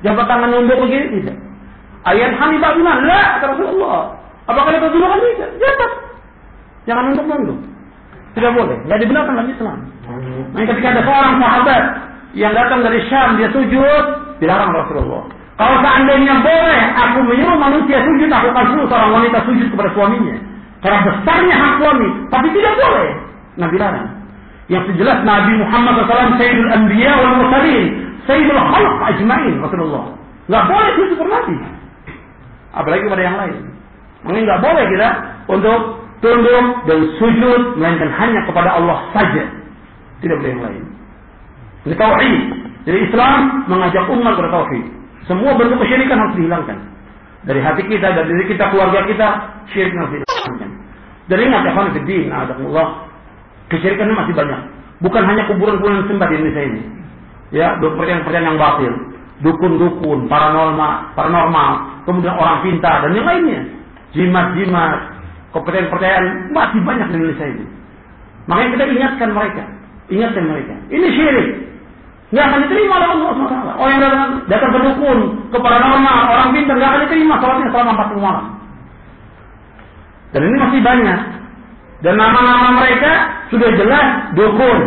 jabat 0.00 0.24
tangan 0.24 0.48
nunduk 0.48 0.80
begini? 0.80 1.20
Tidak. 1.20 1.36
Ayat 2.08 2.32
Hanifah 2.40 2.72
bilang, 2.72 3.04
lah, 3.04 3.36
Rasulullah. 3.44 4.16
Apakah 4.48 4.72
itu 4.72 4.88
dulu 4.96 5.04
kan 5.12 5.18
tidak? 5.20 5.50
Jangan 6.88 7.02
nunduk-nunduk. 7.12 7.58
Tidak 8.32 8.52
boleh. 8.56 8.76
Tidak 8.88 8.98
dibenarkan 9.04 9.32
dalam 9.36 9.50
Islam. 9.52 9.78
Nah, 10.08 10.64
ketika 10.64 10.88
ada 10.96 11.02
seorang 11.04 11.34
sahabat 11.36 11.82
yang 12.32 12.52
datang 12.56 12.80
dari 12.80 13.00
Syam, 13.12 13.36
dia 13.36 13.52
sujud, 13.52 14.04
dilarang 14.40 14.72
Rasulullah. 14.72 15.28
Kalau 15.58 15.76
seandainya 15.82 16.38
boleh 16.38 16.82
aku 16.94 17.18
menyuruh 17.26 17.58
manusia 17.58 17.98
sujud, 18.00 18.30
aku 18.30 18.46
akan 18.54 18.64
suruh 18.72 18.86
seorang 18.86 19.10
wanita 19.10 19.38
sujud 19.44 19.66
kepada 19.74 19.90
suaminya. 19.92 20.36
Karena 20.78 20.98
besarnya 21.02 21.56
hak 21.58 21.72
suami. 21.82 22.08
Tapi 22.30 22.46
tidak 22.54 22.74
boleh. 22.78 23.08
Nabi 23.58 23.76
larang. 23.76 24.08
Yang 24.70 24.94
jelas 24.94 25.18
Nabi 25.26 25.58
Muhammad 25.58 26.06
SAW 26.06 26.38
Sayyidul 26.38 26.70
Anbiya 26.70 27.12
wal 27.18 27.34
Mursalin. 27.42 27.86
Sayyidul 28.30 28.62
Khalq 28.62 28.94
Ajmain. 29.02 29.54
Rasulullah. 29.58 30.04
Nggak 30.46 30.64
boleh 30.70 30.90
sujud 30.94 31.18
Nabi. 31.26 31.56
Apalagi 32.78 33.02
kepada 33.10 33.22
yang 33.26 33.36
lain. 33.36 33.58
Mungkin 34.22 34.42
nggak 34.46 34.62
boleh 34.62 34.84
kita 34.94 35.08
untuk 35.50 35.80
tunduk 36.22 36.64
dan 36.86 36.98
sujud 37.18 37.60
melainkan 37.82 38.10
hanya 38.14 38.40
kepada 38.46 38.78
Allah 38.78 38.98
saja. 39.10 39.57
Tidak 40.18 40.36
boleh 40.38 40.50
yang 40.50 40.62
lain. 40.64 40.82
Ini 41.86 41.94
tauhid. 41.94 42.42
Jadi 42.88 42.98
Islam 43.06 43.40
mengajak 43.70 44.04
umat 44.10 44.32
kepada 44.34 44.50
tauhid. 44.50 44.84
Semua 45.30 45.52
bentuk 45.54 45.78
kesyirikan 45.84 46.18
harus 46.18 46.34
dihilangkan. 46.34 46.78
Dari 47.46 47.60
hati 47.62 47.82
kita, 47.86 48.16
dari 48.16 48.26
diri 48.34 48.44
kita, 48.50 48.72
keluarga 48.72 49.06
kita, 49.06 49.26
syirik 49.70 49.94
harus 49.94 50.10
dihilangkan. 50.18 50.70
Dan 51.28 51.38
ingat 51.44 51.60
ya, 51.68 51.72
Khamifuddin, 51.76 52.32
Allah, 52.32 52.88
kesyirikan 53.68 54.10
masih 54.16 54.34
banyak. 54.34 54.60
Bukan 54.98 55.22
hanya 55.22 55.46
kuburan-kuburan 55.46 56.08
sembah 56.10 56.28
di 56.32 56.34
Indonesia 56.40 56.62
ini. 56.64 56.82
Ya, 57.54 57.78
percayaan-percayaan 57.78 58.48
yang 58.50 58.58
batil. 58.58 58.92
Dukun-dukun, 59.38 60.26
paranormal, 60.26 61.14
paranormal, 61.14 61.70
kemudian 62.10 62.34
orang 62.34 62.58
pintar, 62.66 63.06
dan 63.06 63.14
yang 63.14 63.28
lainnya. 63.28 63.60
Jimat-jimat, 64.16 64.92
kepercayaan-percayaan 65.54 66.50
masih 66.50 66.80
banyak 66.82 67.06
di 67.06 67.16
Indonesia 67.22 67.46
ini. 67.46 67.64
Makanya 68.50 68.68
kita 68.74 68.84
ingatkan 68.90 69.30
mereka. 69.30 69.64
Ingatkan 70.08 70.44
mereka. 70.48 70.74
Ini 70.88 71.06
syirik. 71.12 71.48
Nggak 72.28 72.44
akan 72.44 72.60
diterima 72.68 72.94
oleh 73.00 73.08
Allah 73.08 73.30
SWT. 73.32 73.56
Orang 73.80 73.92
yang 73.96 74.02
datang, 74.04 74.32
datang 74.52 74.70
ke 74.72 74.80
dukun, 74.84 75.18
ke 75.48 75.58
paranormal, 75.64 76.16
orang 76.28 76.48
pintar, 76.52 76.74
nggak 76.76 76.90
akan 76.92 77.00
diterima 77.08 77.34
sholatnya 77.40 77.68
selama 77.72 77.90
40 77.96 78.20
malam. 78.20 78.46
Dan 80.36 80.40
ini 80.44 80.56
masih 80.60 80.80
banyak. 80.84 81.20
Dan 82.04 82.14
nama-nama 82.20 82.68
mereka 82.76 83.12
sudah 83.48 83.70
jelas 83.72 84.06
dukun. 84.36 84.78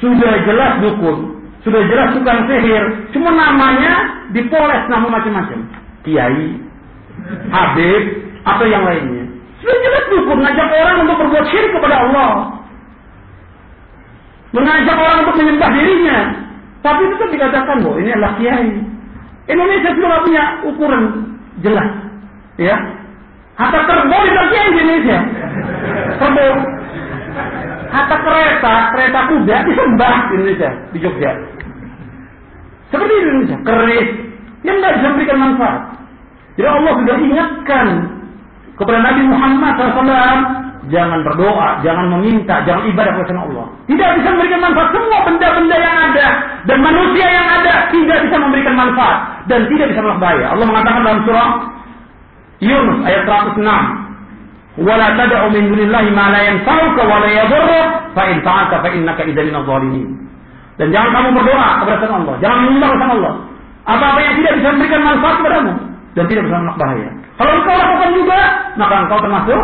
Sudah 0.00 0.32
jelas 0.48 0.72
dukun. 0.80 1.18
Sudah 1.62 1.82
jelas 1.86 2.08
tukang 2.16 2.48
sihir. 2.48 2.84
Cuma 3.14 3.30
namanya 3.30 4.24
dipoles 4.34 4.82
nama 4.88 5.06
macam-macam. 5.06 5.60
Kiai, 6.02 6.58
Habib, 7.52 8.02
atau 8.42 8.66
yang 8.66 8.82
lainnya. 8.82 9.28
Sudah 9.60 9.76
jelas 9.76 10.04
dukun. 10.08 10.40
Ngajak 10.40 10.66
orang 10.72 11.04
untuk 11.06 11.16
berbuat 11.20 11.44
syirik 11.52 11.70
kepada 11.76 11.96
Allah. 12.00 12.61
Mengajak 14.52 14.96
orang 14.96 15.18
untuk 15.24 15.36
menyembah 15.40 15.70
dirinya. 15.72 16.18
Tapi 16.84 17.00
itu 17.08 17.14
kan 17.16 17.28
dikatakan 17.32 17.76
bahwa 17.80 17.96
ini 18.00 18.10
adalah 18.12 18.32
kiai. 18.36 18.72
Indonesia 19.48 19.90
sudah 19.96 20.20
punya 20.22 20.44
ukuran 20.68 21.04
jelas. 21.64 21.88
Ya. 22.60 22.76
Hatta 23.56 23.80
kerbau 23.88 24.22
di 24.28 24.32
kiai 24.32 24.68
Indonesia. 24.76 25.18
Kerbau. 26.20 26.54
Hatta 27.92 28.16
kereta, 28.24 28.74
kereta 28.96 29.20
kuda 29.28 29.56
disembah 29.68 30.14
di 30.28 30.32
Indonesia, 30.36 30.70
di 30.92 30.98
Jogja. 31.00 31.32
Seperti 32.88 33.12
di 33.12 33.24
Indonesia, 33.24 33.58
keris. 33.64 34.08
Yang 34.62 34.76
tidak 34.78 34.92
bisa 34.94 35.08
memberikan 35.10 35.38
manfaat. 35.42 35.80
Jadi 36.54 36.68
Allah 36.68 36.92
sudah 36.94 37.16
ingatkan 37.18 37.86
kepada 38.76 38.98
Nabi 39.00 39.22
Muhammad 39.26 39.72
SAW 39.80 40.61
jangan 40.90 41.22
berdoa, 41.22 41.78
jangan 41.86 42.10
meminta, 42.18 42.58
jangan 42.66 42.82
ibadah 42.90 43.12
kepada 43.14 43.42
Allah. 43.46 43.66
Tidak 43.86 44.10
bisa 44.18 44.28
memberikan 44.34 44.60
manfaat 44.66 44.88
semua 44.90 45.18
benda-benda 45.22 45.76
yang 45.78 45.96
ada 46.10 46.26
dan 46.66 46.78
manusia 46.82 47.26
yang 47.30 47.48
ada 47.62 47.74
tidak 47.94 48.18
bisa 48.26 48.36
memberikan 48.40 48.74
manfaat 48.74 49.18
dan 49.46 49.60
tidak 49.70 49.86
bisa 49.94 50.00
bahaya. 50.18 50.46
Allah 50.50 50.66
mengatakan 50.66 51.00
dalam 51.06 51.20
surah 51.22 51.48
Yunus 52.58 52.98
ayat 53.06 53.22
106. 53.26 53.62
Wala 54.72 55.06
tad'u 55.20 55.52
min 55.52 55.68
dunillahi 55.68 56.08
ma 56.16 56.32
la 56.32 56.40
yanfa'uka 56.48 57.02
wa 57.04 57.20
la 57.20 57.28
yadurruk 57.28 57.86
fa 58.16 58.22
in 58.32 58.40
fa'alta 58.40 58.80
fa 58.80 58.88
innaka 58.88 59.22
idzan 59.28 59.52
minadh 59.52 59.68
dhalimin. 59.68 60.08
Dan 60.80 60.88
jangan 60.88 61.12
kamu 61.12 61.28
berdoa 61.36 61.68
kepada 61.84 61.96
selain 62.00 62.24
Allah, 62.24 62.34
jangan 62.40 62.58
menyembah 62.64 62.90
kepada 62.96 63.12
Allah. 63.20 63.34
Apa-apa 63.82 64.18
yang 64.24 64.34
tidak 64.40 64.52
bisa 64.58 64.68
memberikan 64.72 65.00
manfaat 65.04 65.34
kepadamu 65.42 65.72
dan 66.16 66.24
tidak 66.26 66.42
bisa 66.48 66.56
bahaya. 66.80 67.08
Kalau 67.36 67.52
engkau 67.60 67.74
lakukan 67.76 68.10
juga, 68.16 68.40
maka 68.80 68.94
engkau 69.04 69.18
termasuk 69.20 69.62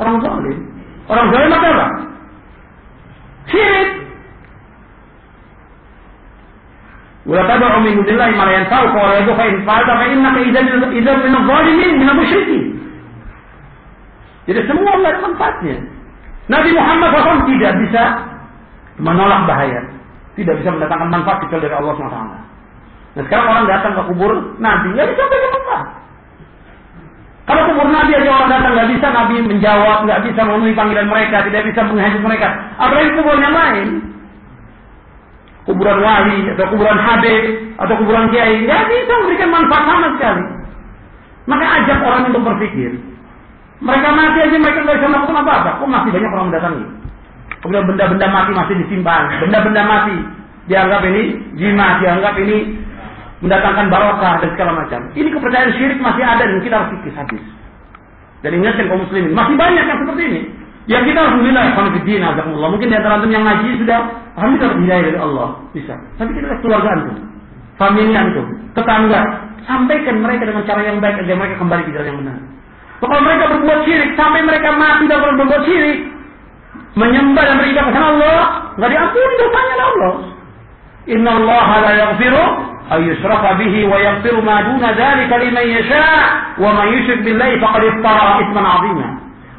orang 0.00 0.16
zalim. 0.20 0.58
Orang 1.06 1.26
zalim 1.32 1.48
maka 1.52 1.68
apa? 1.72 1.86
Syirik. 3.52 3.90
Wa 7.26 7.42
tad'u 7.42 7.78
min 7.82 7.98
dunillahi 8.06 8.32
ma 8.38 8.44
la 8.46 8.52
yanfa'uka 8.62 8.98
wa 8.98 9.10
la 9.18 9.22
fa 9.34 9.44
in 9.50 9.56
fa'alta 9.66 9.92
fa 9.98 10.04
innaka 10.06 10.38
idzan 10.46 10.66
min 10.70 11.34
adh-dhalimin 11.34 11.90
min 11.98 12.08
musyrikin. 12.14 12.62
Jadi 14.46 14.60
semua 14.70 14.94
ada 14.94 15.18
manfaatnya. 15.18 15.76
Nabi 16.46 16.70
Muhammad 16.70 17.10
SAW 17.18 17.50
tidak 17.50 17.72
bisa 17.82 18.02
menolak 19.02 19.42
bahaya. 19.50 19.82
Tidak 20.38 20.54
bisa 20.62 20.70
mendatangkan 20.70 21.10
manfaat 21.10 21.42
kecuali 21.42 21.66
dari 21.66 21.74
Allah 21.74 21.94
SWT. 21.98 22.20
Nah 23.16 23.22
sekarang 23.26 23.46
orang 23.48 23.66
datang 23.66 23.92
ke 23.96 24.02
kubur 24.12 24.32
Nabi, 24.62 24.94
ya 24.94 25.04
bisa 25.10 25.22
manfaat. 25.26 25.86
Kalau 27.46 27.62
kubur 27.70 27.86
Nabi 27.86 28.10
aja 28.10 28.26
orang 28.26 28.50
datang 28.50 28.74
nggak 28.74 28.90
bisa 28.90 29.06
Nabi 29.14 29.34
menjawab, 29.38 29.98
nggak 30.02 30.22
bisa 30.26 30.40
memenuhi 30.42 30.74
panggilan 30.74 31.06
mereka, 31.06 31.46
tidak 31.46 31.62
bisa 31.70 31.80
menghaji 31.86 32.18
mereka. 32.18 32.48
Apalagi 32.74 33.10
kubur 33.14 33.38
yang 33.38 33.54
lain. 33.54 33.88
Kuburan 35.66 35.98
wali, 35.98 36.46
atau 36.54 36.66
kuburan 36.70 36.98
habib, 36.98 37.42
atau 37.78 37.94
kuburan 38.02 38.30
kiai, 38.34 38.66
nggak 38.66 38.82
bisa 38.86 39.12
memberikan 39.18 39.50
manfaat 39.50 39.84
sama 39.86 40.08
sekali. 40.18 40.44
Maka 41.46 41.64
ajak 41.82 41.98
orang 42.02 42.22
untuk 42.30 42.42
berpikir. 42.42 42.90
Mereka 43.78 44.08
mati 44.10 44.38
aja 44.42 44.56
mereka 44.58 44.78
nggak 44.82 44.98
bisa 44.98 45.08
melakukan 45.10 45.38
apa-apa. 45.42 45.70
Kok 45.78 45.90
masih 45.90 46.10
banyak 46.10 46.30
orang 46.34 46.46
mendatangi? 46.50 46.84
Kemudian 47.62 47.84
benda-benda 47.86 48.26
mati 48.30 48.50
masih 48.54 48.74
disimpan. 48.82 49.22
Benda-benda 49.42 49.82
mati 49.86 50.16
dianggap 50.66 51.02
ini 51.06 51.22
jimat, 51.54 52.02
dianggap 52.02 52.34
ini 52.42 52.58
mendatangkan 53.46 53.86
barokah 53.86 54.42
dan 54.42 54.48
segala 54.58 54.72
macam. 54.82 55.00
Ini 55.14 55.28
kepercayaan 55.30 55.70
syirik 55.78 55.98
masih 56.02 56.24
ada 56.26 56.42
dan 56.42 56.58
kita 56.58 56.74
harus 56.74 56.90
kikis 56.98 57.14
habis. 57.14 57.44
Dan 58.42 58.50
ingatkan 58.58 58.84
kaum 58.90 59.00
muslimin, 59.06 59.32
masih 59.32 59.54
banyak 59.54 59.84
yang 59.86 59.98
seperti 60.02 60.22
ini. 60.26 60.40
Yang 60.86 61.02
kita 61.10 61.18
alhamdulillah 61.18 61.64
khonifuddin 61.74 62.22
azakumullah. 62.22 62.70
Mungkin 62.74 62.88
di 62.90 62.96
antara 62.98 63.18
yang 63.26 63.42
ngaji 63.42 63.68
sudah 63.82 63.98
alhamdulillah 64.38 64.78
hidayah 64.82 65.02
dari 65.02 65.18
Allah. 65.18 65.48
Bisa. 65.74 65.94
Tapi 66.18 66.30
kita 66.34 66.58
keluarga 66.62 66.88
antum, 66.94 67.16
famili 67.78 68.14
antum, 68.14 68.46
tetangga. 68.74 69.22
Sampaikan 69.66 70.22
mereka 70.22 70.46
dengan 70.46 70.62
cara 70.62 70.78
yang 70.86 71.02
baik 71.02 71.26
agar 71.26 71.36
mereka 71.42 71.58
kembali 71.58 71.82
ke 71.82 71.90
jalan 71.90 72.06
yang 72.06 72.18
benar. 72.22 72.38
Kalau 73.02 73.18
mereka 73.18 73.44
berbuat 73.50 73.78
syirik 73.82 74.10
sampai 74.14 74.40
mereka 74.46 74.68
mati 74.78 75.04
dan 75.10 75.18
berbuat 75.26 75.62
syirik, 75.66 75.98
menyembah 76.94 77.42
dan 77.42 77.56
beribadah 77.58 77.90
kepada 77.90 78.06
Allah, 78.14 78.40
nggak 78.78 78.90
diampuni 78.94 79.34
dosanya 79.42 79.74
Allah. 79.74 80.12
Inna 81.06 81.30
Allah 81.34 81.66
la 81.82 81.92
yaghfiru 81.98 82.44
bihi 82.86 83.80
wa 83.90 83.98
yaghfiru 83.98 84.40
ma 84.46 84.62
duna 84.62 84.94
dzalika 84.94 85.34
liman 85.42 85.66
yasha 85.66 86.06
wa 86.62 86.70
man 86.70 86.86
yusyrik 86.94 87.26
billahi 87.26 87.58
faqad 87.58 87.82
iftara 87.82 88.38
itsman 88.46 88.64
'azima. 88.64 89.08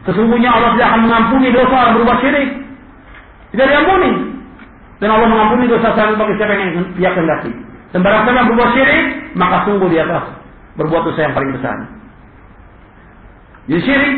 Sesungguhnya 0.08 0.50
Allah 0.56 0.72
tidak 0.80 0.88
akan 0.88 1.02
mengampuni 1.04 1.48
dosa 1.52 1.92
berbuat 2.00 2.18
syirik. 2.24 2.50
Tidak 3.52 3.68
diampuni. 3.68 4.12
Dan 5.04 5.12
Allah 5.12 5.28
mengampuni 5.28 5.68
dosa 5.68 5.92
saya 5.92 6.16
bagi 6.16 6.40
siapa 6.40 6.56
yang 6.56 6.72
dia 6.96 7.12
kehendaki. 7.12 7.52
Dan 7.92 8.00
barang 8.08 8.24
siapa 8.24 8.48
berbuat 8.48 8.70
syirik, 8.72 9.06
maka 9.36 9.68
sungguh 9.68 9.92
di 9.92 10.00
atas 10.00 10.24
berbuat 10.80 11.02
dosa 11.12 11.20
yang 11.28 11.36
paling 11.36 11.52
besar. 11.60 11.76
Jadi 13.68 13.82
syirik 13.84 14.16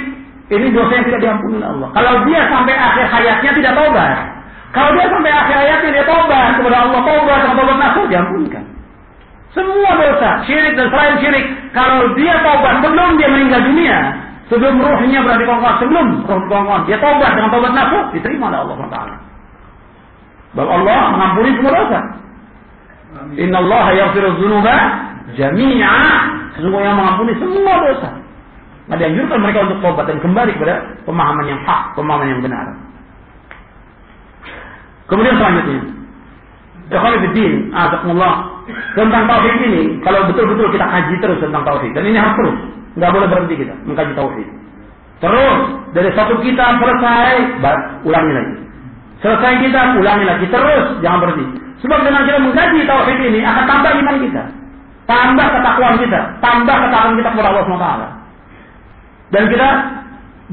ini 0.53 0.69
dosa 0.69 0.93
yang 0.93 1.05
tidak 1.09 1.21
diampuni 1.25 1.57
oleh 1.57 1.69
Allah. 1.73 1.89
Kalau 1.97 2.13
dia 2.29 2.41
sampai 2.53 2.75
akhir 2.77 3.05
hayatnya 3.09 3.51
tidak 3.57 3.73
tobat, 3.73 4.17
kalau 4.69 4.89
dia 4.93 5.05
sampai 5.09 5.31
akhir 5.33 5.55
hayatnya 5.57 5.89
dia 5.97 6.05
tobat 6.05 6.49
kepada 6.61 6.77
Allah, 6.85 6.99
tobat 7.01 7.39
sama 7.41 7.57
tobat 7.57 7.77
nasuh 7.81 8.05
diampunkan. 8.05 8.65
Semua 9.49 9.91
dosa, 9.97 10.45
syirik 10.45 10.77
dan 10.77 10.93
selain 10.93 11.17
syirik, 11.17 11.45
kalau 11.73 12.13
dia 12.13 12.37
tobat 12.45 12.85
sebelum 12.85 13.17
dia 13.17 13.29
meninggal 13.33 13.65
dunia, 13.65 13.97
sebelum 14.45 14.77
ruhnya 14.77 15.25
berada 15.25 15.41
di 15.41 15.47
kongkong, 15.49 15.77
sebelum 15.81 16.05
roh 16.29 16.41
kongkong, 16.45 16.85
dia 16.85 17.01
tobat 17.01 17.33
dengan 17.33 17.49
tobat 17.49 17.73
nasuh, 17.73 18.03
diterima 18.13 18.53
oleh 18.53 18.59
Allah 18.61 18.75
SWT. 18.77 18.99
Bahwa 20.53 20.71
Allah 20.81 20.99
mengampuni 21.13 21.49
semua 21.57 21.73
dosa. 21.81 21.99
Inna 23.37 23.57
Allah 23.57 23.85
yaghfiru 23.97 24.37
dzunuba 24.37 24.75
jami'a. 25.33 25.97
Sesungguhnya 26.57 26.93
mengampuni 26.93 27.33
semua 27.41 27.73
dosa. 27.89 28.09
Nah, 28.89 28.97
dianjurkan 28.97 29.37
mereka 29.41 29.69
untuk 29.69 29.81
tobat 29.85 30.05
dan 30.09 30.17
kembali 30.17 30.51
kepada 30.57 30.81
pemahaman 31.05 31.45
yang 31.45 31.61
hak, 31.61 31.93
pemahaman 31.93 32.27
yang 32.33 32.41
benar. 32.41 32.65
Kemudian 35.09 35.37
selanjutnya, 35.37 35.81
Ikhwanifiddin, 36.89 37.69
Azakumullah, 37.73 38.58
tentang 38.97 39.23
tauhid 39.29 39.55
ini, 39.65 39.83
kalau 40.01 40.25
betul-betul 40.27 40.67
kita 40.73 40.85
kaji 40.85 41.15
terus 41.21 41.39
tentang 41.41 41.63
tauhid, 41.65 41.91
dan 41.93 42.03
ini 42.05 42.17
harus 42.17 42.35
terus, 42.37 42.57
nggak 42.97 43.11
boleh 43.13 43.27
berhenti 43.27 43.55
kita 43.59 43.73
mengkaji 43.85 44.13
tauhid. 44.15 44.47
Terus 45.19 45.57
dari 45.91 46.09
satu 46.15 46.39
kitab 46.39 46.79
selesai, 46.79 47.59
ulangi 48.07 48.31
lagi. 48.31 48.55
Selesai 49.19 49.53
kita, 49.59 49.81
ulangi 49.99 50.25
lagi 50.25 50.45
terus, 50.47 50.85
jangan 51.03 51.19
berhenti. 51.27 51.45
Sebab 51.83 51.99
dengan 52.07 52.21
kita 52.23 52.39
mengkaji 52.39 52.79
tauhid 52.87 53.19
ini 53.23 53.39
akan 53.43 53.63
tambah 53.67 53.91
iman 53.99 54.17
kita, 54.23 54.43
tambah 55.07 55.47
ketakwaan 55.59 55.95
kita, 55.99 56.19
tambah 56.39 56.75
ketakwaan 56.87 57.15
kita 57.19 57.29
kepada 57.35 57.49
Allah 57.51 57.63
SWT. 57.67 57.87
Dan 59.29 59.43
kita 59.51 59.67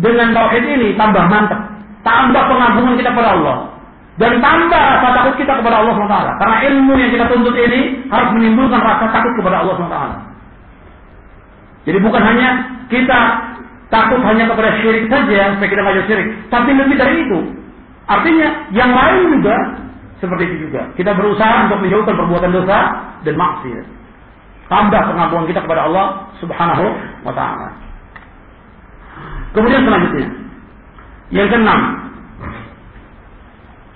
dengan 0.02 0.28
tauhid 0.34 0.64
ini 0.66 0.88
tambah 0.98 1.24
mantap, 1.30 1.60
tambah 2.04 2.42
pengampunan 2.46 2.94
kita 2.98 3.10
kepada 3.14 3.30
Allah. 3.38 3.75
Dan 4.16 4.40
tambah 4.40 4.80
rasa 4.80 5.12
takut 5.12 5.34
kita 5.36 5.60
kepada 5.60 5.84
Allah 5.84 5.92
SWT. 5.92 6.16
Karena 6.40 6.56
ilmu 6.72 6.92
yang 6.96 7.12
kita 7.12 7.28
tuntut 7.28 7.52
ini 7.52 8.08
harus 8.08 8.28
menimbulkan 8.32 8.80
rasa 8.80 9.12
takut 9.12 9.32
kepada 9.36 9.60
Allah 9.60 9.74
SWT. 9.76 9.98
Jadi 11.86 11.98
bukan 12.00 12.22
hanya 12.24 12.48
kita 12.88 13.20
takut 13.92 14.18
hanya 14.24 14.48
kepada 14.48 14.72
syirik 14.80 15.06
saja, 15.12 15.54
supaya 15.54 15.68
kita 15.68 15.82
ngajak 15.84 16.04
syirik. 16.08 16.26
Tapi 16.48 16.70
lebih 16.72 16.96
dari 16.96 17.14
itu. 17.28 17.38
Artinya, 18.08 18.48
yang 18.72 18.90
lain 18.94 19.36
juga 19.36 19.56
seperti 20.16 20.42
itu 20.48 20.56
juga. 20.70 20.88
Kita 20.96 21.12
berusaha 21.12 21.68
untuk 21.68 21.84
menjauhkan 21.84 22.16
perbuatan 22.16 22.50
dosa 22.56 22.78
dan 23.22 23.34
maksiat. 23.36 23.86
Tambah 24.66 25.02
pengampunan 25.12 25.46
kita 25.46 25.60
kepada 25.62 25.86
Allah 25.86 26.26
Subhanahu 26.42 26.86
wa 27.22 27.32
taala. 27.36 27.68
Kemudian 29.54 29.84
selanjutnya, 29.86 30.26
yang 31.30 31.48
keenam, 31.48 32.05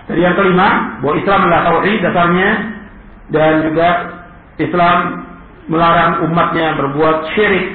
dari 0.09 0.21
yang 0.25 0.35
kelima, 0.37 0.97
bahwa 1.01 1.15
Islam 1.19 1.39
adalah 1.45 1.61
tauhid 1.69 1.99
dasarnya 2.01 2.49
dan 3.31 3.53
juga 3.69 3.89
Islam 4.57 4.97
melarang 5.69 6.25
umatnya 6.27 6.75
berbuat 6.75 7.17
syirik. 7.37 7.67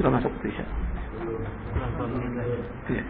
Sudah 0.00 0.10
masuk 0.16 0.32
Isya. 0.42 0.64
Ya. 2.90 3.04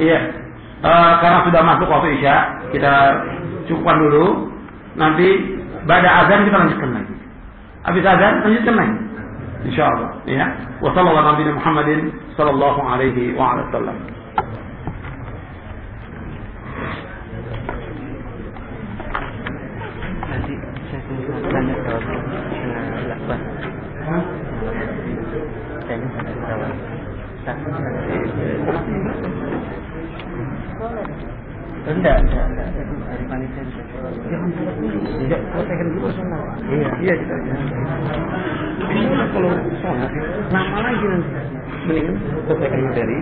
Iya. 0.00 0.18
Uh, 0.82 1.12
karena 1.22 1.38
sudah 1.46 1.62
masuk 1.62 1.86
waktu 1.86 2.08
Isya, 2.18 2.36
kita 2.74 2.94
cukupkan 3.70 3.96
dulu. 4.02 4.50
Nanti 4.98 5.28
pada 5.86 6.08
azan 6.26 6.44
kita 6.48 6.56
lanjutkan 6.58 6.90
lagi. 6.96 7.11
Habis 7.82 8.06
azan 8.06 8.34
lanjutkan 8.46 8.74
lagi. 8.78 8.96
Insyaallah 9.66 10.10
ya. 10.26 10.46
Wa 10.78 10.90
sallallahu 10.94 11.28
Nabi 11.34 11.42
Muhammadin 11.50 12.00
sallallahu 12.38 12.80
alaihi 12.82 13.34
wa 13.34 13.54
ala 13.54 13.66
sallam. 13.74 13.96
Nanti 20.30 20.54
saya 20.90 21.00
tunggu 21.10 21.30
tanya 21.50 21.74
ke 21.74 21.94
Lakban. 23.10 23.40
Saya 25.82 25.96
minta 25.98 26.30
jawab. 26.38 26.74
Enggak, 31.82 32.16
enggak, 32.22 32.46
enggak. 32.46 32.68
Dari 33.10 33.24
panitia. 33.26 33.81
Tidak, 34.12 35.40
selesaikan 35.52 35.86
dulu 35.96 36.08
sholat. 36.12 36.58
Iya. 36.68 36.88
Iya 37.00 37.14
kita. 37.16 37.34
Kalau 39.32 39.50
sholat, 39.80 40.10
lama 40.52 40.78
lagi 40.84 41.04
nanti. 41.08 41.30
Mendingan 41.82 42.14
selesaikan 42.46 42.80
materi. 42.86 43.16